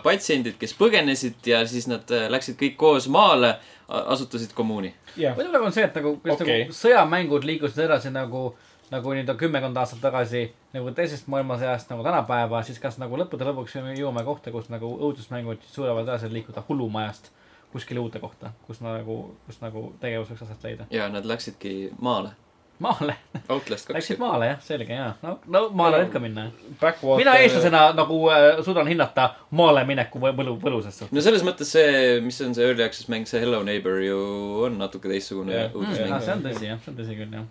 [0.00, 3.58] patsiendid, kes põgenesid ja siis nad äh, läksid kõik koos maale,
[3.88, 4.94] asutasid kommuuni.
[5.20, 6.62] jah, võib-olla on see, et nagu, Okei.
[6.64, 8.48] nagu sõjamängud liikusid edasi nagu,
[8.90, 13.76] nagu nii-öelda kümmekond aastat tagasi nagu teisest maailmasõjast nagu tänapäeva, siis kas nagu lõppude lõpuks
[13.76, 17.30] jõuame kohta, kus nagu õudusmängud suudavad edasi liikuda hullumajast
[17.72, 20.86] kuskile uude kohta, kus nagu, kus nagu tegevus võiks aset leida.
[20.90, 22.32] ja nad läksidki maale.
[22.78, 23.14] maale,
[23.48, 24.18] Outlast kaks läksid.
[24.20, 25.12] maale jah, selge jaa.
[25.22, 26.72] no, no maale võib ka minna jah.
[26.80, 27.20] Backwater.
[27.22, 31.14] mina eestlasena nagu äh, suudan hinnata maale mineku võ- võlu, võlusast suhtes.
[31.16, 34.18] no selles mõttes see, mis on see early access mäng, see Hello Neighbor ju
[34.66, 35.70] on natuke teistsugune Jah.
[35.70, 36.24] Mm, uudismäng ah,.
[36.26, 37.46] see on tõsi jah, see on tõsi küll jah.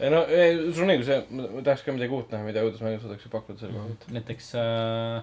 [0.00, 0.22] ei no,
[0.74, 3.90] sul on õigus, ma tahaks ka midagi uut näha, mida õudusmängud suudaksid pakkuda selle koha
[3.90, 4.08] pealt.
[4.16, 5.20] näiteks äh,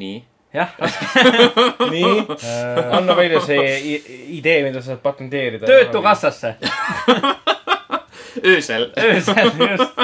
[0.00, 0.22] nii.
[0.54, 0.70] jah,
[1.94, 3.98] nii, äh, anna välja see
[4.38, 5.66] idee, mida sa saad patenteerida.
[5.66, 6.54] töötukassasse,
[8.44, 8.90] öösel.
[8.98, 9.98] öösel just.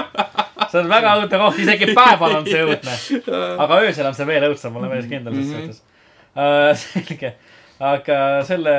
[0.70, 2.96] see on väga õudne koht, isegi päeval on see õudne.
[3.66, 5.62] aga öösel on see veel õudsem, ma olen päris kindel selles Mhm.
[5.62, 5.82] suhtes
[6.36, 6.74] uh,.
[6.84, 7.32] selge,
[7.80, 8.74] aga selle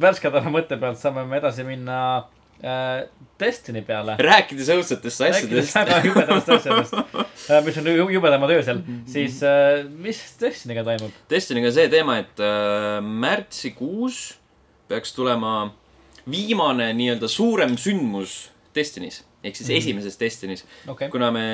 [0.00, 3.04] värskendava mõtte pealt saame me edasi minna uh,
[3.40, 4.14] Destiny peale.
[4.18, 4.68] rääkides
[5.20, 5.74] rääkides asjadest.
[5.76, 6.94] väga jubedatest asjadest,
[7.66, 8.80] mis on ju- jubedamad öösel,
[9.12, 11.12] siis uh, mis Destiny'ga toimub?
[11.30, 14.34] Destiniga see teema, et äh, märtsikuus
[14.88, 15.70] peaks tulema
[16.30, 19.76] viimane nii-öelda suurem sündmus Destinis ehk siis Mhm.
[19.78, 20.64] esimeses Destinis.
[20.88, 21.44] okei, kuna me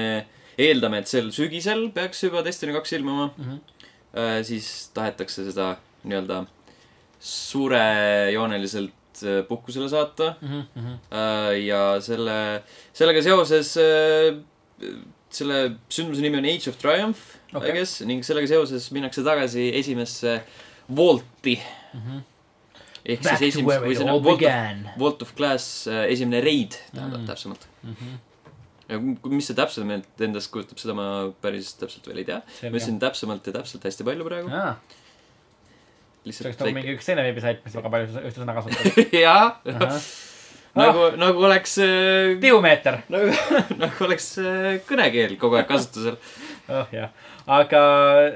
[0.59, 3.59] eeldame, et sel sügisel peaks juba Destiny kaks ilmuma Mhm.
[4.15, 6.45] äh,, siis tahetakse seda nii-öelda
[7.23, 8.91] suurejooneliselt
[9.23, 10.63] äh, puhkusele saata Mhm,
[11.13, 12.63] äh, ja selle,
[12.93, 14.35] sellega seoses äh,
[15.33, 17.21] selle sündmuse nimi on Age of Triumph
[17.55, 17.71] okay..
[17.71, 20.41] I guess, ning sellega seoses minnakse tagasi esimesse
[20.97, 21.55] Vaulti
[23.05, 24.99] ehk Back siis esimese, või see on Vault of.
[25.01, 27.25] Vault of Glass äh, esimene reid tähendab Mm.
[27.25, 27.31] mm.
[27.33, 27.67] täpsemalt.
[27.83, 28.17] Mhm.
[28.93, 31.07] ja ku- mis see täpsemalt endast kujutab, seda ma
[31.43, 32.41] päris täpselt veel ei tea.
[32.63, 34.51] ma ütlesin täpsemalt ja täpselt hästi palju praegu.
[34.53, 34.75] aa,
[36.29, 39.01] see oleks nagu mingi üks teine veebisait, mis väga palju ühte sõna kasutab.
[39.17, 39.57] jah,
[40.79, 43.33] nagu, nagu oleks äh,, tihumeeter, nagu,
[43.83, 46.17] nagu oleks äh, kõnekeel kogu aeg kasutusel.
[46.71, 47.11] oh jah,
[47.47, 47.81] aga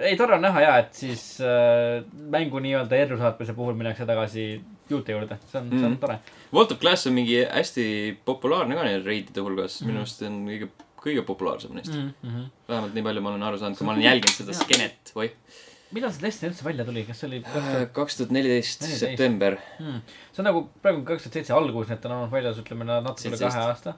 [0.03, 2.03] ei, tore on näha ja, et siis äh,
[2.33, 4.47] mängu nii-öelda errusaatmise puhul minnakse tagasi
[4.91, 5.79] juute juurde, see on mm, -hmm.
[5.79, 6.01] see on Mhm.
[6.01, 6.19] tore.
[6.53, 9.87] Vault of Glass on mingi hästi populaarne ka neil reidide hulgas, Mhm.
[9.91, 10.69] minu arust see on kõige,
[11.07, 12.13] kõige populaarsem neist mm.
[12.23, 12.51] Mm -hmm.
[12.69, 15.31] vähemalt nii palju ma olen aru saanud, kui ma olen jälginud seda skeenet, oih.
[15.93, 17.43] millal see Destiny üldse välja tuli, kas see oli
[17.93, 18.99] kaks tuhat neliteist, 14.
[18.99, 19.57] september.
[19.79, 20.01] hmm.?
[20.33, 22.85] see on nagu praegu kaks tuhat seitse algus, nii et ta on olnud väljas, ütleme
[22.85, 23.69] natuke üle kahe 17.
[23.69, 23.95] aasta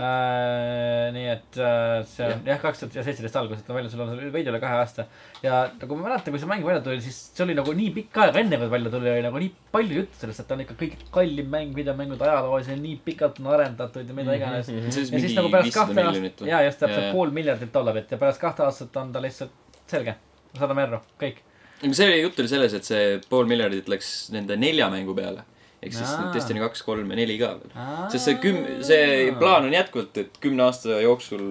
[0.00, 1.10] äh,.
[1.12, 2.60] nii et äh, see on Jah.
[2.62, 5.04] kaks tuhat seitseteist algus, et ta on väljas olnud veidi üle kahe aasta.
[5.44, 8.20] ja nagu ma mäletan, kui see mäng välja tuli, siis see oli nagu nii pikk
[8.24, 10.64] aeg enne, kui ta välja tuli, oli nagu nii palju juttu sellest, et ta on
[10.64, 14.74] ikka kõige kallim mäng videomängude ajaloos ja nii pikalt on arendatud ja mida iganes mm.
[14.74, 14.82] -hmm.
[14.82, 17.12] ja on siis mingi nagu pärast kahte aastat, jaa, just täpselt jaa.
[17.12, 19.52] pool miljardit dollarit ja pärast kahte aastat on ta lihtsalt
[19.86, 20.16] selge,
[20.58, 21.44] saadame erru, kõik.
[21.92, 25.44] see jutt oli selles, et see pool miljardit läks nende nelja mängu peale.
[25.82, 26.32] Ehk siis Aa.
[26.34, 27.72] Destiny kaks, kolm ja neli ka veel.
[28.12, 31.46] sest see küm-, see plaan on jätkuvalt, et kümne aasta jooksul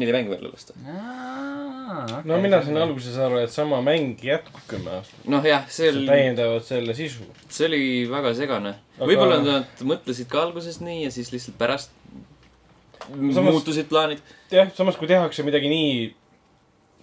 [0.00, 0.74] neli mängu välja lasta.
[2.24, 2.76] no mina sain.
[2.80, 5.20] alguses aru, et sama mäng jätkub kümme aastat.
[5.30, 7.28] noh, jah, see oli, täiendavad selle sisu.
[7.48, 8.74] see oli väga segane.
[8.96, 11.92] Aga- võib-olla nad mõtlesid ka alguses nii ja siis lihtsalt pärast
[13.04, 14.22] Samas- muutusid plaanid.
[14.50, 16.14] jah, samas kui tehakse midagi nii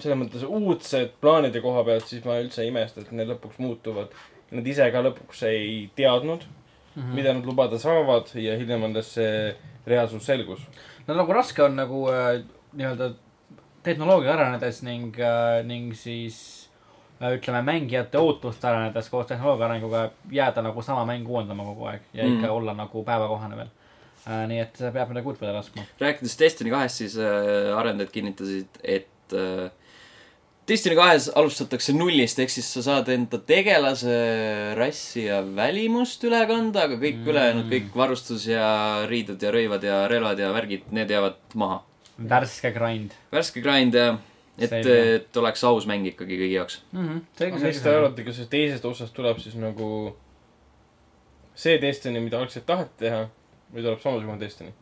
[0.02, 4.10] selles mõttes uudset plaanide koha pealt, siis ma üldse ei imesta, et need lõpuks muutuvad.
[4.52, 6.42] Nad ise ka lõpuks ei teadnud,
[6.96, 7.16] Mhm.
[7.16, 9.56] mida nad lubada saavad ja hiljem alles see
[9.88, 10.60] reaalsus selgus.
[11.08, 12.42] no nagu raske on nagu äh,
[12.74, 13.14] nii-öelda
[13.84, 16.70] tehnoloogia arenedes ning äh,, ning siis
[17.22, 22.02] äh, ütleme, mängijate ootuste arenedes koos tehnoloogia arenguga jääda nagu sama mängu uuendama kogu aeg
[22.14, 22.36] ja Mm.
[22.38, 23.70] ikka olla nagu päevakohane veel
[24.28, 24.48] äh,.
[24.48, 25.84] nii et peab midagi uut peale laskma.
[26.00, 29.72] rääkides Destiny kahest, siis äh, arendajad kinnitasid, et äh,
[30.70, 34.14] Destiny kahes alustatakse nullist, ehk siis sa saad enda tegelase
[34.78, 37.30] rassi ja välimust üle kanda, aga kõik Mm.
[37.34, 41.82] ülejäänud, kõik varustus ja riided ja rõivad ja relvad ja värgid, need jäävad maha.
[42.22, 44.20] värske grind värske grind ja
[44.60, 46.82] et, et oleks aus mäng ikkagi kõigi jaoks.
[46.92, 47.08] mm.
[47.08, 47.22] -hmm.
[47.38, 50.16] selge, mis te arvate, kas sellest teisest osast tuleb siis nagu
[51.56, 53.28] see Destiny, mida algselt taheti teha
[53.74, 54.74] või tuleb samasugune Destiny?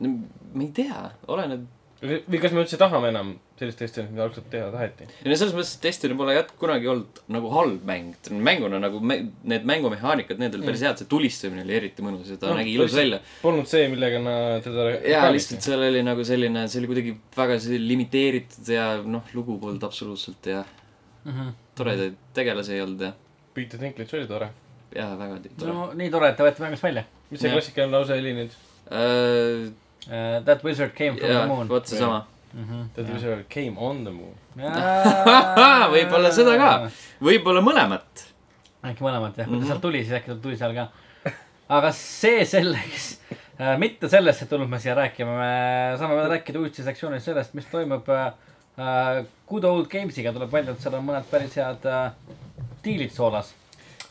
[0.00, 1.66] ma ei tea, oleneb.
[2.02, 5.06] või kas me üldse tahame enam sellist Destiny't, mida algselt teha taheti?
[5.06, 8.30] ja no selles mõttes, et Destiny pole jät-, kunagi olnud nagu halb mäng.
[8.48, 9.18] mänguna nagu me,
[9.52, 12.74] need mängumehaanikad, need olid päris head, see tulistamine oli eriti mõnus ja ta No, nägi
[12.74, 13.20] ilus välja.
[13.44, 17.60] Polnud see, millega nad teda jaa, lihtsalt seal oli nagu selline, see oli kuidagi väga
[17.84, 21.30] limiteeritud ja noh, lugu polnud absoluutselt ja mm.
[21.30, 21.54] -hmm.
[21.78, 23.14] toredaid tegelasi ei olnud ja,
[23.54, 24.50] Peter Dinklage oli tore.
[24.96, 25.88] ja väga tore no..
[25.94, 27.56] nii tore, et te võete mängust välja mis see Jah.
[27.56, 28.58] klassikaline lause oli nüüd?
[28.90, 29.70] Uh,
[30.10, 30.42] uh,.
[30.44, 32.24] That wizard came from jaa the, moon vot seesama.
[32.54, 32.64] mm.
[32.64, 32.88] -hmm.
[32.94, 34.34] That wizard came on the moon.
[35.94, 36.90] Võib-olla seda ka.
[37.22, 38.26] võib-olla mõlemat.
[38.84, 39.66] äkki mõlemat jah, kui ta Mhm.
[39.68, 40.88] sealt tuli, siis äkki ta tuli seal ka.
[41.68, 43.20] aga see selleks,
[43.78, 47.66] mitte sellest ei tulnud me siia rääkima, me saame veel rääkida uuesti sektsioonis sellest, mis
[47.70, 52.12] toimub äh, Good Old Games'iga tuleb välja, et seal on mõned päris head äh,
[52.84, 53.54] diilid soolas.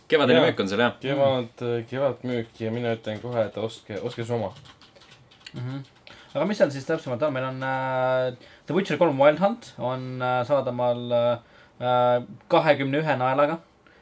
[0.07, 0.93] kevadine müük on seal jah.
[1.01, 4.53] kevad, kevadmüük ja mina ütlen kohe, et ostke, ostke see oma.
[5.53, 5.59] mm.
[5.59, 5.83] -hmm.
[6.33, 8.33] Aga mis seal siis täpsemalt on, meil on äh,
[8.67, 13.57] The Witcher kolm Wild Hunt on äh, saadaval äh, kahekümne ühe naelaga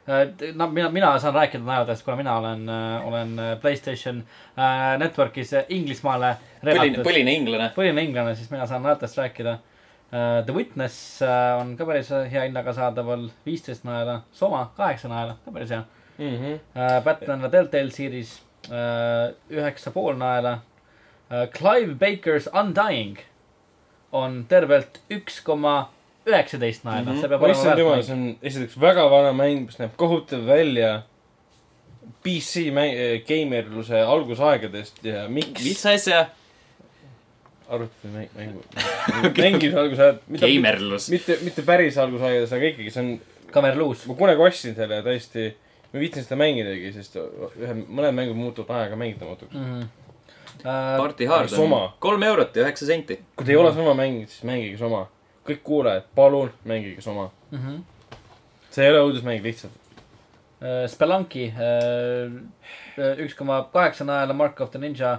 [0.08, 0.26] äh,.
[0.56, 4.22] no mina, mina saan rääkida naeradest, kuna mina olen äh,, olen äh, Playstation
[4.58, 6.34] äh, Networkis Inglismaale
[6.64, 7.70] põline, põline inglane.
[7.76, 10.44] põhiline inglane, siis mina saan naertest rääkida uh,.
[10.46, 15.52] The Witness uh, on ka päris hea hinnaga saadaval, viisteist naela, Soma kaheksa naela, ka
[15.52, 15.84] päris hea
[16.18, 16.54] Mhm.
[16.74, 17.00] uh,.
[17.04, 18.32] Batman The Telltale Series
[18.68, 20.58] üheksa pool naela.
[21.28, 23.18] Clive Baker's Undying
[24.12, 25.90] on tervelt üks koma
[26.28, 27.12] üheksateist naela mm.
[27.12, 27.20] -hmm.
[27.20, 30.46] see peab ma issand jumal, olema see on esiteks väga vana mäng, mis näeb kohutav
[30.46, 31.02] välja
[32.24, 32.96] PC mäng,
[33.28, 36.26] geimerluse algusaegadest ja miks mis asja?
[37.68, 38.64] arvuti mäng, mängu,
[39.44, 41.10] mängimise algusajad, mitte, geimerlus.
[41.12, 43.52] mitte, mitte päris algusaegades, aga ikkagi see on, väärt.
[43.52, 44.06] kamerluus.
[44.08, 45.50] ma kunagi ostsin selle ja tõesti,
[45.90, 49.52] ma ei viitsinud seda mängidagi, sest ühe, mõned mängud muutuvad ajaga mängitavatuks.
[49.54, 49.72] mm.
[49.74, 50.07] -hmm.
[50.58, 51.82] Uh, Party Hard Soma.
[51.84, 53.18] on kolm eurot ja üheksa senti.
[53.36, 55.06] kui te ei ole sama mänginud, siis mängige sama.
[55.48, 57.30] kõik kuulajad, palun mängige sama.
[57.50, 58.16] mm -hmm.
[58.70, 59.72] see ei ole õudusmäng lihtsalt.
[60.58, 62.32] Uh, Spelunky uh,
[63.24, 65.18] üks koma kaheksa naela, Mark of the Ninja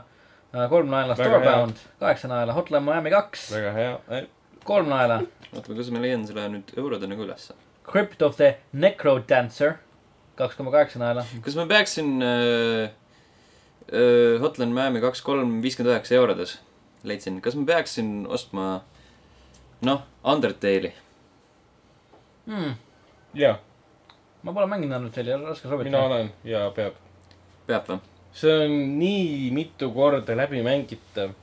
[0.51, 4.23] kolm naela, Väga Storebound kaheksa naela, Hotline Miami kaks väga hea.
[4.63, 5.21] kolm naela,
[5.53, 7.53] oota, kuidas ma leian selle nüüd eurodena ka ülesse?
[7.91, 9.77] Crypt of the Necro Dancer
[10.39, 11.25] kaks koma kaheksa naela.
[11.45, 12.29] kas ma peaksin äh,
[12.83, 12.89] äh,
[14.41, 16.57] Hotline Miami kaks kolm viiskümmend üheksa eurodes
[17.03, 18.67] leidsin, kas ma peaksin ostma
[19.85, 20.91] noh, Undertale'i?
[22.49, 22.73] Hmm.
[23.37, 23.59] jaa,
[24.43, 26.05] ma pole mänginud Undertale'i, raske mina soovitada.
[26.05, 26.97] olen ja peab.
[27.67, 27.99] peab või?
[28.33, 31.35] see on nii mitu korda läbimängitav.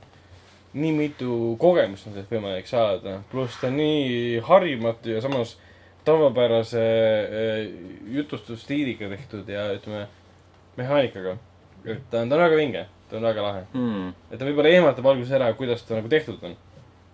[0.73, 5.57] nii mitu kogemust on sellest võimalik saada, pluss ta on nii harjumatu ja samas
[6.05, 7.57] tavapärase äh,
[8.13, 10.05] jutustusstiiliga tehtud ja ütleme,
[10.77, 11.37] mehaanikaga.
[12.11, 13.63] Ta on, ta on väga vinge, ta on väga lahe.
[13.73, 14.09] Hmm.
[14.31, 16.57] et ta võib-olla ehmatab alguses ära, kuidas ta nagu tehtud on.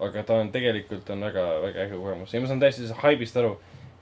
[0.04, 3.38] aga ta on tegelikult on väga, väga äge kogemus ja ma saan täiesti sellest haibist
[3.40, 3.54] aru,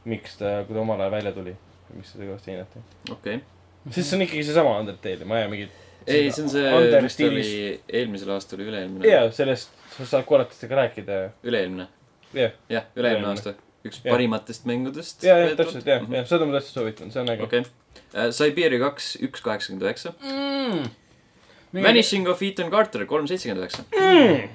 [0.10, 1.54] miks ta, kui ta omal ajal välja tuli,
[1.94, 2.84] miks seda kõvasti hinnati.
[3.12, 3.92] okei okay..
[3.92, 5.76] sest see on ikkagi seesama Undertale, ma ei aja mingit.
[6.08, 7.52] ei, see on see, mis ta oli
[8.00, 11.88] eelmisel aastal või üle-eelmine jaa, sellest sa saad korratustega rääkida ja, üle-eelmine,
[12.34, 13.54] jah, üle-eelmine aasta.
[13.86, 14.14] üks Jah.
[14.14, 15.24] parimatest mängudest.
[15.26, 17.46] ja, ja täpselt, jah, jah, seda ma tõesti soovitan, see on äge.
[17.48, 17.64] okei.
[18.36, 20.14] Siberia kaks, üks kaheksakümmend üheksa.
[20.20, 20.90] Mm.
[21.74, 23.84] Vanishing of Ethan Carter, kolm seitsekümmend üheksa.
[23.96, 24.50] Mm.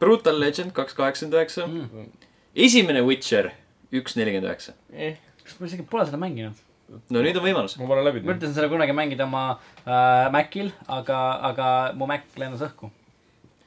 [0.00, 1.66] Brutal Legend, kaks kaheksakümmend üheksa.
[1.66, 2.12] Mm.
[2.56, 3.50] esimene Witcher,
[3.92, 4.76] üks nelikümmend üheksa.
[4.92, 6.62] Eh, kas ma isegi pole seda mänginud?
[7.10, 7.74] no nüüd on võimalus.
[7.80, 8.36] ma pole läbi ma teinud.
[8.36, 9.42] üritasin seda kunagi mängida oma
[9.82, 11.18] äh, Macil, aga,
[11.50, 11.68] aga
[11.98, 12.90] mu Mac lendas õhku.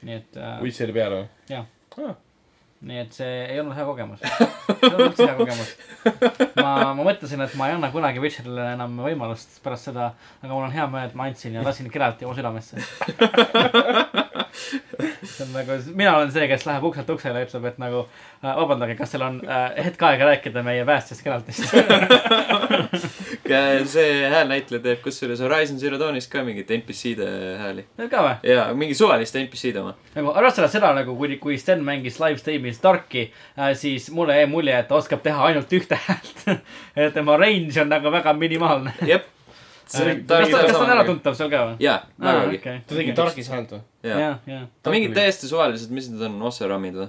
[0.06, 1.26] nii et äh,, Witcheri peale või?
[1.52, 1.66] Jaa.
[2.00, 2.14] Ah,
[2.80, 4.22] nii et see ei olnud hea kogemus.
[4.24, 5.72] see olnud üldse hea kogemus.
[6.56, 10.64] ma, ma mõtlesin, et ma ei anna kunagi Witcherile enam võimalust pärast seda, aga mul
[10.68, 12.80] on hea meel, et ma andsin ja lasin kirjalt oma südamesse.
[15.24, 18.48] see on nagu, mina olen see, kes läheb ukselt uksele ja ütleb, et nagu äh,
[18.48, 21.62] vabandage, kas teil on äh, hetk aega rääkida meie päästjast Geraltist.
[23.90, 27.28] see häälnäitleja teeb kusjuures Horizon Zero Dawnis ka mingit NPC-de
[27.60, 27.86] hääli.
[27.98, 28.52] Teil ka või?
[28.52, 29.96] jaa, mingi suvaliste NPC-de oma.
[30.14, 34.46] nagu arvestades seda nagu, kui, kui Sten mängis live stream'is Darki äh,, siis mulle jäi
[34.50, 36.38] mulje, et ta oskab teha ainult ühte häält.
[36.96, 38.94] et tema range on nagu väga minimaalne.
[39.06, 39.24] jep.
[39.90, 41.80] Kas ta, kas ta on äratuntav seal ka või?
[41.82, 42.60] jaa, vägagi.
[42.86, 43.80] ta tegi Darkis häält või?
[44.06, 44.28] jaa.
[44.46, 44.68] jah.
[44.68, 47.08] aga mingid täiesti suvalised, mis need on, Osseramid või?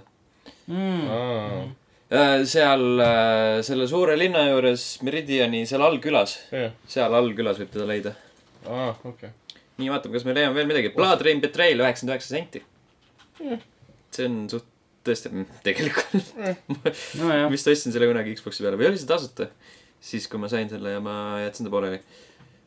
[0.71, 1.69] Mm.
[2.11, 7.87] Äh, seal äh, selle suure linna juures Meridiani seal allkülas, jah, seal allkülas võib teda
[7.87, 8.15] leida.
[8.65, 9.31] aa, okei.
[9.79, 10.93] nii, vaatame, kas me leiame veel midagi.
[10.95, 12.63] Blood Rain Betrayal üheksakümmend üheksa senti.
[14.11, 14.67] see on suht,
[15.07, 16.33] tõesti, tegelikult.
[17.21, 19.51] nojah, vist ostsin selle kunagi Xbox'i peale või oli see tasuta?
[20.01, 22.01] siis, kui ma sain selle ja ma jätsin ta pooleli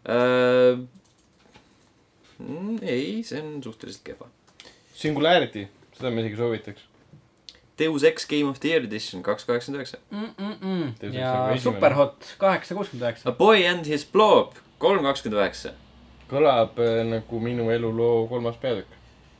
[0.08, 0.80] uh,.
[2.82, 4.28] ei, see on suhteliselt kehva.
[4.94, 6.90] Singularity, seda ma isegi soovitaks.
[7.78, 9.98] Deus Ex Game of the Year Edition kaks kaheksakümmend üheksa.
[11.12, 11.56] Ja.
[11.58, 13.30] Superhot kaheksa kuuskümmend üheksa.
[13.30, 15.74] A Boy and His Blob kolm kakskümmend üheksa.
[16.30, 18.94] kõlab äh, nagu minu eluloo kolmas peatükk.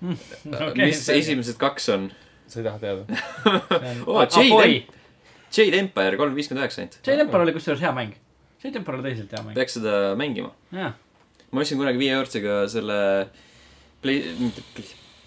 [0.83, 2.11] mis esimesed kaks on?
[2.51, 3.23] sa ei taha teada?
[4.11, 4.85] Oo, Jade
[5.55, 6.99] Jade Empire kolm viiskümmend üheksa ainult.
[7.07, 8.13] Jade Emperor oli kusjuures hea mäng.
[8.65, 9.57] Oli tõsiselt hea mäng.
[9.59, 10.53] peaks seda mängima.
[10.73, 12.99] ma ostsin kunagi viie eurtsiga selle
[14.05, 14.61] Play-, mitte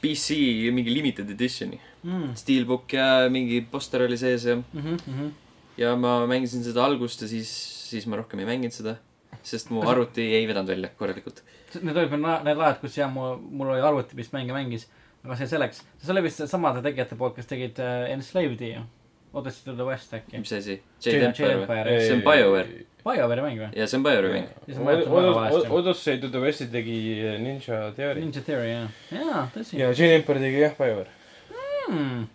[0.02, 0.38] PC
[0.74, 1.80] mingi limited edition'i.
[2.04, 2.36] mm..
[2.38, 5.32] Steelbook ja mingi poster oli sees ja, Mm -hmm, mm -hmm.
[5.78, 7.50] ja ma mängisin seda algust ja siis,
[7.90, 8.98] siis ma rohkem ei mänginud seda.
[9.44, 11.44] sest mu arvuti ei vedanud välja korralikult.
[11.82, 12.12] Need olid
[12.44, 14.88] need ajad, kus jah, mul, mul oli arvuti, mis mänge mängis.
[15.24, 18.82] aga see selleks, see oli vist samade tegijate poolt, kes tegid uh, Enslaved'i ju.
[19.38, 20.40] Odyssey to the West äkki.
[20.42, 20.78] mis asi?
[21.04, 21.66] Jade- Jade Empire või?
[21.66, 21.98] Empire.
[22.02, 22.80] see on BioWare.
[23.08, 23.70] BioWare'i mäng või?
[23.78, 24.50] ja see on BioWare'i mäng.
[25.38, 25.72] Valesti.
[25.80, 26.98] Odyssey to the West'i tegi
[27.44, 28.24] Ninja Theory.
[28.24, 29.00] Ninja Theory, jah.
[29.14, 31.16] jaa, tõsi ja Gene Emperor tegi jah, BioWare.
[31.88, 32.28] hmm..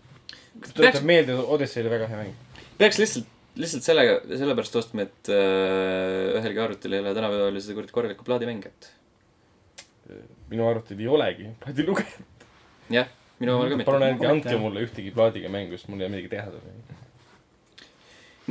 [0.71, 2.67] tuletab meelde, Odyssey oli väga hea mäng.
[2.81, 3.31] peaks lihtsalt,
[3.61, 8.73] lihtsalt sellega, sellepärast ostma, et äh, ühelgi arvutil ei ole tänapäeval seda kuradi korralikku plaadimänge,
[8.73, 8.93] et
[10.53, 12.31] minu arvutil ei olegi plaadilugeja.
[12.93, 13.91] jah, minu omal ka mitte.
[13.91, 16.99] palun ärge andke mulle ühtegi plaadiga mängu, sest mul ei ole midagi teha sellega.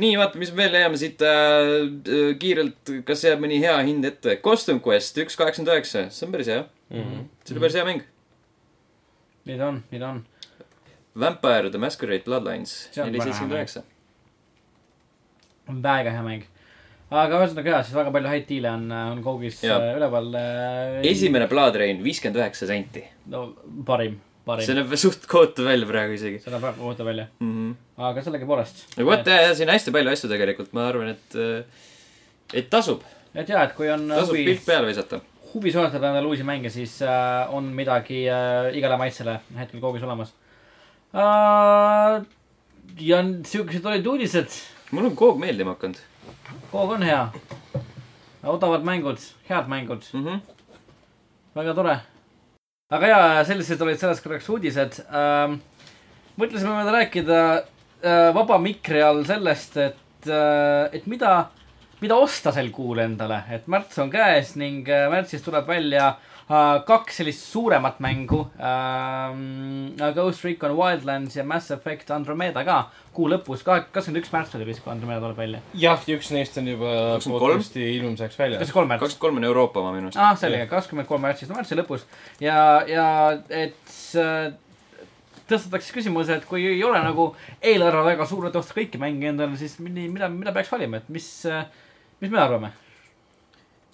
[0.02, 1.70] nii, vaata, mis me veel leiame siit äh,
[2.16, 4.38] äh, kiirelt, kas jääb mõni hea hind ette.
[4.44, 6.66] Costume Quest üks kaheksakümmend üheksa, see on päris hea.
[6.92, 7.24] Mhm.
[7.44, 8.04] see oli päris hea mäng.
[9.48, 10.22] nii ta on, nii ta on.
[11.14, 13.82] Vampire the Masquerade Bloodlines See on neli väga hea seitsekümmend üheksa.
[15.84, 16.44] väga hea mäng.
[17.12, 19.76] aga ühesõnaga jaa, siis väga palju häid diile on, on Koogis Jaa.
[19.76, 21.00] äh, üleval äh,.
[21.10, 23.04] esimene Blood Rain viiskümmend üheksa senti.
[23.28, 23.50] no
[23.84, 24.16] parim,
[24.46, 24.76] parim see.
[24.76, 27.54] näeb suht kohutav välja praegu isegi see näeb väga kohutav välja, mm.
[27.54, 28.04] -hmm.
[28.10, 28.84] aga sellegipoolest.
[28.98, 31.38] vot, siin on hästi palju asju tegelikult, ma arvan, et,
[32.52, 33.02] et tasub,
[33.34, 35.20] et jaa, et kui on tasub huvi, pilk peale visata.
[35.54, 40.34] huvi soetada endale uusi mänge, siis äh, on midagi äh, igale maitsele hetkel Koogis olemas
[41.14, 42.22] äh,.
[43.00, 44.62] ja siuksed olid uudised.
[44.90, 46.00] mul on koog meeldima hakanud
[46.72, 47.26] Koog on hea.
[48.42, 50.24] odavad mängud, head mängud, mm.
[50.24, 50.40] -hmm.
[51.54, 52.00] väga tore.
[52.92, 55.60] Aga jaa, sellised olid selleks korraks uudised ähm,.
[56.40, 61.48] mõtlesime veel rääkida äh, vaba mikri all sellest, et äh,, et mida,
[62.02, 66.31] mida osta sel kuul endale, et märts on käes ning äh, märtsis tuleb välja äh,
[66.48, 69.92] kaks sellist suuremat mängu ähm,.
[70.14, 72.78] Ghost Recon Wildlands ja Mass Effect Andromeda ka
[73.12, 75.60] kuu lõpus, kakskümmend üks märts oli vist, kui Andromeda tuleb välja.
[75.78, 77.38] jah, üks neist on juba 23?
[77.44, 78.72] podcast'i ilmseks väljas see.
[78.74, 79.04] kolm märts?
[79.04, 80.20] kakskümmend kolm on Euroopa oma minu arust.
[80.20, 82.06] ah, selge, kakskümmend kolm märtsis, no märtsi lõpus
[82.42, 82.58] ja,
[82.88, 83.06] ja
[83.48, 84.52] et äh,
[85.48, 89.56] tõstatatakse küsimus, et kui ei ole nagu eelarve väga suur, et osta kõiki mänge endale,
[89.60, 91.28] siis mi- mida, mida peaks valima, et mis,
[92.22, 92.72] mis me arvame?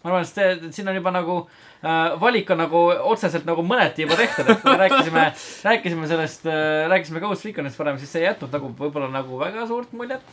[0.08, 1.36] Ma arvan, et see, siin on juba nagu
[1.82, 2.82] äh, valik on nagu
[3.12, 5.24] otseselt nagu mõneti juba tehtud, et kui me rääkisime,
[5.68, 9.66] rääkisime sellest äh,, rääkisime Ghost Reconist varem, siis see ei jätnud nagu võib-olla nagu väga
[9.70, 10.24] suurt muljet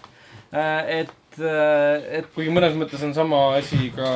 [0.51, 1.01] äh,.
[1.01, 4.09] et äh,, et kuigi mõnes mõttes on sama asi ka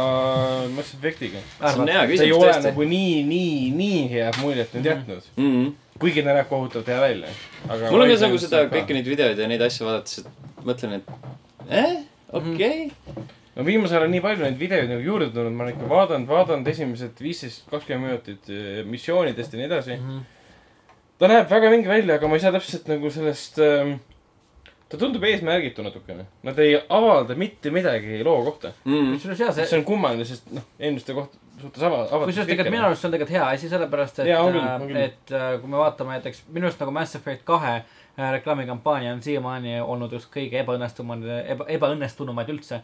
[0.76, 1.44] Mass Effectiga.
[1.60, 4.92] see on hea ta ei küsimus ole tõesti nagu nii, nii, nii head muljet nüüd
[4.94, 5.34] jätnud.
[5.36, 5.50] mm.
[5.50, 5.98] -hmm.
[6.00, 7.34] kuigi ta näeb kohutavalt hea välja.
[7.90, 11.68] mul on ka nagu seda kõiki neid videoid ja neid asju vaadates, et mõtlen, et
[11.70, 12.00] eh,
[12.34, 13.30] okei okay..
[13.60, 16.30] No viimasel ajal on nii palju neid videoid nagu juurde tulnud, ma olen ikka vaadanud,
[16.30, 19.98] vaadanud esimesed viisteist, kakskümmend minutit eh, missioonidest ja nii edasi.
[20.00, 20.22] Mhm.
[21.20, 23.98] ta näeb väga vinge välja, aga ma ei saa täpselt nagu sellest ähm,
[24.88, 26.24] ta tundub eesmärgitu natukene.
[26.48, 28.72] Nad ei avalda mitte midagi loo kohta.
[28.86, 29.14] Mm -hmm.
[29.18, 32.32] kusjuures jaa, see see on kummaline, sest noh, eelmiste koht suhtes ava-, avatud.
[32.32, 34.32] kusjuures tegelikult minu arust see on tegelikult hea asi, sellepärast et
[34.88, 34.96] küll.
[34.96, 37.84] et äh, kui me vaatame näiteks minu arust nagu Mass Effect kahe äh,
[38.20, 41.24] reklaamikampaania on siiamaani olnud üks kõige ebaõnnestumad,
[41.54, 42.82] eba, ebaõnnestunumaid üldse.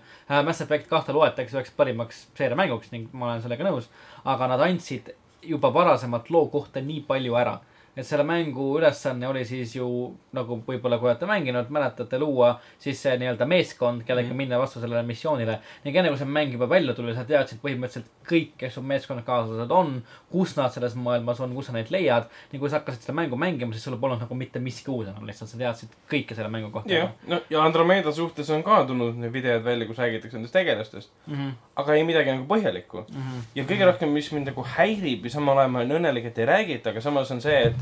[0.48, 3.90] Mass Effect kahte loetakse üheks parimaks seeriamänguks ning ma olen sellega nõus.
[4.26, 5.14] aga nad andsid
[5.46, 7.60] juba varasemalt loo kohta nii palju ära
[7.98, 9.88] et selle mängu ülesanne oli siis ju
[10.36, 14.38] nagu võib-olla, kui olete mänginud, mäletate, luua siis see nii-öelda meeskond, kellega Mhm.
[14.38, 15.60] minna vastu sellele missioonile.
[15.86, 19.72] ning enne kui see mäng juba välja tuli, sa teadsid põhimõtteliselt kõik, kes su meeskonnakaaslased
[19.72, 22.26] on, kus nad selles maailmas on, kus sa neid leiad.
[22.52, 25.26] ning kui sa hakkasid seda mängu mängima, siis sul polnud nagu mitte miski uus enam,
[25.26, 26.94] lihtsalt sa teadsid kõike selle mängu kohta.
[26.94, 31.10] jah, no ja Andromeda suhtes on ka tulnud need videod välja, kus räägitakse nendest tegelastest.
[31.28, 31.36] mm.
[31.36, 31.52] -hmm.
[31.76, 33.06] aga ei midagi nagu põhjalikku.
[33.10, 33.42] Mm -hmm.
[33.56, 36.46] ja kõige rohkem, mis mind nagu häirib ja samal ajal ma olen õnnelik, et ei
[36.46, 37.76] räägita, aga samas on see, et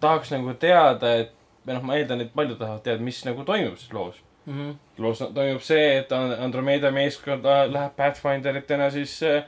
[0.00, 1.34] tahaks nagu teada, et
[1.68, 4.20] või noh, ma eeldan, et paljud tahavad teada, mis nagu toimub siis loos.
[4.48, 4.76] Mm -hmm.
[5.04, 9.44] loos toimub see, et An- Andromeda meeskond äh, läheb Pathfinderitena siis äh,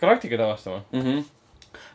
[0.00, 0.82] galaktikaid avastama.
[0.92, 1.24] Mm -hmm.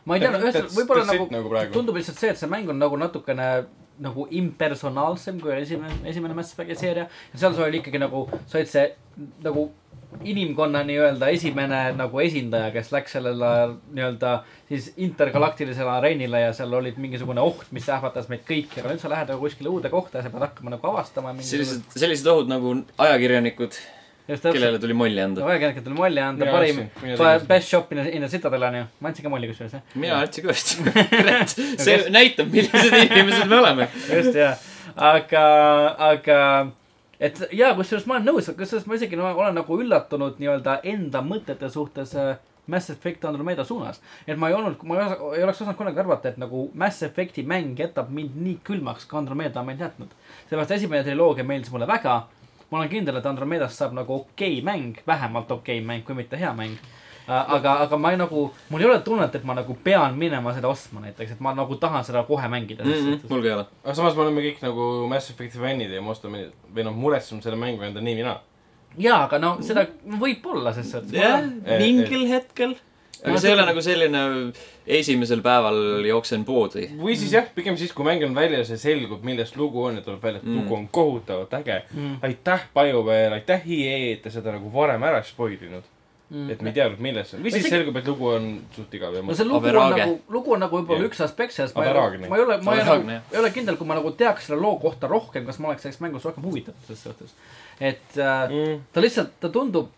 [0.04, 2.96] ma ei tea, ühesõnaga võib-olla nagu, nagu tundub lihtsalt see, et see mäng on nagu
[2.96, 3.66] natukene
[3.98, 7.08] nagu impersonaalsem kui esimene, esimene Mass Effect'i seeria.
[7.32, 8.96] ja seal sa olid ikkagi nagu, sa olid see
[9.44, 9.70] nagu
[10.24, 13.50] inimkonna nii-öelda esimene nagu esindaja, kes läks sellele
[13.94, 14.32] nii-öelda
[14.68, 19.10] siis intergalaktilisele areenile ja seal olid mingisugune oht, mis ähvardas meid kõiki, aga nüüd sa
[19.12, 21.34] lähed nagu kuskile uude kohta ja sa pead hakkama nagu avastama.
[21.40, 22.72] sellised, sellised ohud nagu
[23.06, 23.76] ajakirjanikud,
[24.46, 25.44] kellele tuli molli anda.
[25.46, 26.82] ajakirjanikud tuli molli anda, parim
[27.48, 29.84] best shop in the, in the citadel on ju, ma andsin ka molli kusjuures jah.
[29.94, 30.74] mina andsin ka vist.
[31.84, 33.90] see näitab, millised inimesed me oleme.
[34.08, 34.58] just jah,
[34.96, 35.46] aga,
[36.14, 36.40] aga
[37.20, 41.22] et jaa, kusjuures ma olen nõus, kusjuures ma isegi no, olen nagu üllatunud nii-öelda enda
[41.24, 42.36] mõtete suhtes äh,
[42.66, 44.00] Mass Effect Andromeda suunas.
[44.26, 47.02] et ma ei olnud, ma ei osa- ei oleks osanud kunagi arvata, et nagu Mass
[47.02, 50.08] Effect'i mäng jätab mind nii külmaks, kui Andromeda on mind jätnud.
[50.50, 52.26] seepärast esimene triloogia meeldis mulle väga.
[52.70, 56.14] ma olen kindel, et Andromedast saab nagu okei okay mäng, vähemalt okei okay mäng, kui
[56.14, 56.76] mitte hea mäng.
[57.28, 60.68] aga, aga ma ei nagu, mul ei ole tunnet, et ma nagu pean minema seda
[60.68, 63.28] ostma näiteks, et ma nagu tahan seda kohe mängida Mm -hmm.
[63.30, 63.66] mul ka ei ole.
[63.84, 67.42] aga samas me oleme kõik nagu Mass Effect'i fännid ja me ostame või noh, muretseme
[67.42, 68.40] selle mängu enda nii või naa.
[68.98, 69.86] jaa, aga no seda
[70.20, 71.12] võib olla ses suhtes.
[71.12, 72.76] jah, Eh, mingil hetkel.
[73.24, 74.52] aga see ei ole nagu selline
[74.86, 76.90] esimesel päeval jooksen poodi.
[76.98, 80.00] või siis jah, pigem siis, kui mäng on väljas ja selgub, millest lugu on ja
[80.02, 80.56] tuleb välja, et Mm.
[80.62, 82.16] lugu on kohutavalt äge Mm.
[82.22, 85.58] aitäh, BioWare, aitäh EA, et te seda nagu varem ära spoil
[86.30, 86.50] inud.
[86.50, 87.44] et me ei teadnud, milles see on.
[87.44, 90.00] või siis Isegi- selgub, et lugu on suht igav ja no see lugu on Average.
[90.00, 91.10] nagu, lugu on nagu võib-olla Jah.
[91.10, 93.78] üks aspekt sellest, ma ei ole, ma ei ole, ma ei jah., ei ole kindel,
[93.80, 96.88] kui ma nagu teaks selle loo kohta rohkem, kas ma oleks sellest mängust rohkem huvitatud
[96.88, 97.36] selles suhtes.
[97.78, 98.82] et äh, mm..
[98.92, 99.94] ta lihtsalt, ta tundub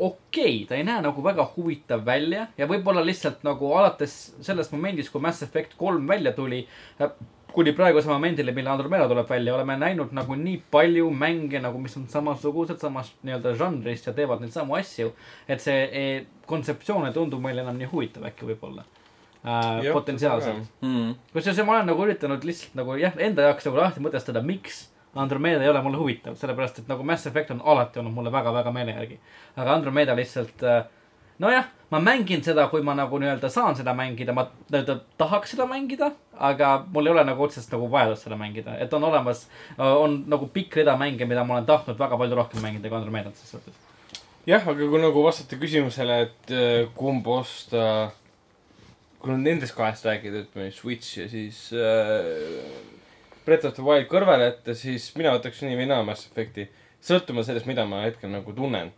[0.00, 4.72] okei okay,, ta ei näe nagu väga huvitav välja ja võib-olla lihtsalt nagu alates sellest
[4.72, 6.62] momendist, kui Mass Effect kolm välja tuli,
[7.54, 11.96] kuni praeguse momendini, mille Andromeda tuleb välja, oleme näinud nagu nii palju mänge nagu, mis
[11.98, 15.12] on samasugused, samast nii-öelda žanrist ja teevad neid samu asju.
[15.48, 18.84] et see eh, kontseptsioon ei tundu meile enam nii huvitav äkki võib-olla
[19.44, 19.82] äh,.
[19.84, 20.70] Jah, potentsiaalselt.
[20.82, 21.14] Mm.
[21.32, 25.62] kusjuures ma olen nagu üritanud lihtsalt nagu jah, enda jaoks nagu lahti mõtestada, miks Andromeda
[25.64, 28.94] ei ole mulle huvitav, sellepärast et nagu Mass Effect on alati olnud mulle väga-väga meele
[28.94, 29.18] järgi.
[29.56, 30.62] aga Andromeda lihtsalt,
[31.40, 35.66] nojah, ma mängin seda, kui ma nagu nii-öelda saan seda mängida, ma nii-öelda tahaks seda
[35.70, 39.46] mängida, aga mul ei ole nagu otsest nagu vajadust seda mängida, et on olemas,
[39.78, 43.40] on nagu pikk rida mänge, mida ma olen tahtnud väga palju rohkem mängida kui Andromedat
[43.40, 43.80] selles suhtes.
[44.46, 48.10] jah, aga kui nagu vastata küsimusele, et äh, kumb osta,
[49.20, 53.00] kui nüüd nendest kahest rääkida, ütleme Switch ja siis äh,
[53.46, 56.68] Breath of the Wild kõrvale jätta, siis mina võtaks nii või naa Mass Effect'i.
[57.00, 58.92] sõltuma sellest, mida ma hetkel nagu tunnen.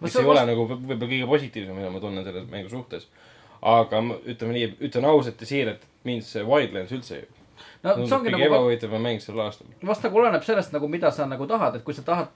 [0.00, 2.72] Mis ei on ole vast- nagu võib- võib-olla kõige positiivsem, mida ma tunnen selle mängu
[2.72, 3.08] suhtes.
[3.62, 7.26] aga ütleme nii, ütlen ausalt ja siiralt, mind see Wildlands üldse ei
[7.84, 9.68] no see ongi nagu ebahuvitavam mäng sel aastal.
[9.86, 12.32] vast nagu oleneb sellest nagu, mida sa nagu tahad, et kui sa tahad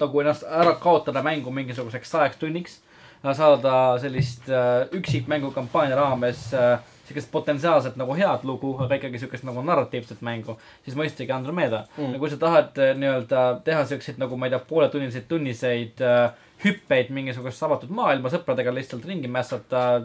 [0.00, 2.80] nagu ennast ära kaotada mängu mingisuguseks sajaks tunniks.
[3.22, 9.44] saada sellist äh, üksikmängu kampaania raames äh, siukest potentsiaalselt nagu head lugu, aga ikkagi siukest
[9.46, 12.14] nagu narratiivset mängu, siis mõistagi Andromeda mm..
[12.14, 16.32] ja kui sa tahad äh, nii-öelda teha siukseid nagu ma ei tea, pooletunniseid, tunniseid äh,
[16.64, 20.02] hüppeid mingisugust avatud maailma sõpradega lihtsalt ringi mässata,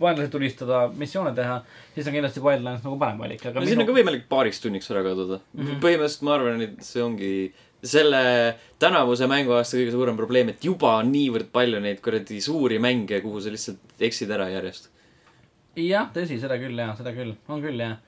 [0.00, 1.60] vaenlasi tulistada, missioone teha,
[1.94, 4.90] siis on kindlasti Wildlands nagu parem valik, aga no siin on ka võimalik paariks tunniks
[4.92, 5.62] ära kaduda mm.
[5.62, 5.80] -hmm.
[5.84, 7.32] põhimõtteliselt ma arvan, et see ongi
[7.84, 8.20] selle
[8.82, 13.40] tänavuse mänguaasta kõige suurem probleem, et juba on niivõrd palju neid kuradi suuri mänge, kuhu
[13.40, 14.90] sa lihtsalt eksid ära järjest.
[15.78, 17.98] jah, tõsi, seda küll jaa, seda küll, on küll jah.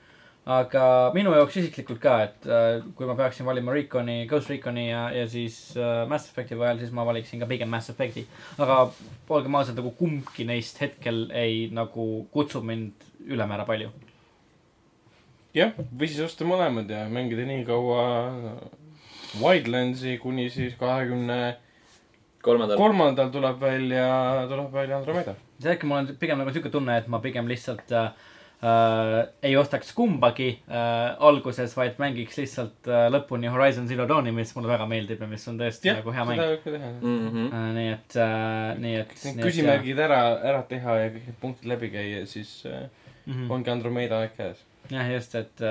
[0.49, 5.03] Aga minu jaoks isiklikult ka, et äh, kui ma peaksin valima Reconi, Ghost Reconi ja,
[5.13, 8.25] ja siis äh, Mass Effect'i vahel, siis ma valiksin ka pigem Mass Effect'i.
[8.57, 8.87] aga
[9.29, 13.91] olgem ausad, nagu kumbki neist hetkel ei nagu kutsu mind ülemäära palju.
[15.53, 18.05] jah, või siis osta mõlemad ja mängida nii kaua
[19.37, 21.37] Wildlandsi, kuni siis kahekümne
[22.41, 22.81] kolmandal.
[22.81, 24.09] kolmandal tuleb välja,
[24.49, 25.37] tuleb välja Andromeda.
[25.61, 28.09] see äkki mul on pigem nagu siuke tunne, et ma pigem lihtsalt äh,
[28.61, 34.53] äh, ei ostaks kumbagi äh, alguses, vaid mängiks lihtsalt äh, lõpuni Horizon Zero Dawni, mis
[34.55, 36.91] mulle väga meeldib ja mis on tõesti jah, nagu hea mäng teha.
[36.99, 37.47] Mhm.
[37.47, 39.15] Äh, nii et äh,, nii et.
[39.25, 40.21] Need küsimärgid ära,
[40.53, 42.87] ära teha ja kõik need punktid läbi käia, siis äh,
[43.25, 43.33] mm.
[43.33, 43.51] -hmm.
[43.57, 44.65] ongi Andromeda aeg käes.
[44.91, 45.61] jah, just, et,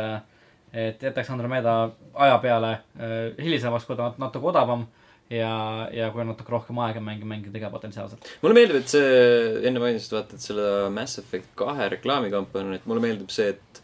[0.72, 4.86] et jätaks Andromeda aja peale äh, hilisemaks, kui ta on natuke odavam
[5.30, 8.24] ja, ja kui on natuke rohkem aega mänge mängida ka potentsiaalselt.
[8.42, 13.04] mulle meeldib, et see, enne mainisid vaata, et selle Mass Effect kahe reklaamikampaania, et mulle
[13.04, 13.82] meeldib see, et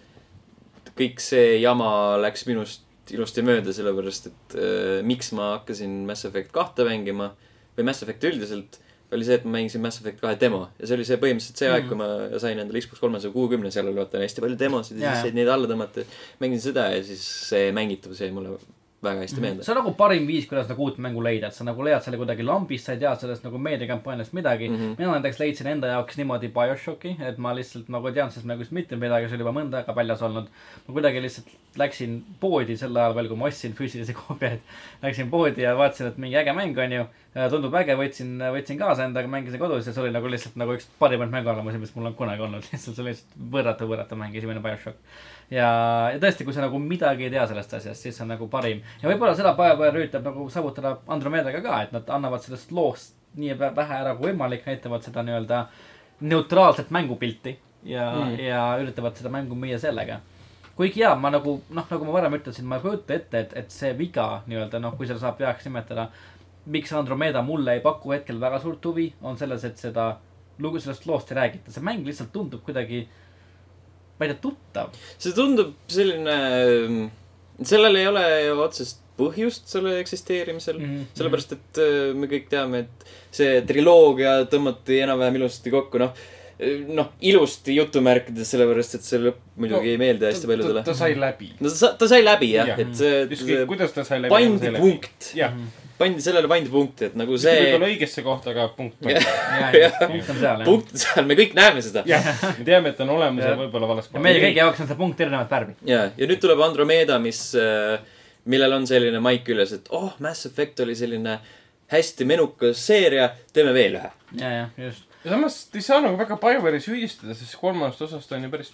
[0.97, 2.83] kõik see jama läks minust
[3.15, 7.31] ilusti mööda, sellepärast et äh, miks ma hakkasin Mass Effect kahte mängima
[7.77, 8.81] või Mass Effect'i üldiselt,
[9.15, 11.69] oli see, et ma mängisin Mass Effect kahe demo ja see oli see põhimõtteliselt see
[11.71, 11.89] aeg, Mhm.
[11.93, 15.13] kui ma sain endale Xbox kolmesaja kuuekümne, seal oli vaata hästi palju demosid ja Jaa,
[15.21, 16.03] siis said neid alla tõmmata.
[16.43, 18.57] mängisin seda ja siis see mängitavus jäi mulle
[19.07, 19.67] väga hästi meelde.
[19.67, 22.21] see on nagu parim viis, kuidas nagu uut mängu leida, et sa nagu leiad selle
[22.21, 24.77] kuidagi lambist, sa ei tea sellest nagu meediakampaaniast midagi mm.
[24.77, 24.99] -hmm.
[24.99, 28.75] mina näiteks leidsin enda jaoks niimoodi BioShocki, et ma lihtsalt nagu ei teadnud sellest mängust
[28.77, 30.51] mitte midagi, see oli juba mõnda aega väljas olnud.
[30.87, 34.61] ma kuidagi lihtsalt läksin poodi sel ajal veel, kui ma ostsin füüsilisi koopiaid.
[35.03, 37.07] Läksin poodi ja vaatasin, et mingi äge mäng on ju,
[37.53, 40.89] tundub äge, võtsin, võtsin kaasa endaga, mängisin kodus ja see oli nagu lihtsalt nagu üks
[41.01, 42.67] parimaid mänguarvamusi, mis mul on kunagi olnud.
[42.73, 45.01] lihtsalt see oli lihtsalt võrratu, võrratu mäng, esimene BioShock
[45.51, 45.69] ja,
[46.13, 48.81] ja tõesti, kui sa nagu midagi ei tea sellest asjast, siis see on nagu parim.
[49.03, 53.55] ja võib-olla seda BioWare üritab nagu saavutada Andromedaga ka, et nad annavad sellest loost nii
[53.61, 55.67] vä- vähe ära kui võimalik, näitavad seda nii-öelda
[56.21, 58.39] neutraalset mängupilti ja mm.
[58.43, 60.21] Ja üritavad seda mängu müüa sellega.
[60.77, 63.71] kuigi jaa, ma nagu noh, nagu ma varem ütlesin, ma ei kujuta ette, et, et
[63.73, 66.11] see viga nii-öelda noh, kui seda saab veaks nimetada.
[66.67, 70.17] miks Andromeda mulle ei paku hetkel väga suurt huvi, on selles, et seda
[70.59, 73.07] lugu, sellest loost ei räägita, see mäng lihtsalt tundub kuidagi,
[74.17, 74.95] ma ei tea, tuttav.
[75.19, 76.37] see tundub selline,
[77.63, 80.87] sellel ei ole ju otsest põhjust selle eksisteerimisel mm.
[80.87, 80.97] Mhm.
[80.97, 81.19] -hmm.
[81.19, 83.07] sellepärast, et äh, me kõik teame, et
[83.39, 86.27] see triloogia tõmmati enam-vähem ilusasti kokku, noh.
[86.97, 90.95] noh, ilusti jutumärkides, sellepärast et see lõpp muidugi No, ei meeldi hästi paljudele ta.
[90.97, 91.51] sai läbi.
[91.61, 92.79] no ta, ta sai läbi jah Jah.
[92.85, 94.33] et see, ükskõik, see kuidas ta sai läbi.
[94.33, 94.71] pandi.
[94.79, 95.53] punkt, jah,
[95.99, 99.21] pandi sellele pandi punkt, et nagu see võib olla see õigesse kohta, aga punkt pandi.
[99.21, 99.77] ja, Jah.
[99.83, 100.65] ja punkt on seal jah.
[100.71, 102.05] punkt on seal, me kõik näeme seda.
[102.09, 105.21] me teame, et on olemas ja võib-olla vales ja meie kõigi jaoks on see punkt
[105.27, 105.77] erinevat värvi.
[105.93, 107.43] ja, ja nüüd tuleb Andromeda, mis,
[108.49, 111.37] millel on selline maik küljes, et oh, Mass Effect oli selline
[111.93, 114.09] hästi menukas seeria, teeme veel ühe.
[114.41, 115.06] ja, ja just.
[115.27, 118.71] Ja samas ei saa nagu väga BioWare'i süüdistada, sest kolmandast osast on ju päris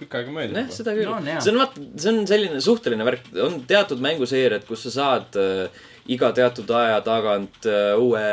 [0.00, 3.28] pikka aega möödas jah, seda küll No see on vaata, see on selline suhteline värk,
[3.44, 8.24] on teatud mänguseeriad, kus sa saad äh, iga teatud aja tagant äh, uue,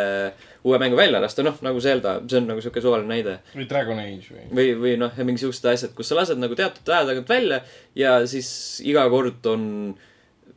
[0.65, 3.37] uue mängu välja lasta, noh nagu Zelda, see on nagu sihuke suvaline näide.
[3.53, 4.49] või Dragon Age või.
[4.49, 7.61] või, või noh, ja mingisugused asjad, kus sa lased nagu teatud aja tagant välja
[7.97, 8.51] ja siis
[8.87, 9.63] iga kord on,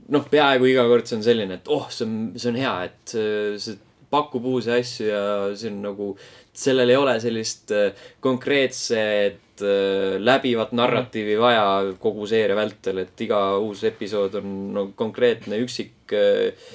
[0.08, 3.16] noh, peaaegu iga kord see on selline, et oh, see on, see on hea, et
[3.16, 3.80] see, see
[4.12, 5.22] pakub uusi asju ja
[5.56, 6.12] see on nagu,
[6.52, 11.66] sellel ei ole sellist äh, konkreetset äh, läbivat narratiivi vaja
[12.00, 16.72] kogu seeria vältel, et iga uus episood on no, konkreetne üksik äh,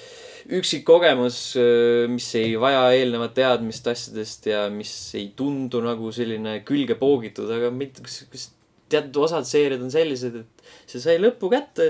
[0.48, 1.58] üksik kogemus,
[2.08, 7.68] mis ei vaja eelnevat teadmist asjadest ja mis ei tundu nagu selline külge poogitud, aga
[7.76, 8.46] mitte, kas, kas
[8.88, 11.90] teatud osad seeriad on sellised, et see sai lõpu kätte,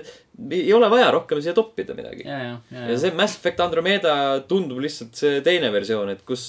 [0.49, 2.25] ei ole vaja rohkem siia toppida midagi.
[2.25, 4.15] ja, ja, ja, ja see Mass Effect Andromeda
[4.49, 6.47] tundub lihtsalt see teine versioon, et kus,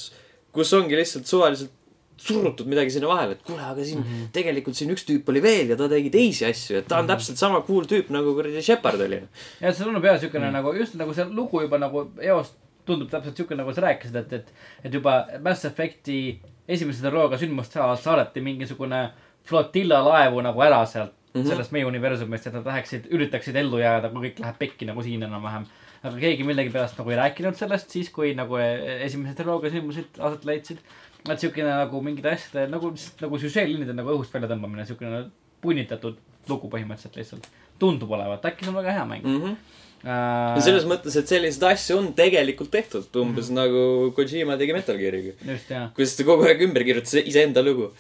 [0.53, 1.75] kus ongi lihtsalt suvaliselt
[2.19, 4.31] surutud midagi sinna vahele, et kuule, aga siin mm -hmm.
[4.35, 7.09] tegelikult siin üks tüüp oli veel ja ta tegi teisi asju, et ta on mm
[7.09, 7.13] -hmm.
[7.15, 9.23] täpselt sama cool tüüp nagu kuradi Shepard oli.
[9.61, 10.53] ja see tundub jah siukene mm.
[10.53, 12.53] nagu just nagu see lugu juba nagu eos
[12.87, 14.53] tundub täpselt siuke nagu sa rääkisid, et, et,
[14.85, 17.73] et juba Mass Effect'i esimese triloogia sündmust
[18.03, 19.11] saadeti mingisugune
[19.49, 21.49] flotilla laevu nagu ära sealt mm -hmm.
[21.49, 25.23] sellest meie universumist, et nad läheksid, üritaksid ellu jääda, kui kõik läheb pekki nagu siin
[25.23, 25.67] enam-vähem.
[26.03, 30.47] Aga keegi millegipärast nagu ei rääkinud sellest siis, kui nagu e- esimese triloogia sündmused aset
[30.49, 30.79] leidsid.
[31.29, 35.25] et siukene nagu mingite asjade nagu, nagu süžeeliinide nagu õhust välja tõmbamine, siukene
[35.61, 37.51] punnitatud lugu põhimõtteliselt lihtsalt.
[37.79, 39.57] tundub olevat, äkki see on väga hea mäng Mm -hmm.
[40.05, 40.63] äh,.
[40.63, 43.61] selles mõttes, et selliseid asju on tegelikult tehtud, umbes mm -hmm.
[43.61, 45.33] nagu Kojima tegi Metal Gear'iga.
[45.95, 47.93] kuidas ta kogu aeg ümber kirjutas iseenda lugu.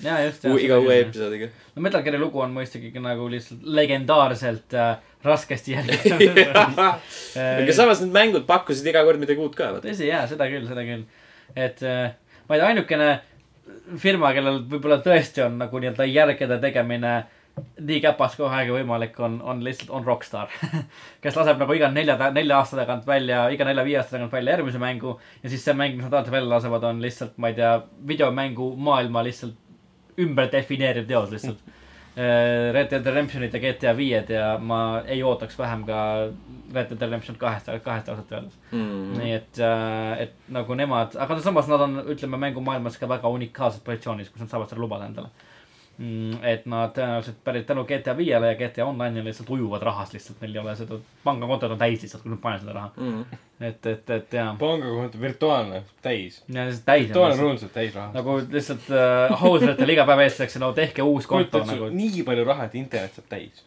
[0.58, 1.00] iga uue.
[1.00, 1.48] episoodiga.
[1.76, 6.20] no Metal Gear'i lugu on mõistagi nagu lihtsalt legendaarselt äh, raskesti jälgitav
[7.62, 10.84] aga samas need mängud pakkusid iga kord midagi uut ka, tõsi jaa, seda küll, seda
[10.86, 11.06] küll.
[11.56, 12.12] et äh,
[12.46, 13.10] ma ei tea, ainukene
[13.98, 17.16] firma, kellel võib-olla tõesti on nagu nii-öelda järgede tegemine
[17.58, 20.52] nii käpas kui vähegi võimalik on, on lihtsalt, on Rockstar.
[21.22, 24.82] kes laseb nagu iga nelja, nelja aasta tagant välja, iga nelja-viie aasta tagant välja järgmise
[24.82, 27.72] mängu ja siis see mäng, mis nad alati välja lasevad, on lihtsalt, ma ei tea,
[28.12, 29.58] videomängu maailma lihtsalt
[30.18, 31.77] ümber defineeriv teos lihtsalt.
[32.18, 35.98] Red Dead Redemptionit ja GTA viied ja ma ei ootaks vähem ka
[36.74, 38.56] Red Dead Redemption kahest, kahest ausalt öeldes.
[38.72, 39.12] Mm.
[39.20, 39.60] nii et,
[40.24, 44.50] et nagu nemad, aga samas nad on, ütleme, mängumaailmas ka väga unikaalses positsioonis, kus nad
[44.50, 45.30] saavad seda lubada endale.
[45.98, 50.52] Et nad tõenäoliselt pärit tänu GTA viiele ja GTA Online'ile lihtsalt ujuvad rahas lihtsalt, neil
[50.54, 52.90] ei ole seda, pangakontod on täis lihtsalt, kui nad panevad seda raha.
[53.02, 53.40] Mm.
[53.66, 54.52] et, et, et jaa.
[54.60, 56.38] pangakonto virtuaalne, täis.
[56.46, 58.12] ja lihtsalt täis on virtuaalne lihtsalt ruumselt täis raha.
[58.14, 62.70] nagu lihtsalt äh, hauseritele iga päev eestlaseks, no tehke uus konto nagu nii palju raha,
[62.70, 63.66] et internet saab täis.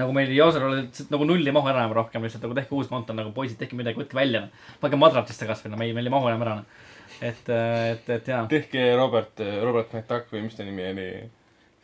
[0.00, 2.72] nagu meil Jooser oli lihtsalt nagu nulli ei mahu ära enam rohkem lihtsalt nagu tehke
[2.80, 4.46] uus konto nagu poisid, tehke midagi, võtke välja.
[4.80, 6.60] pange madratsisse kasvõi, no meil, meil ei mahu enam ära.
[7.20, 8.46] et, et, et jaa.
[8.48, 11.10] tehke Robert, Robert McDuck või mis ta nimi oli?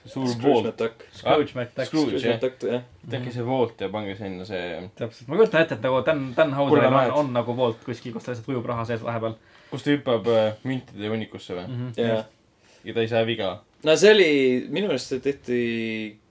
[0.06, 0.66] Suur Scrooge vool.
[0.66, 1.06] McDuck.
[1.14, 1.86] Scrooge McDuck.
[1.86, 2.22] Scrooge.
[2.26, 2.84] McDuck, jah.
[3.10, 4.82] tehke see Volt ja pange sinna see.
[4.98, 8.26] täpselt, ma kujutan ette, et nagu Dan, Dan Hauseril on, on nagu poolt kuskil, kus
[8.26, 9.38] ta lihtsalt ujub raha sees vahepeal
[9.72, 11.64] kus ta hüppab äh, müntide hunnikusse või?
[11.70, 11.92] mm.
[11.96, 12.26] jah.
[12.84, 13.54] ja ta ei saa viga.
[13.86, 14.28] No see oli,
[14.72, 15.58] minu arust see tehti,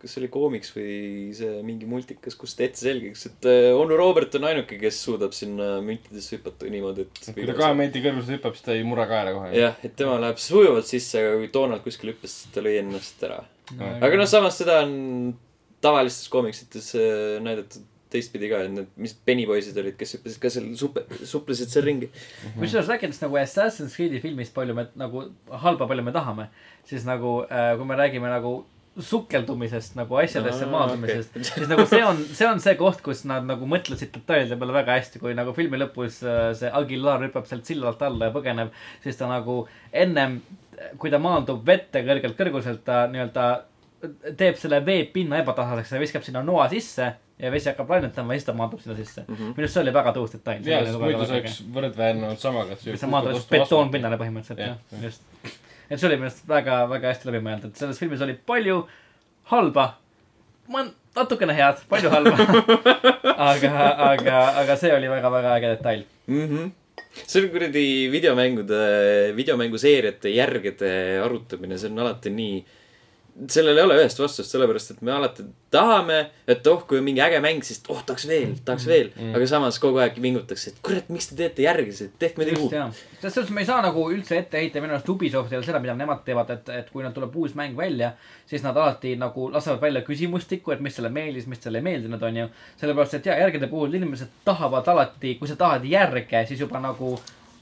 [0.01, 0.95] kas see oli koomiks või
[1.35, 5.73] see mingi multikas, kus tehti selgeks, et äh, onu Robert on ainuke, kes suudab sinna
[5.85, 7.21] müntidesse hüpata niimoodi, et.
[7.35, 9.53] kui ta kahe meetri kõrguselt hüppab, siis ta ei murra kaela kohe.
[9.57, 13.27] jah, et tema läheb sujuvalt sisse, aga kui Donald kuskil hüppas, siis ta lõi ennast
[13.27, 13.43] ära.
[13.75, 14.03] -hmm.
[14.07, 14.93] aga noh, samas seda on
[15.81, 20.67] tavalistes koomiksites äh, näidatud teistpidi ka, et need, mis Pennyboysid olid, kes hüppasid ka seal
[20.79, 22.11] supe, suplesid seal ringi.
[22.57, 25.25] kusjuures rääkides nagu Assassin's Creed'i filmist, palju me nagu
[25.63, 26.49] halba, palju me tahame,
[26.87, 28.61] siis nagu äh, kui me räägime nagu
[28.99, 31.45] sukeldumisest nagu asjadesse Aa, maandumisest okei.
[31.47, 34.97] siis nagu see on, see on see koht, kus nad nagu mõtlesid detailide peale väga
[34.99, 39.19] hästi, kui nagu filmi lõpus äh, see Aguilar hüppab sealt sillalt alla ja põgeneb, siis
[39.19, 39.61] ta nagu
[39.95, 40.41] ennem,
[40.99, 43.47] kui ta maandub vette kõrgelt kõrguselt, ta nii-öelda
[44.37, 48.49] teeb selle veepinna ebatasaseks ja viskab sinna noa sisse ja vesi hakkab lainetama ja siis
[48.49, 49.35] ta maandub sinna sisse mm.
[49.35, 49.53] -hmm.
[49.55, 50.67] minu arust see oli väga tõhus detail.
[50.67, 55.03] jaa, sest muidu see oleks võrdväärne olnud samaga, sa maandud lihtsalt betoonpinnale põhimõtteliselt Jah, jah,
[55.03, 55.21] just.
[55.89, 58.83] et see oli minu arust väga, väga hästi läbi mõeldud, et selles filmis oli palju
[59.51, 59.87] halba,
[61.15, 62.37] natukene head, palju halba.
[63.51, 63.71] aga,
[64.11, 66.05] aga, aga see oli väga-väga äge detail.
[66.27, 66.69] mhmh.
[67.25, 68.83] see on kuradi videomängude,
[69.35, 70.93] videomänguseeriate järgede
[71.25, 72.61] arutamine, see on alati nii.
[73.49, 76.17] Sellel ei ole ühest vastust, sellepärast et me alati tahame,
[76.51, 79.31] et oh, kui on mingi äge mäng, siis oh, tahaks veel, tahaks veel mm..
[79.37, 82.89] aga samas kogu aeg vingutakse, et kurat, miks te teete järgisid, tehke midagi jaa,
[83.21, 86.23] selles suhtes me ei saa nagu üldse ette heita minu arust Ubisoftile seda, mida nemad
[86.27, 88.13] teevad, et, et kui nad tuleb uus mäng välja,
[88.49, 92.23] siis nad alati nagu lasevad välja küsimustikku, et mis talle meeldis, mis talle ei meeldinud,
[92.31, 92.47] onju.
[92.83, 97.15] sellepärast, et jaa, järgede puhul inimesed tahavad alati, kui sa tahad järge, siis juba nagu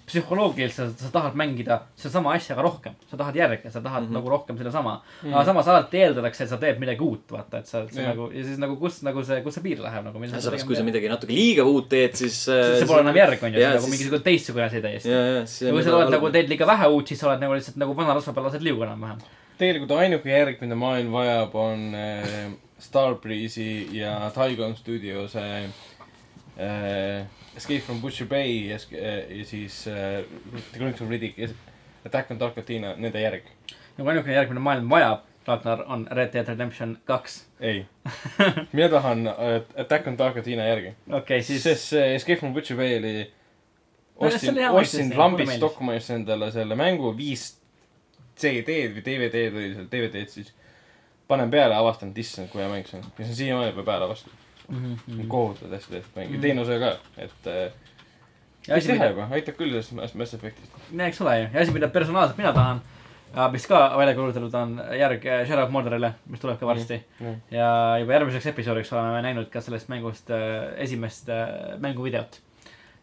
[0.10, 2.95] psühholoogiliselt sa tahad mängida sedasama asja ka rohkem.
[3.10, 4.14] sa tahad järge, sa tahad mm -hmm.
[4.18, 5.30] nagu rohkem sedasama mm.
[5.30, 5.36] -hmm.
[5.36, 8.10] aga samas alati eeldatakse, et sa teed midagi uut, vaata, et sa, sa Jah.
[8.10, 10.27] nagu ja siis nagu kus nagu see, kus see piir läheb nagu.
[10.27, 12.45] samas, kui sa midagi natuke liiga uut teed, siis.
[12.45, 15.10] see pole enam järg, on nagu siis- mingisugune teistsugune asi täiesti.
[15.10, 17.77] ja, siis kui sa oled nagu, teed liiga vähe uut, siis sa oled nagu lihtsalt
[17.77, 19.19] nagu vana rasva peal lased liugu enam-vähem.
[19.57, 22.49] tegelikult ainuke järg, mida maailm vajab, on äh,
[22.80, 25.64] Starbreeze'i ja Tygon Studios äh,
[26.57, 27.26] äh,
[27.60, 31.49] Escape from Butcher Bay ja, äh, ja siis äh, The Chronicles of Riddick ja
[32.06, 33.49] Attack on Dark Athena, nende järg.
[33.98, 37.41] nagu ainukene järg, mida maailm vajab, Ragnar, on Red Dead Redemption kaks.
[37.60, 37.86] ei,
[38.72, 40.95] mina tahan äh, Attack on Dark Athena järgi.
[41.07, 41.64] okei okay,, siis.
[41.64, 43.18] sest see Escape from Butcher Bay oli
[44.19, 45.56] No jah, see ostsin lambist.
[45.57, 47.53] Stockmannist endale selle mängu viis
[48.40, 50.52] CD-d või DVD-d oli seal, DVD-d siis.
[51.30, 53.06] panen peale, avastan, issand, kui hea mäng see on.
[53.15, 54.34] ja see on siiamaani juba peale vastu.
[54.69, 54.95] mm.
[55.07, 55.27] -hmm.
[55.27, 56.41] kohutavalt hästi tehtud mäng ja Mhm.
[56.41, 57.71] teine osa ka, et äh,
[58.67, 60.71] ja mis teha juba, aitab küll sellest Mass- Mass Effectist.
[61.07, 62.81] eks ole ju, ja asi, mida personaalselt mina tahan,
[63.51, 67.01] mis ka välja kuulutatud on järg äh, Shadow of Mordorile, mis tuleb ka varsti.
[67.51, 72.39] ja juba järgmiseks episoodiks oleme me näinud ka sellest mängust äh, esimest äh, mänguvideot.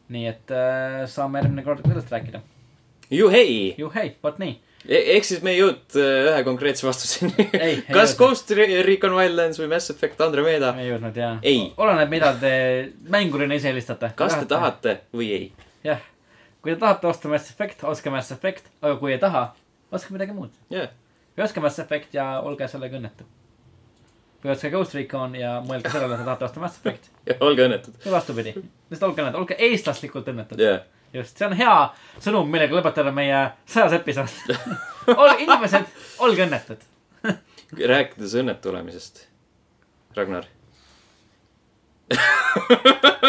[0.09, 2.41] nii et äh, saame järgmine kord ka sellest rääkida.
[3.11, 4.61] juhei, juhei, vot nii.
[4.89, 7.47] Ehk siis me ei jõudnud äh, ühe konkreetse vastuseni.
[7.97, 8.17] kas.
[8.19, 10.73] Ghost Re- Recon Wildlands või Mass Effect Andromeda?
[10.81, 11.21] ei jõudnud.
[11.43, 11.63] Ei.
[11.77, 12.53] oleneb, mida te
[13.13, 14.13] mängurina ise helistate.
[14.19, 14.47] kas te?
[14.51, 15.49] tahate või ei?
[15.87, 16.03] jah,
[16.63, 19.49] kui te tahate osta Mass Effect, ostke Mass Effect, aga kui ei taha,
[19.95, 20.55] ostke midagi muud.
[20.73, 20.91] jah,
[21.37, 23.27] või ostke Mass Effect ja olge sellega õnnetu.
[24.45, 27.11] või ostke Ghost Recon ja mõelge sellele, et te tahate osta Mass Effect.
[27.47, 27.99] olge õnnetud.
[28.05, 28.55] või vastupidi,
[28.91, 30.63] lihtsalt olge õnnetud, olge eestlaslikult õnnetud.
[30.63, 30.85] jah,
[31.15, 31.77] just, see on hea
[32.23, 33.39] sõnum, millega lõpetada meie
[33.69, 34.57] sajas episood.
[35.15, 36.85] olge, inimesed, olge õnnetud.
[37.95, 39.27] rääkides õnnetu olemisest.
[40.17, 40.49] Ragnar.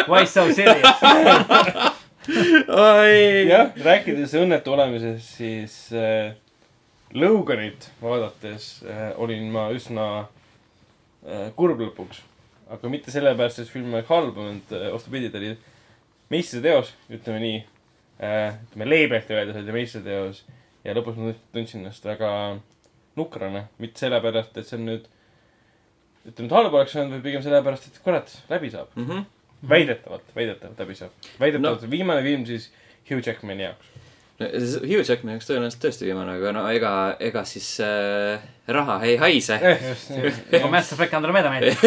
[0.08, 1.02] Why so serious?
[2.28, 3.48] oi.
[3.48, 6.36] jah, rääkides õnnetu olemisest, siis äh,
[7.16, 12.20] Loganit vaadates äh, olin ma üsna äh, kurb lõpuks.
[12.70, 15.54] aga mitte sellepärast, et film oleks halb olnud äh,, vastupidi, ta oli
[16.34, 17.58] meistriteos, ütleme nii
[18.20, 18.58] äh,.
[18.68, 20.44] ütleme leebelt öeldes oli meistriteos
[20.86, 22.32] ja lõpus ma tundsin ennast väga
[23.18, 25.08] nukrana, mitte sellepärast, et see on nüüd,
[26.28, 28.94] et nüüd halb oleks olnud, vaid pigem sellepärast, et kurat, läbi saab.
[28.96, 29.26] Mhm.
[29.70, 31.30] väidetavalt, väidetavalt läbi saab.
[31.40, 31.92] väidetavalt no.
[31.92, 32.72] viimane film siis
[33.10, 33.97] Hugh Jackmani jaoks.
[34.38, 36.92] Hugh Jackmani jaoks tõenäoliselt tõesti viimane, aga no ega,
[37.26, 39.58] ega siis äh, raha ei haise.
[40.52, 41.82] kui Mass Effect Andromeda meeldib.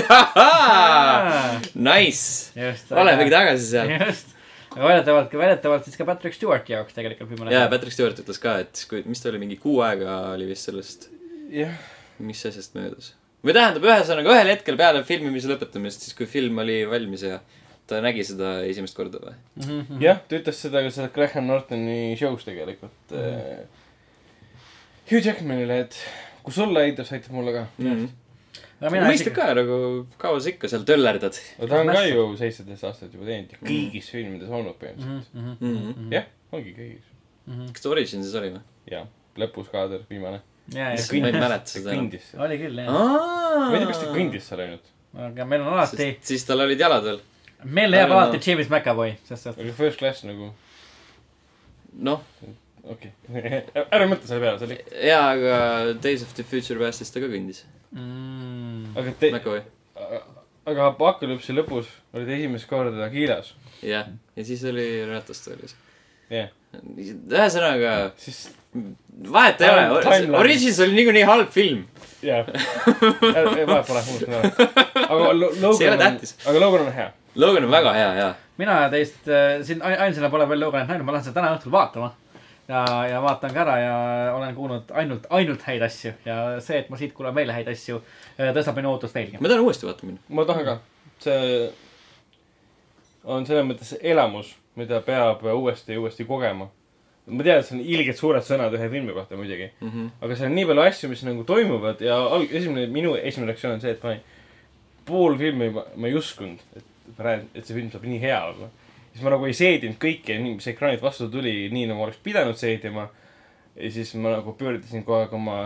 [1.79, 2.51] Nice,
[2.91, 3.93] olemegi tagasi seal.
[4.03, 4.35] just,
[4.75, 7.55] aga väidetavalt, väidetavalt siis ka Patrick Stewarti jaoks tegelikult viimane.
[7.55, 10.67] jaa, Patrick Stewart ütles ka, et kui, mis ta oli, mingi kuu aega oli vist
[10.67, 11.07] sellest,
[11.55, 11.79] jah,
[12.19, 13.13] mis asjast möödas.
[13.47, 17.39] või tähendab, ühesõnaga ühel hetkel peale filmimise lõpetamist, siis kui film oli valmis ja
[17.91, 19.37] ta nägi seda esimest korda või?
[19.61, 20.01] Mhm.
[20.05, 23.79] jah, ta ütles seda ka seal Graham Nortoni show's tegelikult mm..
[25.11, 25.97] Hugh Jackmanile, et
[26.45, 27.65] kui sulle aitab, see aitab mulle ka.
[27.83, 29.79] aga mina mõistlik ka nagu,
[30.21, 31.39] kaua sa ikka seal töllerdad.
[31.59, 35.35] aga ta on ka ju seitseteist aastat juba teinud ja kõigis filmides olnud põhimõtteliselt.
[35.35, 36.13] Mhm.
[36.15, 37.11] jah, ongi kõigis.
[37.75, 38.63] kas ta Originsis oli või?
[38.95, 39.11] jah,
[39.43, 40.41] lõpus kaader, viimane.
[40.77, 42.11] ma ei mäleta seda enam.
[42.47, 42.95] oli küll jah.
[42.95, 44.95] ma ei tea, kas ta kõndis seal ainult.
[45.27, 47.21] aga meil on alati, siis tal olid jalad veel.
[47.65, 48.47] Meil jääb alati no.
[48.47, 50.51] James McAvoy, sest et aga first class nagu,
[52.07, 52.23] noh,
[52.85, 53.63] okei okay.
[53.95, 54.79] ära mõtle selle peale, see oli.
[55.09, 55.59] jaa, aga
[56.03, 57.65] Days of the Future Past'is ta ka kõndis.
[57.93, 58.95] mm,.
[58.97, 59.65] aga te, McAvoy.
[60.71, 63.55] aga Apocalypse'i lõpus oli ta esimest korda kiilas.
[63.85, 65.77] jah, ja siis oli ratastoolis.
[66.33, 68.45] jah, ühesõnaga, siis,
[69.31, 70.37] vahet ei ole.
[70.39, 71.85] Origins oli niikuinii halb film.
[72.23, 72.47] jah.
[72.47, 74.69] vahet pole, unustan ära.
[75.07, 77.11] aga Logan on aga Logan on hea.
[77.35, 78.31] Logan on väga hea, jaa.
[78.59, 81.73] mina teist äh, siin ai- ainsana pole veel Loganit näinud, ma lähen seda täna õhtul
[81.73, 82.11] vaatama.
[82.69, 82.81] ja,
[83.11, 83.95] ja vaatan ka ära ja
[84.37, 88.01] olen kuulnud ainult, ainult häid asju ja see, et ma siit kuulen veel häid asju,
[88.39, 89.39] tõstab minu ootust veelgi.
[89.41, 90.21] ma tahan uuesti vaatama minna.
[90.29, 90.77] ma tahan ka.
[91.25, 91.71] see
[93.25, 96.69] on selles mõttes elamus, mida peab uuesti ja uuesti kogema.
[97.31, 99.71] ma tean, et see on ilgelt suured sõnad ühe filmi kohta muidugi,
[100.21, 103.77] aga seal on nii palju asju, mis nagu toimuvad ja alg-, esimene, minu esimene reaktsioon
[103.77, 104.23] on see, et ma ei,
[105.07, 106.87] pool filmi ma, ma ei uskunud, et
[107.27, 108.71] näen, et see film saab nii hea olla.
[109.13, 113.09] siis ma nagu ei seedinud kõike, mis ekraanilt vastu tuli, nii nagu oleks pidanud seedima.
[113.77, 115.59] ja siis ma nagu pöördusin kogu aeg oma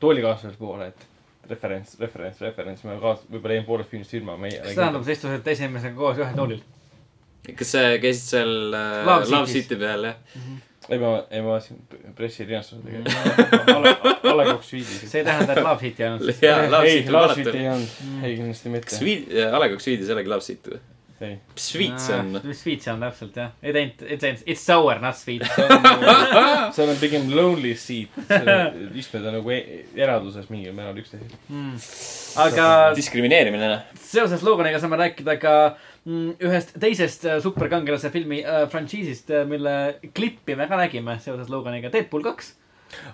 [0.00, 4.60] toolikaaslase poole, et referents, referents, referents, ma kaas-, võib-olla jäin poolest filmist ilma, ma ei.
[4.60, 6.62] kas tähendab, sa istusid esimesega koos ühel toolil?
[7.52, 9.50] kas sa käisid seal äh, Love.
[9.50, 10.40] City peal, jah?
[10.88, 11.80] ei, ma, ei ma vaatasin
[12.16, 14.24] pressirinastuse tegelikult.
[14.24, 15.04] A Le Coq Suite'is.
[15.08, 15.80] see ei tähenda, et Love
[16.72, 17.54] Love ei, City on Love vaadatud.
[17.60, 18.96] ei olnud, ei kindlasti kas mitte.
[18.98, 20.82] Sweet, A Le Coq Suite'is ei olegi Love City või?
[21.24, 21.38] ei.
[21.54, 22.32] mis Sweet see on?
[22.44, 25.44] mis sweet see on täpselt jah, ei teinud, ei teinud, it's sour, not sweet.
[26.74, 28.12] seal on pigem lonely seat,
[28.98, 31.32] istmed on nagu e- eraduses mingil määral üksteisel.
[31.48, 31.78] Mm.
[32.44, 34.02] aga diskrimineerimine, noh.
[34.04, 39.74] seoses Loganiga saame rääkida ka mm, ühest teisest äh, superkangelase filmi äh, frantsiisist, mille
[40.16, 42.50] klippi me ka nägime seoses Loganiga, Deadpool kaks.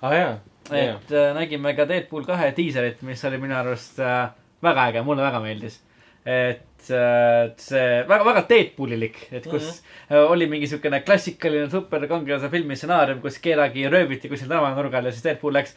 [0.02, 0.32] jaa, jaa.
[0.74, 5.22] et äh, nägime ka Deadpool kahe diiserit, mis oli minu arust äh, väga äge, mulle
[5.22, 5.78] väga meeldis.
[6.26, 10.34] et äh, see väga, väga Deadpoolilik, et kus mm -hmm.
[10.34, 15.54] oli mingi siukene klassikaline superkangelase filmi stsenaarium, kus kedagi rööviti kuskil tänavanurgal ja siis Deadpool
[15.54, 15.76] läks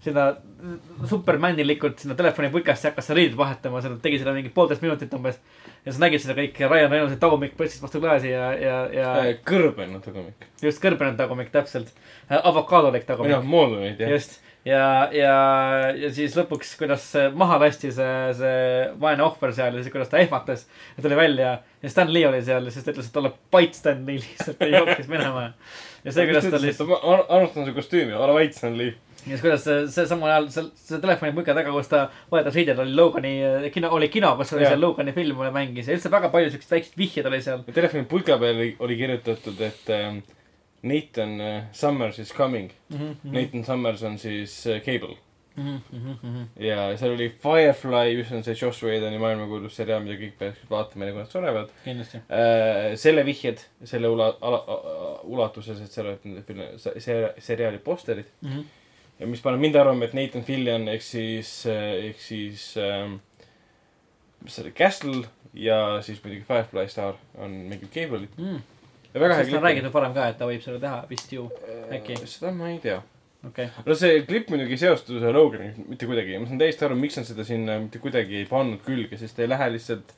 [0.00, 0.26] sinna
[1.08, 5.40] supermanilikult sinna telefoniputkast ja hakkas seal riideid vahetama, seda tegi seda mingi poolteist minutit umbes.
[5.84, 9.10] ja sa nägid seda kõike, Ryan Reynoldsi tagumik pressis vastu klaasi ja, ja, ja
[9.46, 10.46] kõrbenud tagumik.
[10.62, 11.92] just kõrbenud tagumik täpselt.
[12.28, 14.16] avokaadolik või tagumik noh, moodulid jah.
[14.16, 15.34] just ja, ja,
[15.96, 17.06] ja siis lõpuks, kuidas
[17.36, 18.64] maha lasti see, see
[19.00, 20.66] vaene ohver seal ja siis kuidas ta ehmatas
[20.96, 24.02] ja tuli välja ja Stan Lee oli seal siis ta ütles, et olla pait Stan
[24.06, 25.50] Lee lihtsalt ja jooksis minema.
[26.04, 28.98] ja see, kuidas ta lihtsalt, ma armastan su kostüümi, ole vait, on liiv.
[29.26, 32.02] Ja siis kuidas see, see samal ajal seal, see telefonipuka taga, kus ta
[32.32, 33.32] vahetas riidel oli Logani
[33.74, 34.74] kino, oli kino, kus oli Jaa.
[34.74, 37.64] seal Logani film mängis ja üldse väga palju siukseid väikseid vihjeid oli seal.
[37.74, 40.22] telefoni pulga peal oli, oli kirjutatud, et ähm,
[40.82, 42.70] Nathan äh, Summers is coming.
[42.88, 45.16] Mhm, Nathan Summers on siis äh, Cable.
[46.56, 51.04] ja seal oli Firefly, mis on see Josh Whedoni maailmakuulus seriaal, mida kõik peaksid vaatama,
[51.04, 51.72] enne kui nad surevad.
[51.84, 52.20] kindlasti.
[53.02, 54.78] selle vihjed, selle ula-, ala-,
[55.28, 58.30] ulatuses, et seal olid nende film-, seriaali posterid.
[58.46, 58.64] Mhm.
[59.20, 63.18] Ja mis paneb mind arvama, et Nathan Fillion ehk siis, ehk siis ähm,
[64.40, 65.22] mis see oli, Castle
[65.54, 68.36] ja siis muidugi Firefly Star on mängib Cable'it
[69.14, 71.48] ja väga hea on räägitud varem ka, et ta võib seda teha vist ju,
[71.90, 72.20] äkki.
[72.30, 73.00] seda ma ei tea.
[73.46, 73.84] okei okay..
[73.86, 76.96] no see klipp muidugi ei seostu selle Loganiga mitte kuidagi ja ma saan täiesti aru,
[77.00, 80.14] miks nad seda sinna mitte kuidagi ei pannud külge, sest ei lähe lihtsalt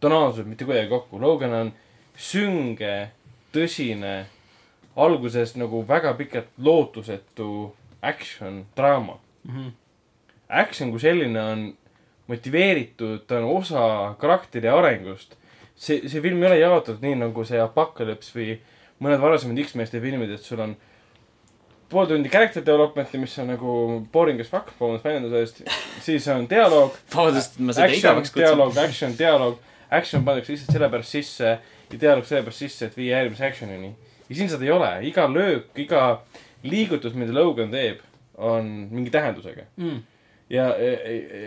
[0.00, 1.20] tonaalselt mitte kuidagi kokku.
[1.20, 1.72] Logan on
[2.16, 3.08] sünge,
[3.54, 4.26] tõsine,
[4.96, 7.50] alguses nagu väga pikalt lootusetu
[8.06, 9.18] action, draama.
[9.48, 9.74] Mhm.
[10.48, 11.66] Action kui selline on
[12.30, 15.36] motiveeritud, ta on osa karakteri arengust.
[15.76, 18.54] see, see film ei ole jaotatud nii nagu see Apocalypse või
[19.04, 20.72] mõned varasemad X-meeste filmid, et sul on
[21.90, 23.74] pool tundi character development'i, mis on nagu
[24.12, 25.60] boring as fuck, vabandust väljenduse eest.
[26.02, 28.46] siis on dialoog, vabandust, ma seda action igavaks, kutsun.
[28.46, 29.62] dialoog, action, dialoog.
[29.96, 31.50] Action pannakse lihtsalt sellepärast sisse
[31.92, 33.92] ja dialoog sellepärast sisse, et viia järgmise action'ini.
[34.26, 36.00] ja siin seda ei ole, iga löök, iga
[36.62, 38.00] liigutus, mida Logan teeb,
[38.36, 39.64] on mingi tähendusega.
[39.76, 40.00] mm..
[40.50, 40.92] ja, ja,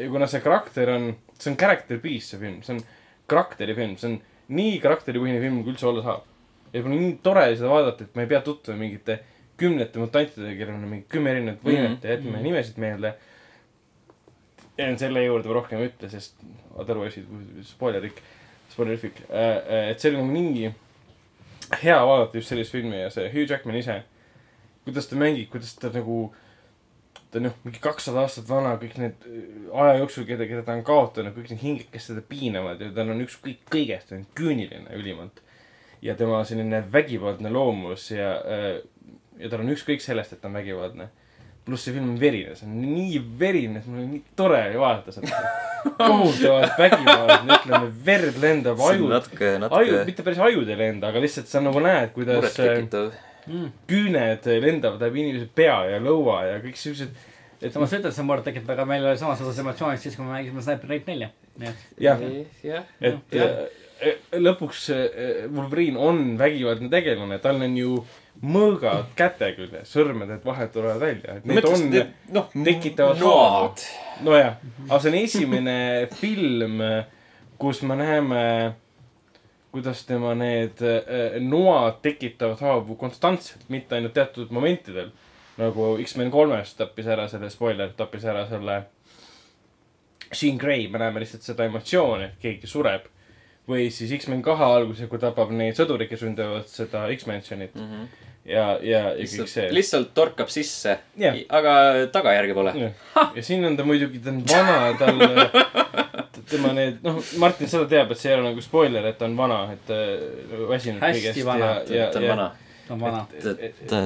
[0.02, 2.82] ja kuna see karakter on, see on character piece, see film, see on
[3.30, 4.20] karakterifilm, see on
[4.50, 6.24] nii karakteripõhine film, kui üldse olla saab.
[6.74, 9.20] ja mul on nii tore seda vaadata, et ma ei pea tutvuma mingite
[9.60, 12.06] kümnete mutantidega, kellel on mingi kümme erinevat võimet Mhm.
[12.08, 12.44] ja jätame mm.
[12.44, 13.14] nimesid meelde.
[14.78, 16.36] jään selle juurde rohkem ei ütle, sest
[16.80, 17.22] otherwise
[17.68, 18.22] spoilerik,
[18.72, 19.18] spoilerifik,
[19.90, 20.70] et see oli nagu nii
[21.84, 23.98] hea vaadata just sellist filmi ja see Hugh Jackman ise,
[24.90, 26.30] kuidas ta mängib, kuidas ta nagu
[27.30, 29.44] ta on noh, mingi kakssada aastat vana, kõik need äh,
[29.84, 33.14] aja jooksul, keda, keda ta on kaotanud, kõik need hinged, kes teda piinavad ja tal
[33.14, 35.44] on ükskõik kõigest, ta on küüniline ülimalt.
[36.02, 38.30] ja tema selline vägivaldne loomus ja,
[39.40, 41.10] ja tal on ükskõik sellest, et ta on vägivaldne.
[41.66, 44.80] pluss see film on verine, see on nii verine, et mul on nii tore oli
[44.80, 45.42] vaadata seda.
[46.00, 51.12] kohutavalt vägivaldne, ütleme, verd lendab see on aju, natuke, natuke mitte päris ajud ei lenda,
[51.12, 53.12] aga lihtsalt sa nagu näed, kuidas äh, murettekitav.
[53.48, 53.72] Mm.
[53.90, 57.10] küüned lendavad läbi inimese pea ja lõua ja kõik siuksed.
[57.62, 60.26] et samas sa ütled, see on muret tekitav, aga meil oli samasugused emotsioonid siis, kui
[60.26, 61.30] me mängisime Sniper Elite nelja.
[62.00, 62.22] jah,
[62.64, 62.84] jah.
[63.02, 63.62] et Jah.
[64.02, 67.98] äh, lõpuks äh, Wolverine on vägivaldne tegelane, tal on ju
[68.40, 71.90] mõõgad käte küljes, sõrmeded vahelt tulevad välja, et need on,
[72.32, 73.82] noh, tekitavad noad.
[74.24, 74.54] nojah,
[74.88, 75.76] aga see on esimene
[76.22, 76.80] film,
[77.60, 78.44] kus me näeme,
[79.72, 85.12] kuidas tema need äh, noad tekitavad haavu konstantselt, mitte ainult teatud momentidel.
[85.60, 88.84] nagu X-men kolmes tappis ära selle, spoiler, tappis ära selle
[90.32, 93.10] Jean Grey, me näeme lihtsalt seda emotsiooni, et keegi sureb.
[93.70, 97.76] või siis X-men kahe alguses, kui tapab neid sõdureid, kes ründavad seda X-Mansionit
[98.46, 99.68] ja, ja, ja kõik see.
[99.74, 100.98] Lihtsalt torkab sisse
[101.50, 101.74] aga
[102.14, 102.74] tagajärge pole.
[103.36, 105.22] ja siin on ta muidugi, ta on vana, tal,
[106.52, 109.38] tema need, noh, Martin seda teab, et see ei ole nagu spoiler, et ta on
[109.38, 110.00] vana, et ta
[110.52, 111.70] nagu väsinud Hästi vana.
[111.88, 112.50] ta on vana.
[112.88, 113.22] ta on vana,
[113.90, 114.02] ta,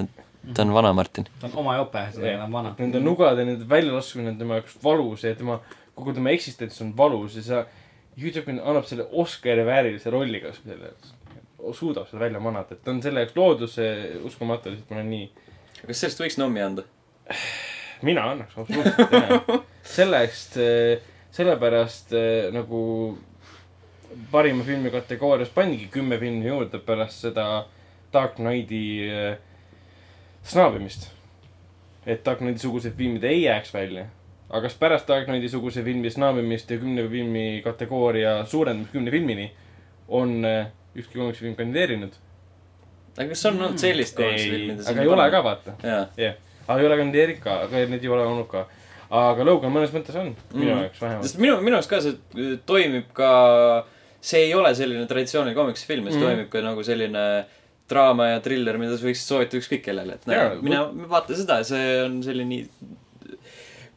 [0.53, 1.29] ta on vana, Martin.
[1.39, 2.75] ta on oma jope, see on vana.
[2.79, 5.59] nende nugade, nende väljalaskmine on tema jaoks valus ja tema,
[5.95, 7.63] kogu tema eksistents on valus ja sa,
[8.13, 10.91] Hugh Jackman annab selle Oscari väärilise rolli, kas selle,
[11.73, 13.79] suudab seda välja manada, et ta on selle jaoks loodus,
[14.27, 15.31] uskumatu lihtsalt, ma olen nii
[15.87, 16.85] kas sellest võiks nommi anda?
[18.03, 19.59] mina annaks absoluutselt jah.
[19.95, 20.57] selle eest,
[21.33, 22.81] sellepärast eh, nagu
[24.31, 27.65] parima filmi kategoorias pandigi kümme filmi juurde pärast seda
[28.13, 29.37] Dark Knighti eh,
[30.43, 31.09] snaabimist.
[32.05, 34.05] et Dark Knighti sugused filmid ei jääks välja.
[34.49, 39.51] aga kas pärast Dark Knighti suguse filmi snaabimist ja kümne filmi kategooria suurendamist kümne filmini
[40.07, 42.13] on eh, ükski komiksfilm kandideerinud?
[43.17, 44.77] aga kas on olnud sellist komiksfilmi?
[44.85, 46.37] aga ei ole ka, vaata jah,
[46.67, 48.67] aga ei ole kandideerinud ka, aga neid ei ole olnud ka.
[49.13, 50.83] Aga Logan mõnes mõttes on, minu Mhm.
[50.87, 51.23] jaoks vähemalt.
[51.27, 53.85] sest minu, minu arust ka see äh, toimib ka,
[54.21, 56.25] see ei ole selline traditsiooniline komiksfilm, see Mhm.
[56.27, 57.45] toimib ka nagu selline
[57.89, 60.79] draama ja triller, mida sa võiksid soovitada ükskõik kellele, et näe, mine
[61.11, 62.63] vaata seda, see on selline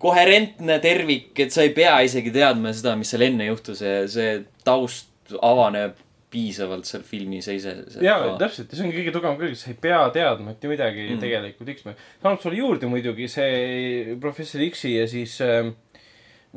[0.02, 4.43] koherentne tervik, et sa ei pea isegi teadma seda, mis seal enne juhtus ja see
[4.66, 5.09] taust
[5.43, 5.94] avaneb
[6.36, 7.72] piisavalt seal filmi seise.
[8.04, 11.20] jaa, täpselt ja see on kõige tugevam külg, sa ei pea teadma mitte midagi Mm.
[11.22, 11.96] tegelikult X-Men.
[12.22, 15.72] saanud sulle juurde muidugi see Professor X-i ja siis ähm,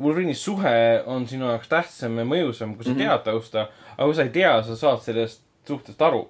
[0.00, 0.74] Wolverine'i suhe
[1.06, 2.96] on sinu jaoks tähtsam ja mõjusam, kui sa mm.
[2.96, 3.08] -hmm.
[3.08, 3.68] tead tausta.
[3.96, 6.22] aga kui sa ei tea, sa saad sellest suhtest aru,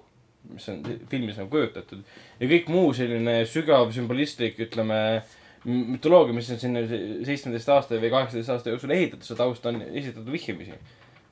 [0.53, 2.03] mis on filmis nagu kujutatud.
[2.39, 5.21] ja kõik muu selline sügav sümbolistlik, ütleme,
[5.65, 10.31] mütoloogia, mis on sinna seitsmeteist aasta või kaheksateist aasta jooksul ehitatud, see taust on esitatud
[10.31, 10.79] vihjamisi.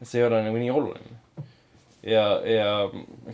[0.02, 1.18] et see ei ole nagu nii oluline
[2.06, 2.68] ja, ja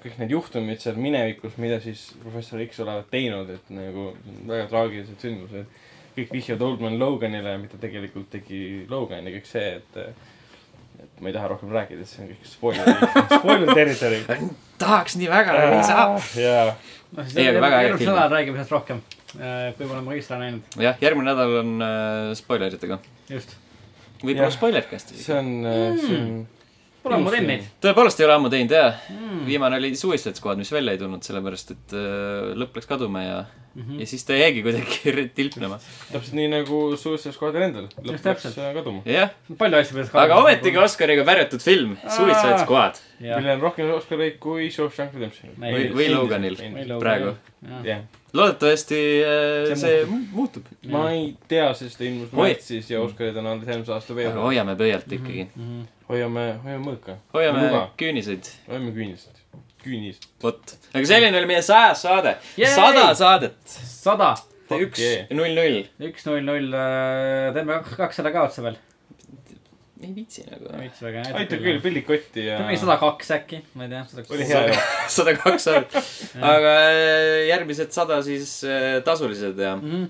[0.02, 4.12] kõik need juhtumid seal minevikus, mida siis professor X olevat teinud, et nagu
[4.48, 5.82] väga traagilised sündmused.
[6.16, 9.98] kõik vihjavad Oldman Loganile, mida tegelikult tegi Logan ja kõik see, et,
[11.04, 12.94] et ma ei taha rohkem rääkida, see on kõik spoiler,
[13.42, 14.40] spoiler territory.
[14.80, 16.08] tahaks nii väga, aga ei saa.
[16.40, 16.66] jaa,
[17.12, 18.16] noh, siis Ei, aga väga äge järgmisel film.
[18.16, 19.04] nädalal räägime sellest rohkem,
[19.36, 23.00] kui me oleme Magistra näinud, jah, järgmine nädal on äh, spoileritega.
[23.30, 23.58] just.
[24.24, 25.28] võib-olla spoilercast isegi.
[25.28, 25.56] see on,
[26.00, 26.36] see on.
[27.06, 29.04] Pole ammu teinud tõepoolest ei ole ammu teinud jah.
[29.14, 29.44] Mm.
[29.46, 33.38] viimane oli Suicide Squad, mis välja ei tulnud, sellepärast et äh, lõpp läks kaduma ja
[33.76, 33.82] mm.
[33.82, 34.00] -hmm.
[34.00, 35.80] ja siis ta jäigi kuidagi tilpnema.
[36.12, 38.58] täpselt nii nagu Suicide Squadil endal, lõpp Just läks täpselt.
[38.58, 39.02] äh, kaduma.
[39.06, 40.78] jah, palju asju peaks aga ometigi.
[40.78, 45.56] Oscariga pärjatud film, Suicide Squad millel on rohkem Oscareid kui Shawshank Redemption.
[45.60, 46.58] või, või Loganil
[47.00, 47.36] praegu..
[47.86, 48.04] jah,
[48.36, 50.68] loodetavasti äh, See see, see muutub.
[50.92, 54.44] ma ei tea, sest ta ilmus märtsis ja Oscarid on alles järgmise aasta veebruaris.
[54.50, 55.48] hoiame pöialt ikkagi.
[56.10, 57.88] hoiame, hoiame mõõka, hoiame Luga.
[58.02, 59.35] küüniseid, hoiame küünist,
[59.86, 60.28] küünist.
[60.44, 60.76] vot.
[60.94, 62.36] aga selline oli meie sajas saade.
[62.60, 62.74] Yay!
[62.74, 63.78] sada saadet.
[63.86, 64.34] sada,
[64.76, 65.80] üks yeah., null, null.
[66.10, 66.76] üks, null, null,
[67.56, 68.78] teeme kakssada ka otsa veel.
[70.02, 70.70] ei viitsi nagu.
[70.82, 71.26] veits väga.
[71.42, 72.60] aitab küll, pillid kotti ja.
[72.66, 74.26] mingi sada kaks äkki, ma ei tea.
[74.28, 74.94] oli hea jah.
[75.18, 76.00] sada kaks saadet.
[76.54, 80.08] aga äh, järgmised sada siis äh, tasulised ja -hmm.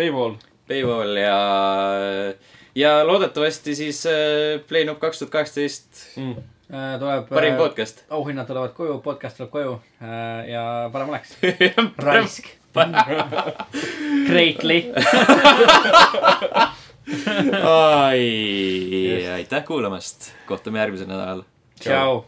[0.00, 0.38] Paywall,
[0.68, 1.36] Paywall ja,
[2.74, 6.48] ja loodetavasti siis äh, Playnop kaks tuhat kaheksateist mm..
[6.98, 7.28] tuleb.
[7.28, 8.04] parim podcast.
[8.10, 11.36] auhinnad tulevad koju, podcast tuleb koju äh, ja parem oleks.
[12.06, 12.46] raisk.
[14.30, 14.92] Greatly.
[17.66, 21.42] ai, aitäh kuulamast, kohtume järgmisel nädalal.
[21.80, 22.24] tšau.